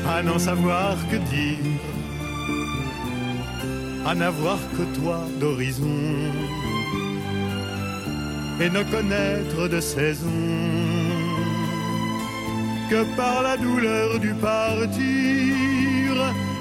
à 0.07 0.23
n'en 0.23 0.39
savoir 0.39 0.97
que 1.11 1.17
dire, 1.17 1.81
à 4.07 4.15
n'avoir 4.15 4.59
que 4.77 5.01
toi 5.01 5.21
d'horizon 5.41 6.31
et 8.61 8.71
ne 8.71 8.83
connaître 8.85 9.69
de 9.69 9.81
saison 9.81 10.27
que 12.91 13.05
par 13.17 13.43
la 13.43 13.57
douleur 13.57 14.19
du 14.19 14.33
partir, 14.35 14.95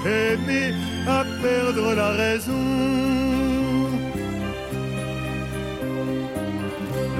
aimer 0.04 0.74
à 1.06 1.24
perdre 1.42 1.94
la 1.94 2.10
raison. 2.10 2.52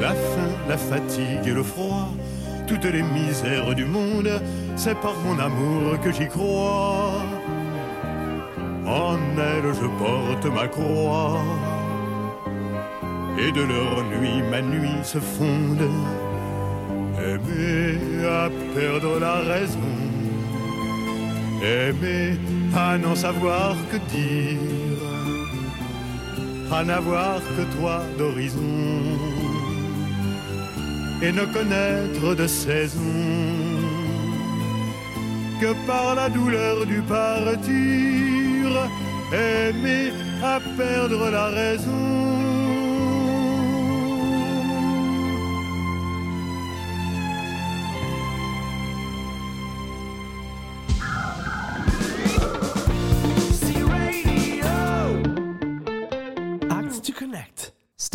La 0.00 0.10
faim, 0.10 0.52
la 0.68 0.76
fatigue 0.76 1.46
et 1.46 1.52
le 1.52 1.62
froid, 1.62 2.08
toutes 2.66 2.84
les 2.84 3.02
misères 3.02 3.74
du 3.74 3.84
monde, 3.84 4.40
c'est 4.74 4.98
par 5.00 5.14
mon 5.24 5.38
amour 5.38 6.00
que 6.02 6.12
j'y 6.12 6.28
crois. 6.28 7.22
En 8.86 9.18
elle 9.38 9.72
je 9.72 9.86
porte 9.98 10.46
ma 10.54 10.68
croix 10.68 11.40
et 13.38 13.52
de 13.52 13.62
leur 13.62 14.02
nuit 14.04 14.42
ma 14.50 14.60
nuit 14.62 15.02
se 15.02 15.18
fonde. 15.18 15.88
Aimer 17.18 18.26
à 18.26 18.50
perdre 18.74 19.18
la 19.18 19.36
raison, 19.52 19.94
aimer 21.62 22.38
à 22.74 22.98
n'en 22.98 23.14
savoir 23.14 23.74
que 23.90 23.96
dire, 24.14 25.00
à 26.70 26.84
n'avoir 26.84 27.40
que 27.56 27.64
toi 27.78 28.02
d'horizon 28.18 28.66
et 31.22 31.32
ne 31.32 31.44
connaître 31.46 32.34
de 32.34 32.46
saison 32.46 33.00
que 35.60 35.72
par 35.86 36.14
la 36.14 36.28
douleur 36.28 36.84
du 36.84 37.00
partir, 37.00 37.70
aimer 39.32 40.12
à 40.42 40.60
perdre 40.76 41.30
la 41.30 41.46
raison. 41.46 42.25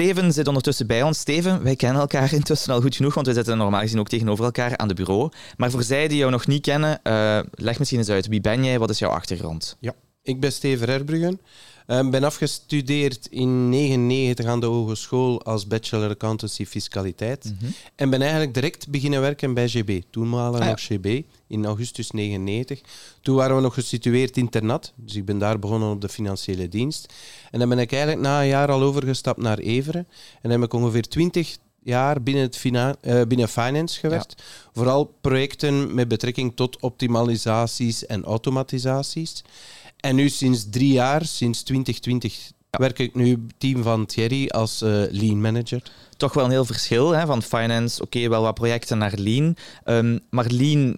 Steven 0.01 0.33
zit 0.33 0.47
ondertussen 0.47 0.87
bij 0.87 1.03
ons. 1.03 1.19
Steven, 1.19 1.63
wij 1.63 1.75
kennen 1.75 2.01
elkaar 2.01 2.33
intussen 2.39 2.73
al 2.73 2.81
goed 2.81 2.95
genoeg, 2.95 3.13
want 3.13 3.27
we 3.27 3.33
zitten 3.33 3.57
normaal 3.57 3.81
gezien 3.81 3.99
ook 3.99 4.07
tegenover 4.07 4.45
elkaar 4.45 4.77
aan 4.77 4.87
de 4.87 4.93
bureau. 4.93 5.31
Maar 5.57 5.71
voor 5.71 5.83
zij 5.83 6.07
die 6.07 6.17
jou 6.17 6.31
nog 6.31 6.47
niet 6.47 6.61
kennen, 6.61 6.99
eh, 7.03 7.39
leg 7.51 7.77
misschien 7.77 7.99
eens 7.99 8.09
uit. 8.09 8.27
Wie 8.27 8.41
ben 8.41 8.63
jij? 8.63 8.79
Wat 8.79 8.89
is 8.89 8.99
jouw 8.99 9.09
achtergrond? 9.09 9.77
Ja, 9.79 9.93
ik 10.23 10.39
ben 10.39 10.51
Steven 10.51 10.89
Herbruggen. 10.89 11.41
Ik 11.87 12.11
ben 12.11 12.23
afgestudeerd 12.23 13.27
in 13.29 13.71
1999 13.71 14.45
aan 14.45 14.59
de 14.59 14.65
hogeschool 14.65 15.43
als 15.43 15.67
bachelor 15.67 16.09
accountancy 16.09 16.65
fiscaliteit. 16.65 17.53
En 17.95 18.09
ben 18.09 18.21
eigenlijk 18.21 18.53
direct 18.53 18.87
beginnen 18.89 19.21
werken 19.21 19.53
bij 19.53 19.67
GB. 19.69 20.01
Toenmalig 20.09 20.59
Ah, 20.59 20.65
ja. 20.65 20.71
nog 20.71 20.79
GB, 20.81 21.21
in 21.47 21.65
augustus 21.65 22.11
99. 22.11 22.81
Toen 23.21 23.35
waren 23.35 23.55
we 23.55 23.61
nog 23.61 23.73
gesitueerd 23.73 24.37
in 24.37 24.49
Ternat. 24.49 24.93
Dus 24.95 25.15
ik 25.15 25.25
ben 25.25 25.37
daar 25.37 25.59
begonnen 25.59 25.89
op 25.91 26.01
de 26.01 26.09
financiële 26.09 26.69
dienst. 26.69 27.13
En 27.51 27.59
dan 27.59 27.69
ben 27.69 27.79
ik 27.79 27.91
eigenlijk 27.91 28.21
na 28.21 28.41
een 28.41 28.47
jaar 28.47 28.71
al 28.71 28.81
overgestapt 28.81 29.41
naar 29.41 29.57
Everen. 29.57 30.07
En 30.33 30.49
dan 30.49 30.51
heb 30.51 30.63
ik 30.63 30.73
ongeveer 30.73 31.07
20 31.07 31.57
jaar 31.83 32.21
binnen, 32.23 32.43
het 32.43 32.57
fina- 32.57 32.95
eh, 33.01 33.21
binnen 33.27 33.49
finance 33.49 33.99
gewerkt. 33.99 34.43
Vooral 34.73 35.13
projecten 35.21 35.93
met 35.93 36.07
betrekking 36.07 36.55
tot 36.55 36.79
optimalisaties 36.79 38.05
en 38.05 38.23
automatisaties. 38.23 39.43
En 40.01 40.15
nu 40.15 40.29
sinds 40.29 40.69
drie 40.69 40.91
jaar, 40.91 41.25
sinds 41.25 41.63
2020, 41.63 42.51
werk 42.69 42.99
ik 42.99 43.15
nu 43.15 43.29
het 43.29 43.39
team 43.57 43.83
van 43.83 44.05
Thierry 44.05 44.47
als 44.47 44.81
eh, 44.81 45.03
lean 45.09 45.41
manager. 45.41 45.83
Toch 46.17 46.33
wel 46.33 46.45
een 46.45 46.51
heel 46.51 46.65
verschil 46.65 47.09
hè, 47.09 47.25
van 47.25 47.41
finance, 47.41 48.01
oké, 48.01 48.29
wel 48.29 48.41
wat 48.41 48.53
projecten 48.53 48.97
naar 48.97 49.13
lean. 49.15 49.55
Ehm, 49.83 50.17
maar 50.29 50.45
lean, 50.47 50.95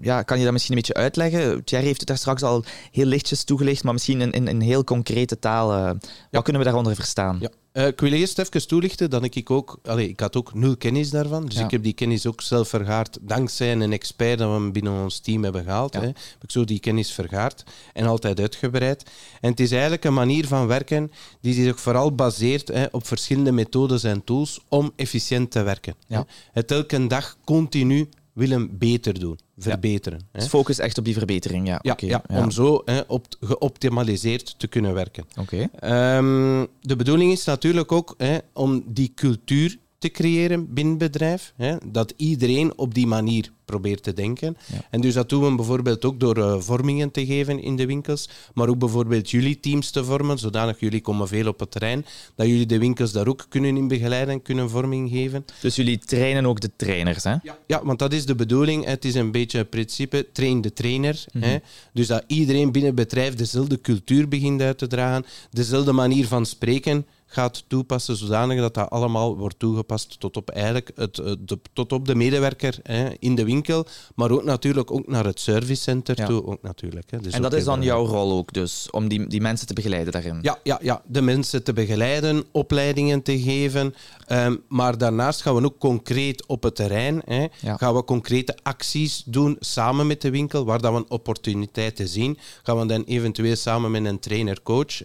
ja, 0.00 0.22
kan 0.22 0.38
je 0.38 0.44
dat 0.44 0.52
misschien 0.52 0.74
een 0.76 0.82
beetje 0.82 1.02
uitleggen? 1.02 1.64
Thierry 1.64 1.86
heeft 1.86 1.98
het 1.98 2.08
daar 2.08 2.18
straks 2.18 2.42
al 2.42 2.64
heel 2.90 3.06
lichtjes 3.06 3.44
toegelicht, 3.44 3.84
maar 3.84 3.92
misschien 3.92 4.20
in, 4.20 4.32
in, 4.32 4.48
in 4.48 4.60
heel 4.60 4.84
concrete 4.84 5.38
taal. 5.38 5.98
wat 6.30 6.42
kunnen 6.42 6.62
we 6.62 6.68
daaronder 6.68 6.94
verstaan? 6.94 7.38
Ja. 7.40 7.48
Eh, 7.72 7.86
ik 7.86 8.00
wil 8.00 8.12
eerst 8.12 8.38
even 8.38 8.66
toelichten 8.66 9.10
dat 9.10 9.24
ik 9.34 9.50
ook... 9.50 9.78
Allee, 9.82 10.08
ik 10.08 10.20
had 10.20 10.36
ook 10.36 10.54
nul 10.54 10.76
kennis 10.76 11.10
daarvan. 11.10 11.46
Dus 11.46 11.58
Ja. 11.58 11.64
ik 11.64 11.70
heb 11.70 11.82
die 11.82 11.92
kennis 11.92 12.26
ook 12.26 12.40
zelf 12.40 12.68
vergaard 12.68 13.18
dankzij 13.20 13.72
een 13.72 13.92
expert 13.92 14.38
dat 14.38 14.60
we 14.60 14.70
binnen 14.70 15.02
ons 15.02 15.18
team 15.18 15.42
hebben 15.42 15.64
gehaald. 15.64 15.94
Ja. 15.94 16.00
Hè. 16.00 16.06
Heb 16.06 16.42
ik 16.42 16.50
zo 16.50 16.64
die 16.64 16.80
kennis 16.80 17.12
vergaard 17.12 17.64
en 17.92 18.06
altijd 18.06 18.40
uitgebreid. 18.40 19.10
En 19.40 19.50
het 19.50 19.60
is 19.60 19.70
eigenlijk 19.72 20.04
een 20.04 20.14
manier 20.14 20.46
van 20.46 20.66
werken 20.66 21.10
die 21.40 21.54
zich 21.54 21.80
vooral 21.80 22.14
baseert 22.14 22.68
hè, 22.68 22.84
op 22.90 23.06
verschillende 23.06 23.52
methodes 23.52 24.04
en 24.04 24.24
tools 24.24 24.60
om 24.68 24.92
efficiënt 24.96 25.50
te 25.50 25.62
werken. 25.62 25.94
Ja. 26.06 26.26
Het 26.52 26.70
elke 26.70 27.06
dag 27.06 27.36
continu 27.44 28.08
willen 28.32 28.78
beter 28.78 29.20
doen, 29.20 29.38
verbeteren. 29.58 30.28
Dus 30.32 30.46
focus 30.46 30.78
echt 30.78 30.98
op 30.98 31.04
die 31.04 31.14
verbetering, 31.14 31.66
ja. 31.66 31.96
Ja, 31.98 32.22
om 32.28 32.50
zo 32.50 32.82
hè, 32.84 33.00
op, 33.06 33.26
geoptimaliseerd 33.40 34.54
te 34.58 34.66
kunnen 34.66 34.94
werken. 34.94 35.24
Oké. 35.40 35.68
Ehm, 35.78 36.66
de 36.80 36.96
bedoeling 36.96 37.32
is 37.32 37.44
natuurlijk 37.44 37.92
ook 37.92 38.14
hè, 38.16 38.38
om 38.52 38.84
die 38.86 39.12
cultuur 39.14 39.78
te 40.02 40.10
creëren 40.10 40.74
binnen 40.74 40.98
het 40.98 41.12
bedrijf. 41.12 41.52
Hè, 41.56 41.76
dat 41.86 42.14
iedereen 42.16 42.78
op 42.78 42.94
die 42.94 43.06
manier 43.06 43.50
probeert 43.64 44.02
te 44.02 44.12
denken. 44.12 44.56
Ja. 44.72 44.86
En 44.90 45.00
dus 45.00 45.14
dat 45.14 45.28
doen 45.28 45.44
we 45.44 45.54
bijvoorbeeld 45.54 46.04
ook 46.04 46.20
door 46.20 46.36
eh, 46.36 46.60
vormingen 46.60 47.10
te 47.10 47.26
geven 47.26 47.62
in 47.62 47.76
de 47.76 47.86
winkels, 47.86 48.28
maar 48.54 48.68
ook 48.68 48.78
bijvoorbeeld 48.78 49.30
jullie 49.30 49.60
teams 49.60 49.90
te 49.90 50.04
vormen, 50.04 50.38
zodanig 50.38 50.80
jullie 50.80 51.00
komen 51.00 51.28
veel 51.28 51.48
op 51.48 51.60
het 51.60 51.70
terrein, 51.70 52.04
dat 52.34 52.46
jullie 52.46 52.66
de 52.66 52.78
winkels 52.78 53.12
daar 53.12 53.26
ook 53.26 53.46
kunnen 53.48 53.76
in 53.76 53.88
begeleiden, 53.88 54.42
kunnen 54.42 54.70
vorming 54.70 55.10
geven. 55.10 55.44
Dus 55.60 55.76
jullie 55.76 55.98
trainen 55.98 56.46
ook 56.46 56.60
de 56.60 56.70
trainers, 56.76 57.24
hè? 57.24 57.36
Ja, 57.66 57.84
want 57.84 57.98
dat 57.98 58.12
is 58.12 58.26
de 58.26 58.34
bedoeling. 58.34 58.84
Het 58.84 59.04
is 59.04 59.14
een 59.14 59.30
beetje 59.30 59.58
het 59.58 59.70
principe 59.70 60.26
train 60.32 60.60
de 60.60 60.72
trainer. 60.72 61.24
hè. 61.38 61.56
Dus 61.92 62.06
dat 62.06 62.24
iedereen 62.26 62.72
binnen 62.72 62.96
het 62.96 63.08
bedrijf 63.08 63.34
dezelfde 63.34 63.80
cultuur 63.80 64.28
begint 64.28 64.62
uit 64.62 64.78
te 64.78 64.86
dragen, 64.86 65.24
dezelfde 65.50 65.92
manier 65.92 66.26
van 66.26 66.46
spreken 66.46 67.06
gaat 67.32 67.64
toepassen, 67.66 68.16
zodanig 68.16 68.60
dat 68.60 68.74
dat 68.74 68.90
allemaal 68.90 69.36
wordt 69.36 69.58
toegepast 69.58 70.20
tot 70.20 70.36
op, 70.36 70.50
eigenlijk 70.50 70.90
het, 70.94 71.18
eh, 71.18 71.32
de, 71.38 71.58
tot 71.72 71.92
op 71.92 72.06
de 72.06 72.14
medewerker 72.14 72.78
hè, 72.82 73.08
in 73.18 73.34
de 73.34 73.44
winkel, 73.44 73.86
maar 74.14 74.30
ook 74.30 74.44
natuurlijk 74.44 74.90
ook 74.90 75.06
naar 75.08 75.24
het 75.24 75.40
servicecenter 75.40 76.18
Ja. 76.18 76.26
toe. 76.26 76.46
Ook 76.46 76.62
natuurlijk, 76.62 77.10
hè. 77.10 77.18
Dus 77.18 77.32
En 77.32 77.42
dat 77.42 77.52
is 77.52 77.64
dan 77.64 77.82
jouw 77.82 78.06
rol 78.06 78.32
ook, 78.32 78.52
dus, 78.52 78.88
om 78.90 79.08
die, 79.08 79.26
die 79.26 79.40
mensen 79.40 79.66
te 79.66 79.74
begeleiden 79.74 80.12
daarin? 80.12 80.38
ja, 80.42 80.58
ja, 80.62 80.78
ja, 80.82 81.02
de 81.06 81.20
mensen 81.22 81.62
te 81.64 81.72
begeleiden, 81.72 82.44
opleidingen 82.52 83.22
te 83.22 83.40
geven. 83.40 83.94
ehm, 84.26 84.56
maar 84.68 84.98
daarnaast 84.98 85.42
gaan 85.42 85.54
we 85.54 85.64
ook 85.64 85.78
concreet 85.78 86.46
op 86.46 86.62
het 86.62 86.74
terrein. 86.74 87.22
Hè, 87.24 87.46
Ja. 87.60 87.76
Gaan 87.76 87.94
we 87.94 88.04
concrete 88.04 88.56
acties 88.62 89.22
doen 89.26 89.56
samen 89.60 90.06
met 90.06 90.20
de 90.20 90.30
winkel, 90.30 90.64
waar 90.64 90.80
dat 90.80 90.92
we 90.92 90.98
een 90.98 91.10
opportuniteit 91.10 92.00
zien. 92.04 92.38
Gaan 92.62 92.78
we 92.78 92.86
dan 92.86 93.04
eventueel 93.04 93.56
samen 93.56 93.90
met 93.90 94.04
een 94.04 94.18
trainer-coach 94.18 95.02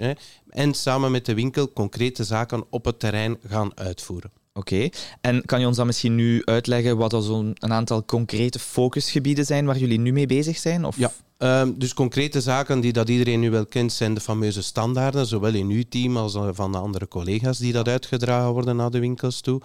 en 0.50 0.74
samen 0.74 1.12
met 1.12 1.26
de 1.26 1.34
winkel 1.34 1.74
concrete 1.74 2.24
zaken 2.24 2.66
op 2.70 2.86
het 2.86 3.00
terrein 3.00 3.38
gaan 3.48 3.78
uitvoeren. 3.78 4.32
Oké. 4.54 4.90
En 5.22 5.46
kan 5.46 5.60
je 5.60 5.68
ons 5.68 5.78
dan 5.78 5.86
misschien 5.86 6.16
nu 6.16 6.42
uitleggen 6.46 6.98
wat 6.98 7.14
er 7.14 7.22
zo'n 7.22 7.52
een 7.60 7.74
aantal 7.74 8.06
concrete 8.06 8.60
focusgebieden 8.60 9.46
zijn 9.46 9.66
waar 9.66 9.78
jullie 9.78 10.00
nu 10.00 10.12
mee 10.12 10.26
bezig 10.26 10.58
zijn? 10.58 10.86
Of? 10.86 10.98
Ja, 10.98 11.12
ehm, 11.38 11.72
dus 11.76 11.94
concrete 11.94 12.42
zaken 12.42 12.80
die 12.80 12.94
dat 12.94 13.10
iedereen 13.10 13.40
nu 13.40 13.52
wel 13.52 13.66
kent, 13.66 13.94
zijn 13.94 14.14
de 14.14 14.20
fameuze 14.22 14.64
standaarden, 14.64 15.26
zowel 15.26 15.54
in 15.54 15.70
uw 15.70 15.84
team 15.90 16.18
als 16.18 16.36
eh, 16.36 16.50
van 16.52 16.72
de 16.72 16.78
andere 16.78 17.08
collega's 17.08 17.58
die 17.58 17.74
dat 17.74 17.88
uitgedragen 17.88 18.52
worden 18.52 18.76
naar 18.76 18.92
de 18.92 19.00
winkels 19.00 19.42
toe. 19.42 19.62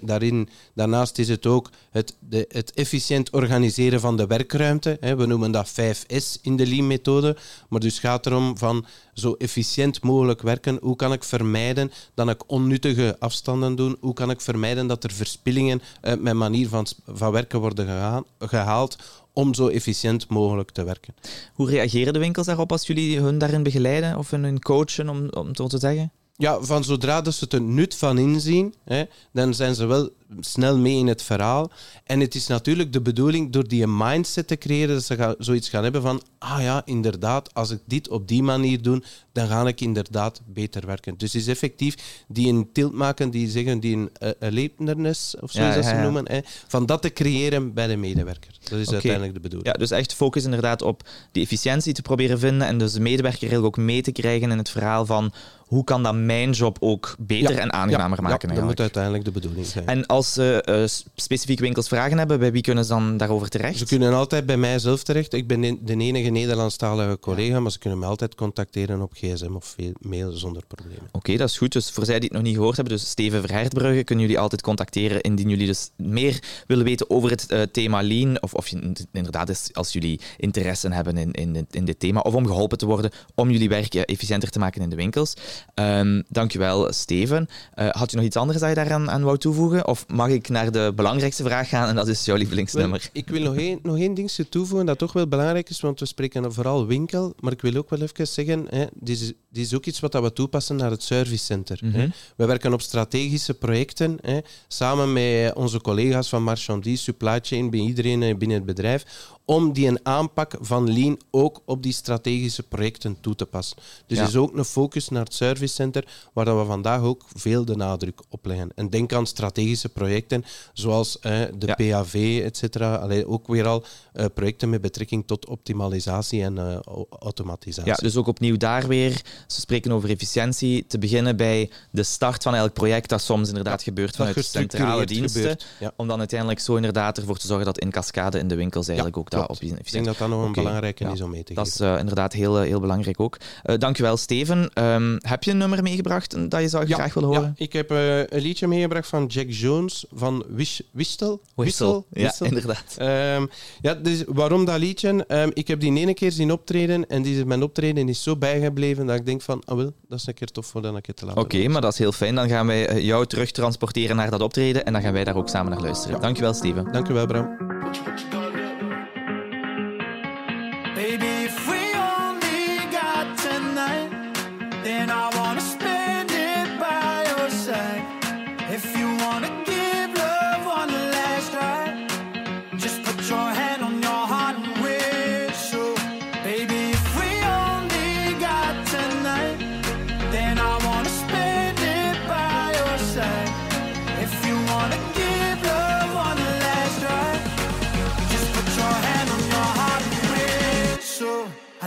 Daarin, 0.00 0.48
daarnaast 0.74 1.18
is 1.18 1.28
het 1.28 1.46
ook 1.46 1.70
het, 1.90 2.16
de, 2.18 2.46
het 2.48 2.72
efficiënt 2.72 3.30
organiseren 3.30 4.00
van 4.00 4.16
de 4.16 4.26
werkruimte. 4.26 4.98
We 5.00 5.26
noemen 5.26 5.50
dat 5.50 5.70
5S 5.70 6.40
in 6.42 6.56
de 6.56 6.66
Lean-methode, 6.66 7.36
maar 7.68 7.80
dus 7.80 7.98
gaat 7.98 8.26
erom 8.26 8.58
van 8.58 8.86
zo 9.14 9.34
efficiënt 9.38 10.02
mogelijk 10.02 10.42
werken. 10.42 10.78
Hoe 10.80 10.96
kan 10.96 11.12
ik 11.12 11.24
vermijden 11.24 11.92
dat 12.14 12.28
ik 12.28 12.42
onnuttige 12.46 13.16
afstanden 13.18 13.76
doe? 13.76 13.96
Hoe 14.00 14.14
kan 14.14 14.30
ik 14.30 14.40
vermijden 14.40 14.86
dat 14.86 15.04
er 15.04 15.12
verspillingen 15.12 15.82
uit 16.00 16.22
mijn 16.22 16.36
manier 16.36 16.68
van, 16.68 16.86
van 17.06 17.32
werken 17.32 17.60
worden 17.60 17.86
geha- 17.86 18.24
gehaald 18.38 18.96
om 19.32 19.54
zo 19.54 19.68
efficiënt 19.68 20.28
mogelijk 20.28 20.70
te 20.70 20.84
werken? 20.84 21.14
Hoe 21.54 21.70
reageren 21.70 22.12
de 22.12 22.18
winkels 22.18 22.46
daarop 22.46 22.72
als 22.72 22.86
jullie 22.86 23.20
hun 23.20 23.38
daarin 23.38 23.62
begeleiden 23.62 24.18
of 24.18 24.30
hun 24.30 24.60
coachen, 24.60 25.08
om, 25.08 25.28
om 25.30 25.46
het 25.46 25.56
zo 25.56 25.66
te 25.66 25.78
zeggen? 25.78 26.12
Ja, 26.40 26.60
van 26.60 26.84
zodra 26.84 27.20
dat 27.20 27.34
ze 27.34 27.44
het 27.44 27.52
er 27.52 27.60
nut 27.60 27.94
van 27.94 28.18
inzien, 28.18 28.74
hè, 28.84 29.04
dan 29.32 29.54
zijn 29.54 29.74
ze 29.74 29.86
wel 29.86 30.10
snel 30.40 30.78
mee 30.78 30.96
in 30.96 31.06
het 31.06 31.22
verhaal. 31.22 31.70
En 32.04 32.20
het 32.20 32.34
is 32.34 32.46
natuurlijk 32.46 32.92
de 32.92 33.00
bedoeling 33.00 33.52
door 33.52 33.68
die 33.68 33.86
mindset 33.86 34.46
te 34.46 34.58
creëren 34.58 34.94
dat 34.94 35.04
ze 35.04 35.16
gaan, 35.16 35.34
zoiets 35.38 35.68
gaan 35.68 35.82
hebben 35.82 36.02
van, 36.02 36.22
ah 36.38 36.62
ja, 36.62 36.82
inderdaad, 36.84 37.54
als 37.54 37.70
ik 37.70 37.80
dit 37.84 38.08
op 38.08 38.28
die 38.28 38.42
manier 38.42 38.82
doe, 38.82 39.02
dan 39.32 39.48
ga 39.48 39.66
ik 39.66 39.80
inderdaad 39.80 40.40
beter 40.46 40.86
werken. 40.86 41.14
Dus 41.16 41.32
het 41.32 41.42
is 41.42 41.48
effectief 41.48 42.24
die 42.28 42.48
een 42.48 42.68
tilt 42.72 42.92
maken, 42.92 43.30
die 43.30 43.48
zeggen, 43.48 43.80
die 43.80 43.96
een 43.96 44.10
uh, 44.22 44.30
alertness, 44.40 45.36
of 45.40 45.50
zo 45.50 45.60
Ja, 45.60 45.74
dat 45.74 45.84
ja, 45.84 45.90
ze 45.90 45.96
ja. 45.96 46.02
noemen, 46.02 46.28
hè, 46.28 46.40
van 46.44 46.86
dat 46.86 47.02
te 47.02 47.12
creëren 47.12 47.74
bij 47.74 47.86
de 47.86 47.96
medewerker. 47.96 48.56
Dat 48.62 48.78
is 48.78 48.90
uiteindelijk 48.90 49.34
de 49.34 49.40
bedoeling. 49.40 49.72
Ja, 49.72 49.78
dus 49.78 49.90
echt 49.90 50.14
focus 50.14 50.44
inderdaad 50.44 50.82
op 50.82 51.08
die 51.32 51.42
efficiëntie 51.42 51.92
te 51.92 52.02
proberen 52.02 52.38
vinden 52.38 52.66
en 52.66 52.78
dus 52.78 52.92
de 52.92 53.00
medewerker 53.00 53.64
ook 53.64 53.76
mee 53.76 54.02
te 54.02 54.12
krijgen 54.12 54.50
in 54.50 54.58
het 54.58 54.70
verhaal 54.70 55.06
van 55.06 55.32
hoe 55.70 55.84
kan 55.84 56.02
dat 56.02 56.14
mijn 56.14 56.50
job 56.50 56.76
ook 56.80 57.14
beter 57.18 57.52
Ja, 57.54 57.58
en 57.60 57.72
aangenamer 57.72 58.16
ja, 58.16 58.22
maken 58.22 58.24
Ja, 58.24 58.28
dat 58.32 58.40
eigenlijk. 58.42 58.66
moet 58.66 58.80
uiteindelijk 58.80 59.24
de 59.24 59.30
bedoeling 59.30 59.66
zijn. 59.66 59.86
En 59.86 60.06
als 60.06 60.32
ze 60.32 60.62
eh, 60.64 60.86
s- 60.86 61.04
specifiek 61.14 61.58
winkels 61.60 61.88
vragen 61.88 62.18
hebben, 62.18 62.38
bij 62.38 62.52
wie 62.52 62.62
kunnen 62.62 62.84
ze 62.84 62.90
dan 62.90 63.16
daarover 63.16 63.48
terecht? 63.48 63.78
Ze 63.78 63.84
kunnen 63.86 64.12
altijd 64.14 64.46
bij 64.46 64.56
mij 64.56 64.78
zelf 64.78 65.02
terecht. 65.02 65.32
Ik 65.32 65.46
ben 65.46 65.60
de 65.84 65.96
enige 65.96 66.30
Nederlandstalige 66.30 67.18
collega, 67.20 67.60
maar 67.60 67.70
ze 67.70 67.78
kunnen 67.78 67.98
me 67.98 68.06
altijd 68.06 68.34
contacteren 68.34 69.02
op 69.02 69.12
gsm 69.12 69.54
of 69.54 69.76
mail 70.00 70.32
zonder 70.32 70.62
problemen. 70.66 71.08
Oké, 71.12 71.36
dat 71.36 71.48
is 71.48 71.58
goed. 71.58 71.72
Dus 71.72 71.90
voor 71.90 72.04
zij 72.04 72.14
die 72.18 72.28
het 72.28 72.32
nog 72.36 72.42
niet 72.46 72.56
gehoord 72.56 72.76
hebben, 72.76 72.94
dus 72.94 73.08
Steven 73.10 73.40
Verherdbrugge, 73.40 74.04
kunnen 74.04 74.24
jullie 74.24 74.40
altijd 74.40 74.62
contacteren 74.62 75.20
indien 75.20 75.48
jullie 75.48 75.66
dus 75.66 75.90
meer 75.96 76.42
willen 76.66 76.84
weten 76.84 77.10
over 77.10 77.30
het 77.30 77.46
eh, 77.50 77.62
thema 77.62 78.02
Lean. 78.02 78.42
Of, 78.42 78.54
of 78.54 78.68
je, 78.68 78.92
inderdaad, 79.12 79.48
is 79.48 79.68
als 79.72 79.92
jullie 79.92 80.20
interesse 80.36 80.88
hebben 80.92 81.16
in, 81.16 81.30
in, 81.32 81.52
dit- 81.52 81.74
in 81.74 81.84
dit 81.84 81.98
thema. 82.00 82.20
Of 82.20 82.34
om 82.34 82.46
geholpen 82.46 82.78
te 82.78 82.86
worden 82.86 83.10
om 83.34 83.50
jullie 83.50 83.68
werk 83.68 83.94
eh, 83.94 84.02
efficiënter 84.04 84.50
te 84.50 84.58
maken 84.58 84.82
in 84.82 84.90
de 84.90 84.96
winkels. 84.96 85.34
Ehm, 85.74 86.22
dankjewel, 86.28 86.92
Steven. 86.92 87.48
Eh, 87.74 87.88
had 87.90 88.10
je 88.10 88.16
nog 88.16 88.26
iets 88.26 88.36
anders 88.36 88.58
dat 88.58 88.68
je 88.68 88.74
daaraan 88.74 89.10
aan 89.10 89.22
wou 89.22 89.38
toevoegen? 89.38 89.86
Of 89.86 90.04
mag 90.08 90.28
ik 90.28 90.48
naar 90.48 90.72
de 90.72 90.92
belangrijkste 90.96 91.42
vraag 91.42 91.68
gaan 91.68 91.88
en 91.88 91.94
dat 91.94 92.08
is 92.08 92.24
jouw 92.24 92.36
lievelingsnummer? 92.36 92.98
Wel, 93.12 93.22
ik 93.22 93.28
wil 93.28 93.42
nog 93.42 93.56
één, 93.56 93.78
nog 93.82 93.96
één 93.98 94.14
dingetje 94.14 94.48
toevoegen 94.48 94.86
dat 94.86 94.98
toch 94.98 95.12
wel 95.12 95.26
belangrijk 95.28 95.68
is, 95.70 95.80
want 95.80 96.00
we 96.00 96.06
spreken 96.06 96.52
vooral 96.52 96.86
winkel, 96.86 97.34
maar 97.40 97.52
ik 97.52 97.60
wil 97.62 97.74
ook 97.76 97.90
wel 97.90 98.00
even 98.00 98.28
zeggen, 98.28 98.66
hè, 98.68 98.84
dit, 98.94 99.20
is, 99.20 99.26
dit 99.26 99.64
is 99.64 99.74
ook 99.74 99.84
iets 99.86 100.00
wat 100.00 100.12
we 100.14 100.32
toepassen 100.32 100.76
naar 100.76 100.90
het 100.90 101.02
servicecenter. 101.02 101.80
Hè. 101.84 102.06
We 102.36 102.46
werken 102.46 102.72
op 102.72 102.80
strategische 102.80 103.54
projecten, 103.54 104.18
hè, 104.20 104.38
samen 104.68 105.12
met 105.12 105.54
onze 105.54 105.80
collega's 105.80 106.28
van 106.28 106.42
marchandise, 106.42 107.02
supply 107.02 107.38
chain, 107.42 107.70
bij 107.70 107.80
iedereen 107.80 108.22
eh, 108.22 108.36
binnen 108.36 108.56
het 108.56 108.66
bedrijf, 108.66 109.04
om 109.44 109.72
die 109.72 109.86
een 109.88 109.98
aanpak 110.02 110.54
van 110.60 110.92
Lean 110.92 111.18
ook 111.30 111.62
op 111.64 111.82
die 111.82 111.92
strategische 111.92 112.62
projecten 112.62 113.16
toe 113.20 113.34
te 113.34 113.46
passen. 113.46 113.76
Dus 114.06 114.18
Ja. 114.18 114.26
is 114.26 114.36
ook 114.36 114.56
een 114.56 114.64
focus 114.64 115.08
naar 115.08 115.24
het 115.24 115.34
servicecenter, 115.56 116.04
waar 116.32 116.44
dat 116.44 116.58
we 116.58 116.64
vandaag 116.64 117.00
ook 117.02 117.24
veel 117.34 117.64
de 117.64 117.76
nadruk 117.76 118.20
op 118.28 118.46
leggen. 118.46 118.70
En 118.74 118.90
denk 118.90 119.12
aan 119.12 119.26
strategische 119.26 119.88
projecten, 119.88 120.44
zoals 120.72 121.18
eh, 121.18 121.32
de 121.58 121.66
Ja. 121.66 121.74
PAV, 121.74 122.40
et 122.44 122.56
cetera. 122.56 122.94
Allee, 122.94 123.26
ook 123.28 123.46
weer 123.46 123.66
al 123.66 123.84
eh, 124.12 124.24
projecten 124.34 124.70
met 124.70 124.80
betrekking 124.80 125.26
tot 125.26 125.46
optimalisatie 125.46 126.42
en 126.42 126.58
eh, 126.58 126.76
au- 126.80 127.06
automatisatie. 127.18 127.90
Ja, 127.90 127.96
dus 127.96 128.16
ook 128.16 128.26
opnieuw 128.26 128.56
daar 128.56 128.86
weer, 128.86 129.12
we 129.12 129.20
spreken 129.60 129.92
over 129.92 130.10
efficiëntie, 130.10 130.86
te 130.86 130.98
beginnen 130.98 131.36
bij 131.36 131.70
de 131.90 132.02
start 132.02 132.42
van 132.42 132.54
elk 132.54 132.72
project, 132.72 133.08
dat 133.08 133.20
soms 133.22 133.48
inderdaad 133.48 133.82
gebeurt 133.82 134.16
vanuit 134.16 134.44
centrale 134.44 135.06
diensten, 135.06 135.56
ja. 135.80 135.92
om 135.96 136.08
dan 136.08 136.18
uiteindelijk 136.18 136.60
zo 136.60 136.76
inderdaad 136.76 137.18
ervoor 137.18 137.38
te 137.38 137.46
zorgen 137.46 137.64
dat 137.66 137.78
in 137.78 137.90
cascade 137.90 138.38
in 138.38 138.48
de 138.48 138.54
winkels 138.54 138.86
eigenlijk 138.86 139.16
ook 139.16 139.30
dat 139.30 139.48
op 139.48 139.48
die 139.48 139.56
Ik 139.58 139.66
denk 139.68 139.78
efficiëntie... 139.78 140.10
dat 140.10 140.18
dat 140.18 140.28
nog 140.28 140.46
een 140.46 140.52
belangrijke 140.52 141.04
is 141.04 141.20
om 141.20 141.30
mee 141.30 141.42
te 141.44 141.54
Dat 141.54 141.68
geven. 141.68 141.86
is 141.86 141.92
eh, 141.92 141.98
inderdaad 141.98 142.32
heel, 142.32 142.58
heel 142.60 142.80
belangrijk 142.80 143.20
ook. 143.20 143.36
Dankjewel, 143.78 144.16
Steven. 144.16 144.70
Ehm, 144.72 145.16
heb 145.18 145.39
je 145.44 145.50
een 145.50 145.56
nummer 145.56 145.82
meegebracht 145.82 146.50
dat 146.50 146.60
je 146.60 146.68
zou 146.68 146.86
graag 146.86 147.14
willen 147.14 147.28
horen? 147.28 147.54
Ja, 147.56 147.64
ik 147.64 147.72
heb 147.72 147.90
eh, 147.90 148.18
een 148.18 148.40
liedje 148.40 148.66
meegebracht 148.66 149.08
van 149.08 149.26
Jack 149.26 149.46
Jones 149.48 150.04
van 150.12 150.44
Wish, 150.48 150.80
Whistle. 150.90 151.38
Whistle. 151.54 152.04
Ja, 152.10 152.22
Whistle. 152.22 152.46
inderdaad. 152.46 152.94
Ehm, 152.96 153.46
ja, 153.80 153.94
dus 153.94 154.24
waarom 154.26 154.64
dat 154.64 154.78
liedje? 154.78 155.24
Ehm, 155.26 155.50
ik 155.54 155.68
heb 155.68 155.80
die 155.80 155.96
ene 155.96 156.14
keer 156.14 156.32
zien 156.32 156.52
optreden 156.52 157.08
en 157.08 157.22
die, 157.22 157.44
mijn 157.44 157.62
optreden 157.62 158.08
is 158.08 158.22
zo 158.22 158.36
bijgebleven 158.36 159.06
dat 159.06 159.16
ik 159.16 159.26
denk 159.26 159.42
van, 159.42 159.62
ah 159.64 159.76
wel, 159.76 159.92
dat 160.08 160.18
is 160.18 160.26
een 160.26 160.34
keer 160.34 160.48
tof 160.48 160.66
voor 160.66 160.82
dan 160.82 160.94
een 160.94 161.02
keer 161.02 161.14
te 161.14 161.24
laten 161.26 161.42
Oké, 161.42 161.68
maar 161.68 161.80
dat 161.80 161.92
is 161.92 161.98
heel 161.98 162.12
fijn. 162.12 162.34
Dan 162.34 162.48
gaan 162.48 162.66
wij 162.66 162.86
eh, 162.86 163.04
jou 163.04 163.26
terug 163.26 163.50
transporteren 163.50 164.16
naar 164.16 164.30
dat 164.30 164.40
optreden 164.40 164.84
en 164.84 164.92
dan 164.92 165.02
gaan 165.02 165.12
wij 165.12 165.24
daar 165.24 165.36
ook 165.36 165.48
samen 165.48 165.72
naar 165.72 165.80
luisteren. 165.80 166.20
Dankjewel, 166.20 166.54
Steven. 166.54 166.92
Dank 166.92 167.08
u 167.08 167.14
wel, 167.14 167.26
Bram. 167.26 168.39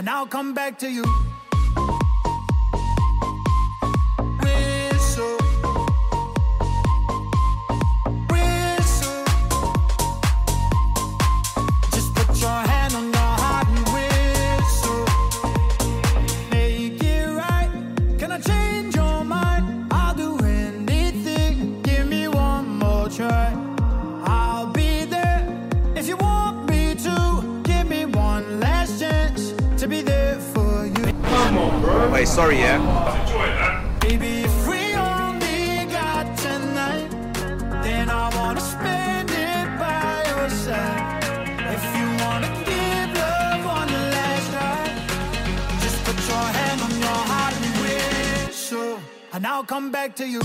And 0.04 0.10
I'll 0.10 0.26
come 0.26 0.52
back 0.52 0.78
to 0.80 0.90
you. 0.90 1.02
Sorry, 32.34 32.58
yeah. 32.58 32.78
Baby, 34.00 34.42
if 34.42 34.68
we 34.68 34.80
only 34.94 35.86
got 35.86 36.26
tonight, 36.36 37.08
then 37.84 38.10
I 38.10 38.24
wanna 38.36 38.60
spend 38.60 39.30
it 39.30 39.66
by 39.78 40.24
your 40.30 40.48
side. 40.50 41.22
If 41.76 41.82
you 41.96 42.06
wanna 42.24 42.50
give 42.70 43.08
love 43.22 43.64
one 43.78 43.92
last 44.16 44.46
try, 44.52 44.84
just 45.84 45.98
put 46.06 46.18
your 46.30 46.46
hand 46.58 46.80
on 46.86 46.92
your 47.06 47.22
heart 47.32 47.54
and 47.56 47.74
and 49.34 49.46
I'll 49.46 49.64
come 49.64 49.90
back 49.92 50.16
to 50.16 50.26
you. 50.26 50.42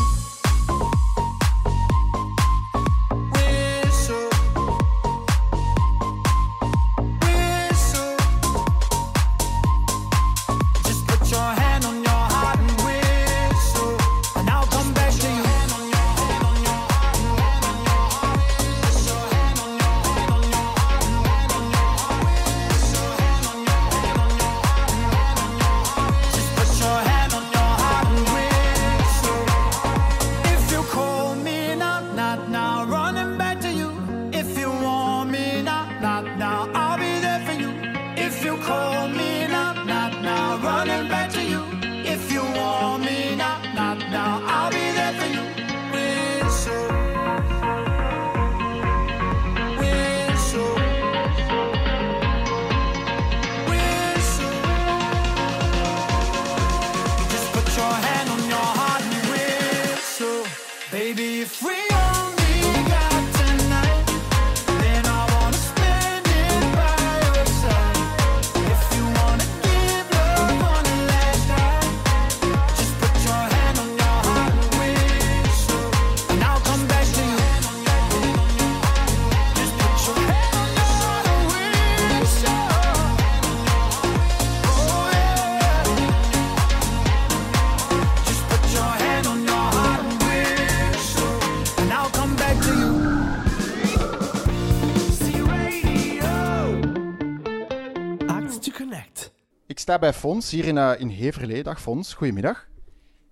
Sta 99.90 100.00
bij 100.00 100.14
Fons 100.14 100.52
hier 100.52 100.66
in, 100.66 100.78
eh, 100.78 100.92
in 100.98 101.10
Heverlee. 101.10 101.64
Dag 101.64 101.82
Fons, 101.82 102.14
goedemiddag. 102.14 102.68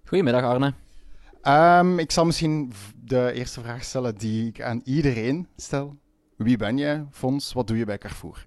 Goedemiddag 0.05 0.43
Arne. 0.43 0.73
Ehm, 1.41 1.99
ik 1.99 2.11
zal 2.11 2.25
misschien 2.25 2.73
de 3.03 3.31
eerste 3.33 3.61
vraag 3.61 3.83
stellen 3.83 4.15
die 4.15 4.47
ik 4.47 4.61
aan 4.61 4.81
iedereen 4.83 5.47
stel. 5.55 5.95
Wie 6.37 6.57
ben 6.57 6.77
jij, 6.77 7.05
Fons? 7.11 7.53
Wat 7.53 7.67
doe 7.67 7.77
je 7.77 7.85
bij 7.85 7.97
Carrefour? 7.97 8.45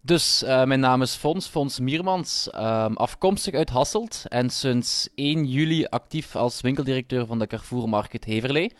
Dus 0.00 0.42
eh, 0.42 0.64
mijn 0.64 0.80
naam 0.80 1.02
is 1.02 1.14
Fons, 1.14 1.46
Fons 1.46 1.78
Miermans, 1.78 2.50
ehm, 2.50 2.92
afkomstig 2.92 3.54
uit 3.54 3.70
Hasselt 3.70 4.24
en 4.28 4.50
sinds 4.50 5.08
1 5.14 5.44
juli 5.44 5.84
actief 5.84 6.36
als 6.36 6.60
winkeldirecteur 6.60 7.26
van 7.26 7.38
de 7.38 7.46
Carrefour 7.46 7.88
Market 7.88 8.24
Heverlee. 8.24 8.72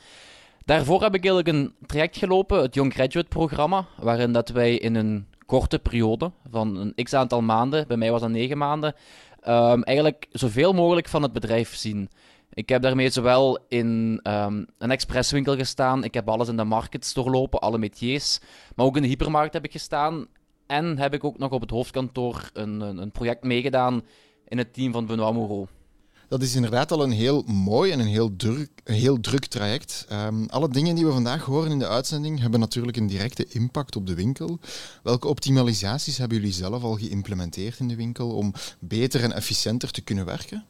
Daarvoor 0.64 1.02
heb 1.02 1.14
ik 1.14 1.24
eigenlijk 1.24 1.56
een 1.56 1.74
traject 1.86 2.16
gelopen, 2.16 2.62
het 2.62 2.74
Young 2.74 2.92
Graduate 2.92 3.28
programma, 3.28 3.86
waarin 3.96 4.32
dat 4.32 4.48
wij 4.48 4.76
in 4.76 4.94
een 4.94 5.26
korte 5.51 5.78
periode 5.78 6.32
van 6.51 6.76
een 6.76 7.05
x 7.05 7.14
aantal 7.14 7.42
maanden, 7.42 7.86
bij 7.86 7.96
mij 7.96 8.11
was 8.11 8.20
dat 8.20 8.30
9 8.30 8.59
maanden, 8.59 8.94
ehm, 9.40 9.82
eigenlijk 9.82 10.26
zoveel 10.30 10.72
mogelijk 10.72 11.09
van 11.09 11.22
het 11.22 11.32
bedrijf 11.32 11.74
zien. 11.74 12.11
Ik 12.53 12.68
heb 12.68 12.82
daarmee 12.82 13.11
zowel 13.11 13.59
in 13.68 14.20
ehm, 14.22 14.64
een 14.78 14.90
expresswinkel 14.90 15.57
gestaan, 15.57 16.05
ik 16.05 16.14
heb 16.14 16.28
alles 16.28 16.48
in 16.48 16.57
de 16.57 16.64
markets 16.64 17.14
doorlopen, 17.14 17.61
alle 17.61 17.78
métiers, 17.78 18.40
maar 18.74 18.86
ook 18.86 18.96
in 18.96 19.03
de 19.03 19.09
hypermarkt 19.09 19.53
heb 19.53 19.64
ik 19.64 19.72
gestaan. 19.72 20.26
En 20.66 20.98
heb 20.98 21.14
ik 21.14 21.24
ook 21.24 21.38
nog 21.38 21.51
op 21.51 21.61
het 21.61 21.70
hoofdkantoor 21.70 22.51
een, 22.53 22.80
een 22.80 23.11
project 23.11 23.42
meegedaan 23.42 24.03
in 24.48 24.59
het 24.59 24.74
team 24.74 24.92
van 24.92 25.07
Benoît 25.07 25.34
Moreau. 25.34 25.66
Dat 26.31 26.43
is 26.43 26.55
inderdaad 26.55 26.93
al 26.93 27.03
een 27.03 27.11
heel 27.11 27.43
mooi 27.47 27.93
en 27.93 28.01
een 28.01 28.07
heel 28.07 28.37
druk, 28.37 28.70
een 28.85 28.95
heel 28.95 29.20
druk 29.20 29.47
traject. 29.47 30.07
Ehm, 30.09 30.45
alle 30.45 30.68
dingen 30.68 30.95
die 30.95 31.07
we 31.07 31.12
vandaag 31.12 31.45
horen 31.45 31.70
in 31.70 31.78
de 31.78 31.89
uitzending 31.89 32.41
hebben 32.41 32.61
natuurlijk 32.61 32.97
een 32.97 33.07
directe 33.07 33.47
impact 33.49 33.97
op 33.97 34.07
de 34.07 34.14
winkel. 34.14 34.59
Welke 35.03 35.28
optimalisaties 35.28 36.18
hebben 36.18 36.39
jullie 36.39 36.53
zelf 36.53 36.83
al 36.83 36.95
geïmplementeerd 36.95 37.78
in 37.78 37.89
de 37.89 37.97
winkel 37.97 38.31
om 38.31 38.53
beter 38.78 39.22
en 39.22 39.33
efficiënter 39.33 39.91
te 39.91 40.01
kunnen 40.01 40.24
werken? 40.24 40.64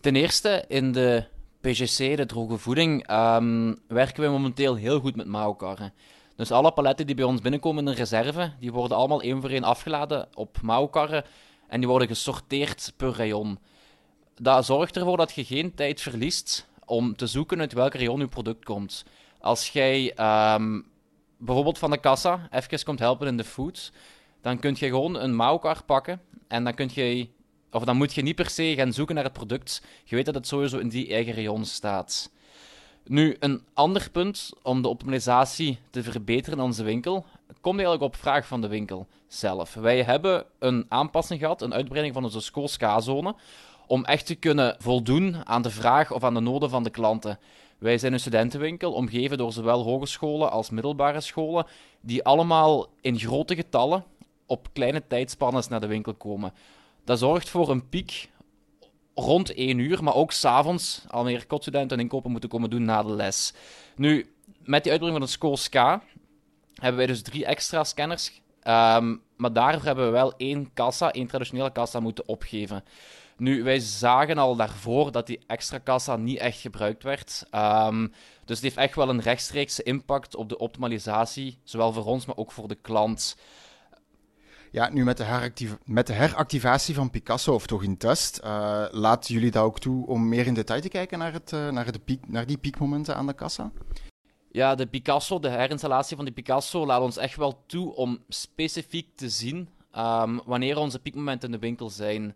Ten 0.00 0.16
eerste, 0.16 0.64
in 0.68 0.92
de 0.92 1.24
PGC, 1.60 2.16
de 2.16 2.26
droge 2.26 2.58
voeding, 2.58 3.06
ehm, 3.06 3.74
werken 3.88 4.22
we 4.22 4.28
momenteel 4.28 4.74
heel 4.74 5.00
goed 5.00 5.16
met 5.16 5.26
mouwkarren. 5.26 5.92
Dus 6.36 6.50
alle 6.50 6.72
paletten 6.72 7.06
die 7.06 7.14
bij 7.14 7.24
ons 7.24 7.40
binnenkomen 7.40 7.86
in 7.86 7.92
de 7.92 7.98
reserve, 7.98 8.52
die 8.60 8.72
worden 8.72 8.96
allemaal 8.96 9.22
één 9.22 9.40
voor 9.40 9.50
één 9.50 9.64
afgeladen 9.64 10.28
op 10.34 10.58
mouwkarren 10.60 11.24
en 11.68 11.80
die 11.80 11.88
worden 11.88 12.08
gesorteerd 12.08 12.92
per 12.96 13.16
rayon. 13.16 13.58
Dat 14.34 14.64
zorgt 14.64 14.96
ervoor 14.96 15.16
dat 15.16 15.32
je 15.32 15.44
geen 15.44 15.74
tijd 15.74 16.00
verliest 16.00 16.68
om 16.84 17.16
te 17.16 17.26
zoeken 17.26 17.60
uit 17.60 17.72
welk 17.72 17.94
rayon 17.94 18.18
je 18.18 18.28
product 18.28 18.64
komt. 18.64 19.04
Als 19.40 19.68
jij 19.68 20.14
ehm, 20.14 20.80
bijvoorbeeld 21.36 21.78
van 21.78 21.90
de 21.90 21.98
kassa 21.98 22.48
even 22.50 22.84
komt 22.84 22.98
helpen 22.98 23.26
in 23.26 23.36
de 23.36 23.44
food, 23.44 23.92
dan 24.40 24.58
kun 24.58 24.76
je 24.78 24.86
gewoon 24.86 25.14
een 25.14 25.34
mouwkar 25.34 25.84
pakken 25.84 26.20
en 26.48 26.64
dan 26.64 26.74
kun 26.74 26.90
je 26.92 27.28
of 27.70 27.84
dan 27.84 27.96
moet 27.96 28.14
je 28.14 28.22
niet 28.22 28.34
per 28.34 28.50
se 28.50 28.74
gaan 28.76 28.92
zoeken 28.92 29.14
naar 29.14 29.24
het 29.24 29.32
product. 29.32 29.82
Je 30.04 30.16
weet 30.16 30.24
dat 30.26 30.34
het 30.34 30.46
sowieso 30.46 30.78
in 30.78 30.88
die 30.88 31.12
eigen 31.12 31.34
rayon 31.34 31.64
staat. 31.64 32.30
Nu, 33.04 33.36
een 33.38 33.64
ander 33.74 34.10
punt 34.10 34.50
om 34.62 34.82
de 34.82 34.88
optimalisatie 34.88 35.78
te 35.90 36.02
verbeteren 36.02 36.58
in 36.58 36.64
onze 36.64 36.82
winkel, 36.82 37.26
komt 37.60 37.80
eigenlijk 37.80 38.14
op 38.14 38.20
vraag 38.20 38.46
van 38.46 38.60
de 38.60 38.68
winkel 38.68 39.06
zelf. 39.28 39.74
Wij 39.74 40.02
hebben 40.02 40.44
een 40.58 40.86
aanpassing 40.88 41.40
gehad, 41.40 41.62
een 41.62 41.74
uitbreiding 41.74 42.14
van 42.14 42.24
onze 42.24 42.40
Skool-K-zone, 42.40 43.34
om 43.86 44.04
echt 44.04 44.26
te 44.26 44.34
kunnen 44.34 44.76
voldoen 44.78 45.46
aan 45.46 45.62
de 45.62 45.70
vraag 45.70 46.12
of 46.12 46.24
aan 46.24 46.34
de 46.34 46.40
noden 46.40 46.70
van 46.70 46.82
de 46.82 46.90
klanten. 46.90 47.38
Wij 47.78 47.98
zijn 47.98 48.12
een 48.12 48.20
studentenwinkel, 48.20 48.92
omgeven 48.92 49.38
door 49.38 49.52
zowel 49.52 49.82
hogescholen 49.82 50.50
als 50.50 50.70
middelbare 50.70 51.20
scholen, 51.20 51.66
die 52.00 52.24
allemaal 52.24 52.86
in 53.00 53.18
grote 53.18 53.54
getallen 53.54 54.04
op 54.46 54.68
kleine 54.72 55.06
tijdspannes 55.06 55.68
naar 55.68 55.80
de 55.80 55.86
winkel 55.86 56.14
komen. 56.14 56.52
Dat 57.04 57.18
zorgt 57.18 57.48
voor 57.48 57.70
een 57.70 57.88
piek 57.88 58.30
rond 59.14 59.54
1 59.54 59.78
uur, 59.78 60.02
maar 60.02 60.14
ook 60.14 60.32
s'avonds 60.32 61.04
al 61.08 61.24
meer 61.24 61.46
kotstudenten 61.46 62.00
inkopen 62.00 62.30
moeten 62.30 62.50
komen 62.50 62.70
doen 62.70 62.84
na 62.84 63.02
de 63.02 63.12
les. 63.12 63.54
Nu, 63.96 64.34
met 64.64 64.82
die 64.82 64.92
uitbreiding 64.92 65.24
van 65.24 65.28
school 65.28 65.56
SCA 65.56 66.02
hebben 66.74 66.96
wij 66.96 67.06
dus 67.06 67.22
drie 67.22 67.44
extra 67.44 67.84
scanners. 67.84 68.40
Ehm, 68.62 69.16
maar 69.36 69.52
daarvoor 69.52 69.84
hebben 69.84 70.04
we 70.04 70.10
wel 70.10 70.32
één 70.36 70.70
kassa, 70.74 71.10
één 71.10 71.26
traditionele 71.26 71.72
kassa 71.72 72.00
moeten 72.00 72.28
opgeven. 72.28 72.84
Nu, 73.42 73.62
wij 73.62 73.78
zagen 73.78 74.38
al 74.38 74.56
daarvoor 74.56 75.12
dat 75.12 75.26
die 75.26 75.40
extra 75.46 75.78
kassa 75.78 76.16
niet 76.16 76.38
echt 76.38 76.60
gebruikt 76.60 77.02
werd. 77.02 77.46
Ehm, 77.50 78.08
dus 78.44 78.56
het 78.56 78.62
heeft 78.62 78.76
echt 78.76 78.94
wel 78.94 79.08
een 79.08 79.20
rechtstreekse 79.20 79.82
impact 79.82 80.36
op 80.36 80.48
de 80.48 80.58
optimalisatie, 80.58 81.58
zowel 81.64 81.92
voor 81.92 82.04
ons, 82.04 82.26
maar 82.26 82.36
ook 82.36 82.52
voor 82.52 82.68
de 82.68 82.74
klant. 82.74 83.36
Ja, 84.70 84.90
nu 84.90 85.04
met 85.04 85.16
de, 85.16 85.22
heractiv- 85.22 85.76
met 85.84 86.06
de 86.06 86.12
heractivatie 86.12 86.94
van 86.94 87.10
Picasso, 87.10 87.54
of 87.54 87.66
toch 87.66 87.82
in 87.82 87.96
test, 87.96 88.38
eh 88.38 88.84
laten 88.90 89.34
jullie 89.34 89.50
dat 89.50 89.64
ook 89.64 89.80
toe 89.80 90.06
om 90.06 90.28
meer 90.28 90.46
in 90.46 90.54
detail 90.54 90.80
te 90.80 90.88
kijken 90.88 91.18
naar, 91.18 91.32
het, 91.32 91.52
eh, 91.52 91.68
naar, 91.68 91.92
de 91.92 91.98
piek, 91.98 92.28
naar 92.28 92.46
die 92.46 92.58
piekmomenten 92.58 93.16
aan 93.16 93.26
de 93.26 93.34
kassa? 93.34 93.72
Ja, 94.50 94.74
de 94.74 94.86
Picasso, 94.86 95.38
de 95.38 95.48
herinstallatie 95.48 96.16
van 96.16 96.24
de 96.24 96.32
Picasso, 96.32 96.86
laat 96.86 97.00
ons 97.00 97.16
echt 97.16 97.36
wel 97.36 97.62
toe 97.66 97.94
om 97.94 98.18
specifiek 98.28 99.16
te 99.16 99.28
zien 99.28 99.68
ehm, 99.92 100.38
wanneer 100.44 100.76
onze 100.76 100.98
piekmomenten 100.98 101.48
in 101.48 101.54
de 101.54 101.66
winkel 101.66 101.90
zijn. 101.90 102.34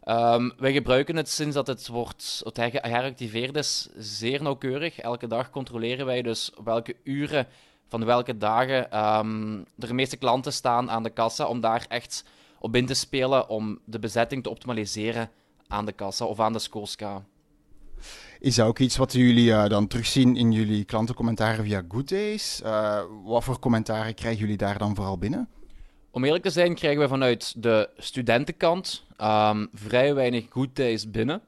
Ehm, 0.00 0.50
wij 0.56 0.72
gebruiken 0.72 1.16
het 1.16 1.28
sinds 1.28 1.54
dat 1.54 1.66
het 1.66 1.88
wordt 1.88 2.42
het 2.44 3.56
is 3.56 3.88
zeer 3.96 4.42
nauwkeurig. 4.42 4.98
Elke 4.98 5.26
dag 5.26 5.50
controleren 5.50 6.06
wij 6.06 6.22
dus 6.22 6.50
welke 6.64 6.96
uren 7.02 7.46
van 7.88 8.04
welke 8.04 8.36
dagen 8.36 8.90
ehm, 8.90 9.58
er 9.78 9.86
de 9.88 9.94
meeste 9.94 10.16
klanten 10.16 10.52
staan 10.52 10.90
aan 10.90 11.02
de 11.02 11.10
kassa 11.10 11.46
om 11.46 11.60
daar 11.60 11.86
echt 11.88 12.24
op 12.58 12.76
in 12.76 12.86
te 12.86 12.94
spelen 12.94 13.48
om 13.48 13.78
de 13.84 13.98
bezetting 13.98 14.42
te 14.42 14.50
optimaliseren 14.50 15.30
aan 15.66 15.86
de 15.86 15.92
kassa 15.92 16.24
of 16.24 16.40
aan 16.40 16.52
de 16.52 16.58
Skoolska. 16.58 17.24
Is 18.40 18.54
dat 18.54 18.66
ook 18.66 18.78
iets 18.78 18.96
wat 18.96 19.12
jullie 19.12 19.52
eh, 19.52 19.68
dan 19.68 19.86
terugzien 19.86 20.36
in 20.36 20.52
jullie 20.52 20.84
klantencommentaren 20.84 21.64
via 21.64 21.82
Good 21.88 22.08
Days? 22.08 22.62
Eh, 22.62 23.00
wat 23.24 23.44
voor 23.44 23.58
commentaren 23.58 24.14
krijgen 24.14 24.40
jullie 24.40 24.56
daar 24.56 24.78
dan 24.78 24.94
vooral 24.94 25.18
binnen? 25.18 25.48
Om 26.12 26.24
eerlijk 26.24 26.44
te 26.44 26.50
zijn, 26.50 26.74
krijgen 26.74 27.00
we 27.00 27.08
vanuit 27.08 27.62
de 27.62 27.88
studentenkant 27.96 29.04
ehm, 29.16 29.66
vrij 29.74 30.14
weinig 30.14 30.44
good 30.50 30.76
days 30.76 31.10
binnen. 31.10 31.42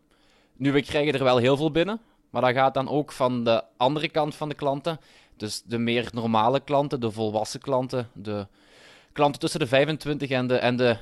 Nu, 0.56 0.72
we 0.72 0.82
krijgen 0.82 1.14
er 1.14 1.24
wel 1.24 1.36
heel 1.36 1.56
veel 1.56 1.70
binnen, 1.70 2.00
maar 2.30 2.42
dat 2.42 2.52
gaat 2.52 2.74
dan 2.74 2.88
ook 2.88 3.12
van 3.12 3.44
de 3.44 3.62
andere 3.76 4.08
kant 4.08 4.34
van 4.34 4.48
de 4.48 4.54
klanten. 4.54 5.00
Dus 5.36 5.62
de 5.64 5.78
meer 5.78 6.08
normale 6.12 6.60
klanten, 6.60 7.00
de 7.00 7.10
volwassen 7.10 7.60
klanten, 7.60 8.08
de 8.12 8.46
klanten 9.12 9.40
tussen 9.40 9.60
de 9.60 9.66
25 9.66 10.30
en 10.30 10.46
de, 10.46 10.56
en 10.56 10.76
de 10.76 10.96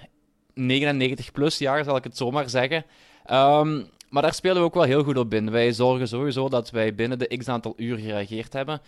99 0.54 1.32
plus 1.32 1.58
jaar, 1.58 1.84
zal 1.84 1.96
ik 1.96 2.04
het 2.04 2.16
zomaar 2.16 2.48
zeggen. 2.50 2.84
Ehm, 3.24 3.82
maar 4.08 4.22
daar 4.22 4.34
spelen 4.34 4.56
we 4.56 4.62
ook 4.62 4.74
wel 4.74 4.82
heel 4.82 5.04
goed 5.04 5.16
op 5.16 5.34
in. 5.34 5.50
Wij 5.50 5.72
zorgen 5.72 6.08
sowieso 6.08 6.48
dat 6.48 6.70
wij 6.70 6.94
binnen 6.94 7.18
de 7.18 7.36
x 7.36 7.48
aantal 7.48 7.74
uur 7.76 7.98
gereageerd 7.98 8.52
hebben. 8.52 8.80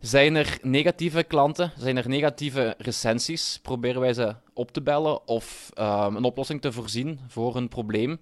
Zijn 0.00 0.34
er 0.34 0.58
negatieve 0.62 1.22
klanten, 1.22 1.72
zijn 1.76 1.96
er 1.96 2.08
negatieve 2.08 2.74
recensies, 2.78 3.58
proberen 3.62 4.00
wij 4.00 4.12
ze 4.12 4.34
op 4.52 4.70
te 4.70 4.82
bellen 4.82 5.28
of 5.28 5.70
ehm, 5.74 6.16
een 6.16 6.24
oplossing 6.24 6.60
te 6.60 6.72
voorzien 6.72 7.20
voor 7.28 7.56
een 7.56 7.68
probleem. 7.68 8.20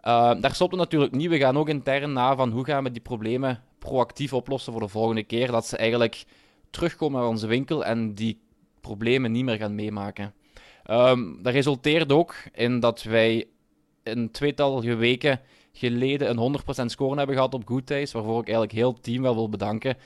Ehm, 0.00 0.40
daar 0.40 0.54
stopt 0.54 0.70
het 0.70 0.80
natuurlijk 0.80 1.12
niet. 1.12 1.28
We 1.28 1.38
gaan 1.38 1.58
ook 1.58 1.68
intern 1.68 2.12
na 2.12 2.36
van 2.36 2.50
hoe 2.50 2.64
gaan 2.64 2.84
we 2.84 2.90
die 2.90 3.02
problemen 3.02 3.62
proactief 3.78 4.32
oplossen 4.32 4.72
voor 4.72 4.82
de 4.82 4.88
volgende 4.88 5.22
keer. 5.22 5.50
Dat 5.50 5.66
ze 5.66 5.76
eigenlijk 5.76 6.24
terugkomen 6.70 7.20
naar 7.20 7.28
onze 7.28 7.46
winkel 7.46 7.84
en 7.84 8.14
die 8.14 8.40
problemen 8.80 9.32
niet 9.32 9.44
meer 9.44 9.56
gaan 9.56 9.74
meemaken. 9.74 10.34
Ehm, 10.84 11.42
dat 11.42 11.52
resulteert 11.52 12.12
ook 12.12 12.34
in 12.52 12.80
dat 12.80 13.02
wij 13.02 13.46
een 14.02 14.30
tweetal 14.30 14.82
weken 14.82 15.40
geleden 15.72 16.30
een 16.30 16.38
100% 16.38 16.90
score 16.90 17.16
hebben 17.16 17.34
gehad 17.34 17.54
op 17.54 17.68
Good 17.68 17.86
Days, 17.86 18.12
waarvoor 18.12 18.40
ik 18.40 18.46
eigenlijk 18.46 18.72
heel 18.72 18.92
het 18.92 19.02
team 19.02 19.22
wel 19.22 19.34
wil 19.34 19.48
bedanken 19.48 19.96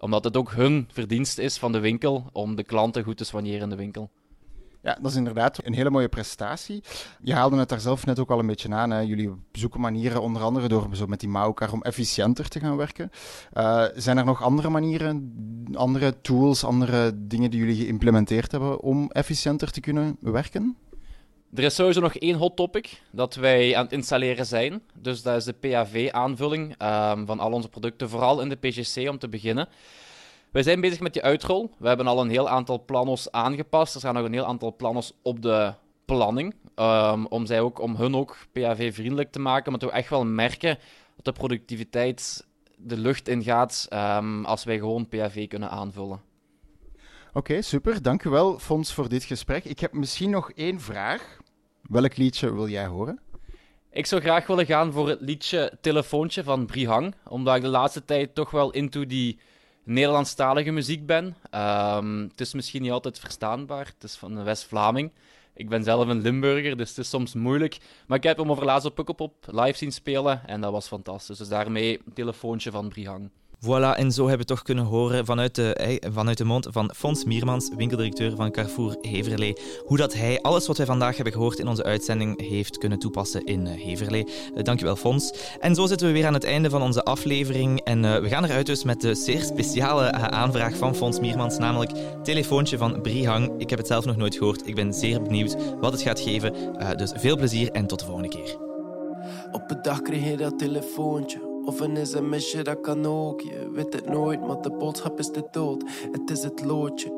omdat 0.00 0.24
het 0.24 0.36
ook 0.36 0.52
hun 0.52 0.88
verdienst 0.92 1.38
is 1.38 1.58
van 1.58 1.72
de 1.72 1.78
winkel 1.78 2.24
om 2.32 2.56
de 2.56 2.64
klanten 2.64 3.04
goed 3.04 3.16
te 3.16 3.24
soigneren 3.24 3.62
in 3.62 3.68
de 3.68 3.76
winkel. 3.76 4.10
Ja, 4.82 4.98
dat 5.00 5.10
is 5.10 5.16
inderdaad 5.16 5.64
een 5.64 5.74
hele 5.74 5.90
mooie 5.90 6.08
prestatie. 6.08 6.82
Je 7.22 7.34
haalde 7.34 7.56
het 7.56 7.68
daar 7.68 7.80
zelf 7.80 8.06
net 8.06 8.18
ook 8.18 8.30
al 8.30 8.38
een 8.38 8.46
beetje 8.46 8.74
aan. 8.74 8.90
Hè. 8.90 9.00
Jullie 9.00 9.30
zoeken 9.52 9.80
manieren, 9.80 10.22
onder 10.22 10.42
andere 10.42 10.68
door 10.68 10.88
met 11.08 11.20
die 11.20 11.28
mouwkar, 11.28 11.72
om 11.72 11.82
efficiënter 11.82 12.48
te 12.48 12.60
gaan 12.60 12.76
werken. 12.76 13.10
Eh, 13.52 13.84
zijn 13.94 14.18
er 14.18 14.24
nog 14.24 14.42
andere 14.42 14.68
manieren, 14.68 15.32
andere 15.74 16.20
tools, 16.20 16.64
andere 16.64 17.12
dingen 17.26 17.50
die 17.50 17.60
jullie 17.60 17.76
geïmplementeerd 17.76 18.50
hebben 18.50 18.80
om 18.80 19.10
efficiënter 19.10 19.70
te 19.70 19.80
kunnen 19.80 20.16
werken? 20.20 20.76
Er 21.54 21.64
is 21.64 21.74
sowieso 21.74 22.00
nog 22.00 22.14
één 22.14 22.34
hot 22.36 22.56
topic 22.56 23.02
dat 23.10 23.34
wij 23.34 23.76
aan 23.76 23.84
het 23.84 23.92
installeren 23.92 24.46
zijn. 24.46 24.82
Dus 24.94 25.22
dat 25.22 25.36
is 25.36 25.44
de 25.44 25.52
PAV-aanvulling 25.52 26.74
ehm, 26.78 27.26
van 27.26 27.40
al 27.40 27.52
onze 27.52 27.68
producten, 27.68 28.08
vooral 28.08 28.40
in 28.40 28.48
de 28.48 28.56
PGC 28.56 29.08
om 29.08 29.18
te 29.18 29.28
beginnen. 29.28 29.68
Wij 30.50 30.62
zijn 30.62 30.80
bezig 30.80 31.00
met 31.00 31.12
die 31.12 31.22
uitrol. 31.22 31.70
We 31.78 31.88
hebben 31.88 32.06
al 32.06 32.20
een 32.20 32.30
heel 32.30 32.48
aantal 32.48 32.84
planos 32.84 33.30
aangepast. 33.30 33.94
Er 33.94 34.00
staan 34.00 34.14
nog 34.14 34.24
een 34.24 34.32
heel 34.32 34.44
aantal 34.44 34.76
planos 34.76 35.12
op 35.22 35.42
de 35.42 35.72
planning. 36.04 36.54
ehm, 36.74 37.24
om, 37.24 37.46
zij 37.46 37.60
ook, 37.60 37.80
om 37.80 37.96
hun 37.96 38.16
ook 38.16 38.36
PAV-vriendelijk 38.52 39.32
te 39.32 39.38
maken. 39.38 39.66
Omdat 39.66 39.90
we 39.90 39.96
echt 39.96 40.10
wel 40.10 40.24
merken 40.24 40.78
dat 41.16 41.24
de 41.24 41.32
productiviteit 41.32 42.46
de 42.76 42.96
lucht 42.96 43.28
ingaat 43.28 43.86
ehm 43.88 44.44
als 44.44 44.64
wij 44.64 44.78
gewoon 44.78 45.08
PAV 45.08 45.48
kunnen 45.48 45.70
aanvullen. 45.70 46.29
Oké, 47.32 47.62
super. 47.62 48.02
Dank 48.02 48.24
u 48.24 48.58
Fons, 48.58 48.92
voor 48.92 49.08
dit 49.08 49.24
gesprek. 49.24 49.64
Ik 49.64 49.80
heb 49.80 49.92
misschien 49.92 50.30
nog 50.30 50.50
één 50.50 50.80
vraag. 50.80 51.38
Welk 51.82 52.16
liedje 52.16 52.54
wil 52.54 52.68
jij 52.68 52.86
horen? 52.86 53.20
Ik 53.90 54.06
zou 54.06 54.20
graag 54.20 54.46
willen 54.46 54.66
gaan 54.66 54.92
voor 54.92 55.08
het 55.08 55.20
liedje 55.20 55.78
Telefoontje 55.80 56.44
van 56.44 56.66
Brihang, 56.66 57.14
omdat 57.28 57.56
ik 57.56 57.62
de 57.62 57.68
laatste 57.68 58.04
tijd 58.04 58.34
toch 58.34 58.50
wel 58.50 58.70
into 58.70 59.06
die 59.06 59.38
Nederlandstalige 59.84 60.70
muziek 60.70 61.06
ben. 61.06 61.36
Ehm, 61.50 62.22
het 62.22 62.40
is 62.40 62.54
misschien 62.54 62.82
niet 62.82 62.90
altijd 62.90 63.18
verstaanbaar, 63.18 63.86
het 63.86 64.04
is 64.04 64.16
van 64.16 64.36
een 64.36 64.44
West-Vlaming. 64.44 65.12
Ik 65.54 65.68
ben 65.68 65.84
zelf 65.84 66.08
een 66.08 66.20
Limburger, 66.20 66.76
dus 66.76 66.88
het 66.88 66.98
is 66.98 67.08
soms 67.08 67.34
moeilijk. 67.34 67.78
Maar 68.06 68.16
ik 68.16 68.22
heb 68.22 68.36
hem 68.36 68.50
over 68.50 68.64
laatst 68.64 68.86
op 68.86 68.94
Pukkelpop 68.94 69.46
live 69.46 69.78
zien 69.78 69.92
spelen 69.92 70.46
en 70.46 70.60
dat 70.60 70.72
was 70.72 70.86
fantastisch. 70.86 71.38
Dus 71.38 71.48
daarmee 71.48 72.00
Telefoontje 72.14 72.70
van 72.70 72.88
Brihang. 72.88 73.30
Voilà, 73.62 73.96
en 73.96 74.12
zo 74.12 74.20
hebben 74.28 74.46
we 74.46 74.54
toch 74.54 74.62
kunnen 74.62 74.84
horen 74.84 75.24
vanuit 75.24 75.54
de, 75.54 75.74
eh, 75.74 76.12
vanuit 76.12 76.38
de 76.38 76.44
mond 76.44 76.66
van 76.70 76.90
Fons 76.96 77.24
Miermans, 77.24 77.70
winkeldirecteur 77.76 78.36
van 78.36 78.50
Carrefour 78.50 78.96
Heverlee, 79.00 79.56
hoe 79.84 79.96
dat 79.96 80.14
hij 80.14 80.40
alles 80.40 80.66
wat 80.66 80.76
wij 80.76 80.86
vandaag 80.86 81.14
hebben 81.14 81.32
gehoord 81.32 81.58
in 81.58 81.68
onze 81.68 81.84
uitzending 81.84 82.40
heeft 82.40 82.78
kunnen 82.78 82.98
toepassen 82.98 83.44
in 83.44 83.66
eh, 83.66 83.82
Heverlee. 83.82 84.26
Eh, 84.54 84.62
dankjewel, 84.62 84.96
Fons. 84.96 85.32
En 85.58 85.74
zo 85.74 85.86
zitten 85.86 86.06
we 86.06 86.12
weer 86.12 86.26
aan 86.26 86.34
het 86.34 86.44
einde 86.44 86.70
van 86.70 86.82
onze 86.82 87.04
aflevering 87.04 87.80
en 87.80 88.22
we 88.22 88.28
gaan 88.28 88.44
eruit 88.44 88.66
dus 88.66 88.84
met 88.84 89.00
de 89.00 89.14
zeer 89.14 89.42
speciale 89.42 90.12
aanvraag 90.12 90.76
van 90.76 90.94
Fons 90.94 91.20
Miermans, 91.20 91.58
namelijk 91.58 91.90
telefoontje 92.22 92.78
van 92.78 93.00
Brihang. 93.00 93.52
Ik 93.58 93.70
heb 93.70 93.78
het 93.78 93.88
zelf 93.88 94.04
nog 94.04 94.16
nooit 94.16 94.34
gehoord. 94.34 94.66
Ik 94.66 94.74
ben 94.74 94.94
zeer 94.94 95.22
benieuwd 95.22 95.56
wat 95.80 95.92
het 95.92 96.02
gaat 96.02 96.20
geven. 96.20 96.54
Dus 96.96 97.12
veel 97.16 97.36
plezier 97.36 97.70
en 97.70 97.86
tot 97.86 97.98
de 97.98 98.04
volgende 98.04 98.28
keer. 98.28 98.56
Op 99.52 99.70
een 99.70 99.82
dag 99.82 100.02
kreeg 100.02 100.24
je 100.24 100.36
dat 100.36 100.58
telefoontje. 100.58 101.49
Of 101.64 101.80
een 101.80 102.06
sms'je, 102.06 102.62
dat 102.62 102.80
kan 102.80 103.06
ook. 103.06 103.40
Je 103.40 103.70
weet 103.72 103.92
het 103.92 104.08
nooit, 104.08 104.46
maar 104.46 104.60
de 104.60 104.70
boodschap 104.70 105.18
is 105.18 105.30
de 105.30 105.44
dood. 105.50 105.84
Het 106.12 106.30
is 106.30 106.42
het 106.42 106.64
loodje. 106.64 107.12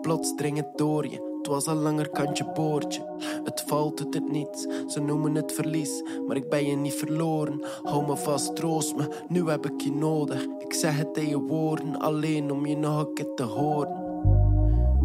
Plots 0.00 0.34
dring 0.34 0.56
het 0.56 0.76
door 0.76 1.06
je. 1.06 1.32
Het 1.44 1.52
was 1.52 1.66
al 1.66 1.74
langer 1.74 2.10
kantje 2.10 2.44
boordje. 2.54 3.06
Het 3.44 3.64
valt 3.66 4.04
uit 4.04 4.14
het 4.14 4.30
niets, 4.30 4.66
ze 4.86 5.00
noemen 5.00 5.34
het 5.34 5.52
verlies. 5.52 6.02
Maar 6.26 6.36
ik 6.36 6.48
ben 6.48 6.66
je 6.66 6.76
niet 6.76 6.94
verloren. 6.94 7.64
Hou 7.82 8.06
me 8.06 8.16
vast, 8.16 8.56
troost 8.56 8.96
me, 8.96 9.08
nu 9.28 9.48
heb 9.48 9.66
ik 9.66 9.80
je 9.80 9.92
nodig. 9.92 10.46
Ik 10.58 10.72
zeg 10.72 10.96
het 10.96 11.16
in 11.16 11.28
je 11.28 11.40
woorden, 11.40 11.98
alleen 12.00 12.50
om 12.50 12.66
je 12.66 12.76
nog 12.76 13.00
een 13.00 13.12
keer 13.14 13.34
te 13.34 13.42
horen. 13.42 14.02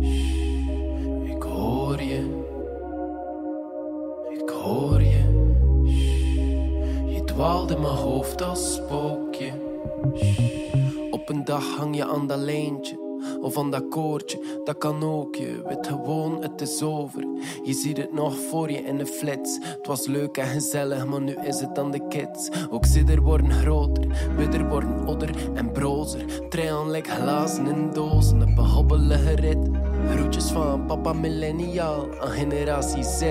Shh, 0.02 1.30
ik 1.36 1.44
hoor 1.44 2.02
je. 2.02 2.44
Ik 4.30 4.50
hoor 4.50 5.02
je. 5.02 5.19
Dwaalt 7.40 7.72
in 7.72 7.82
mijn 7.82 7.94
hoofd 7.94 8.42
als 8.42 8.74
spookje. 8.74 9.52
Op 11.12 11.30
een 11.30 11.46
dag 11.46 11.76
hang 11.78 11.96
je 11.96 12.06
aan 12.06 12.28
dat 12.28 12.38
lijntje. 12.38 13.00
Of 13.42 13.58
aan 13.58 13.72
dat 13.72 13.88
koordje, 13.90 14.62
dat 14.64 14.78
kan 14.78 15.04
ook. 15.04 15.36
Je 15.36 15.62
weet 15.68 15.88
gewoon, 15.88 16.42
het 16.42 16.62
is 16.62 16.82
over. 16.82 17.28
Je 17.64 17.74
ziet 17.74 17.98
het 17.98 18.14
nog 18.14 18.36
voor 18.36 18.72
je 18.72 18.78
in 18.78 18.98
de 18.98 19.06
flits. 19.06 19.60
Het 19.62 19.88
was 19.88 20.08
leuk 20.08 20.38
en 20.38 20.48
gezellig, 20.48 21.06
maar 21.06 21.22
nu 21.22 21.36
is 21.44 21.60
het 21.60 21.80
aan 21.80 21.92
de 21.92 22.08
kids. 22.08 22.50
Ook 22.70 22.86
zidder 22.86 23.22
worden 23.22 23.52
groter, 23.52 24.32
widder 24.36 24.70
worden 24.70 25.08
odder 25.08 25.30
en 25.54 25.72
brozer. 25.72 26.50
Trein 26.50 26.90
lijkt 26.90 27.10
glazen 27.10 27.68
in 27.68 27.90
dozen, 27.94 28.42
een 28.42 28.58
hobbelige 28.58 29.36
rit. 29.36 29.70
Groetjes 30.10 30.52
van 30.52 30.86
papa 30.86 31.14
millennial 31.14 32.08
aan 32.20 32.30
generatie 32.30 33.04
Z. 33.04 33.22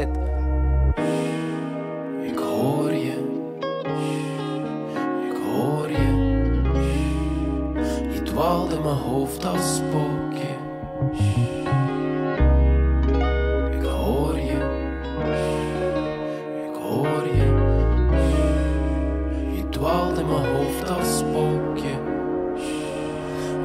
Ik 2.23 2.39
hoor 2.39 2.93
je. 2.93 3.28
In 8.39 8.83
mijn 8.83 8.97
hoofd 8.97 9.45
als 9.45 9.77
spookje. 9.77 10.49
Ik 13.73 13.83
hoor 13.83 14.39
je. 14.39 14.57
Ik 16.69 16.75
hoor 16.75 17.27
je. 17.35 17.47
Je 19.57 19.69
in 20.19 20.27
mijn 20.29 20.57
hoofd 20.57 20.91
als 20.91 21.19
spookje. 21.19 22.01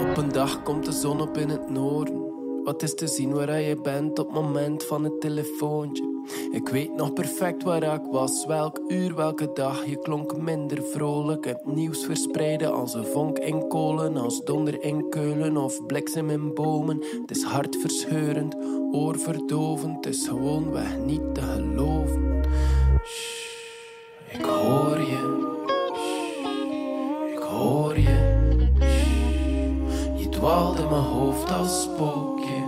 Op 0.10 0.18
een 0.18 0.32
dag 0.32 0.64
komt 0.64 0.86
de 0.86 0.92
zon 0.92 1.22
op 1.22 1.38
in 1.38 1.50
het 1.50 1.70
noorden. 1.70 2.24
Wat 2.64 2.84
is 2.84 2.96
te 2.96 3.08
zien 3.08 3.34
waar 3.34 3.62
je 3.62 3.82
bent 3.82 4.20
op 4.20 4.26
het 4.26 4.36
moment 4.36 4.84
van 4.84 5.04
het 5.04 5.22
telefoontje? 5.22 6.13
Ik 6.54 6.70
weet 6.70 6.96
nog 6.96 7.14
perfect 7.14 7.64
waar 7.64 7.84
ik 7.84 8.06
was, 8.12 8.46
welk 8.46 8.80
uur, 8.88 9.16
welke 9.16 9.52
dag. 9.54 9.86
Je 9.86 10.00
klonk 10.00 10.38
minder 10.38 10.84
vrolijk, 10.84 11.46
het 11.46 11.66
nieuws 11.66 12.06
verspreidde 12.06 12.68
als 12.68 12.94
een 12.94 13.06
vonk 13.06 13.40
in 13.40 13.68
kolen, 13.68 14.18
als 14.18 14.44
donder 14.44 14.84
in 14.84 15.10
keulen 15.10 15.58
of 15.58 15.86
bliksem 15.86 16.30
in 16.30 16.54
bomen. 16.54 17.04
Het 17.22 17.32
is 17.32 17.44
hartverscheurend, 17.44 18.56
oorverdovend, 18.92 20.06
het 20.06 20.14
is 20.16 20.28
gewoonweg 20.28 20.98
niet 20.98 21.36
te 21.36 21.42
geloven. 21.42 22.44
Shh, 23.04 24.38
ik 24.38 24.46
hoor 24.46 25.00
je, 25.00 25.52
Shh, 25.96 27.34
ik 27.34 27.44
hoor 27.44 28.00
je. 28.00 28.68
Shh, 28.80 30.20
je 30.22 30.30
dwaalt 30.30 30.80
in 30.80 30.90
mijn 30.90 31.02
hoofd 31.02 31.52
als 31.52 31.84
spookje. 31.84 32.64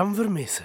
Met 0.00 0.08
Bram 0.08 0.14
Vermessen. 0.14 0.64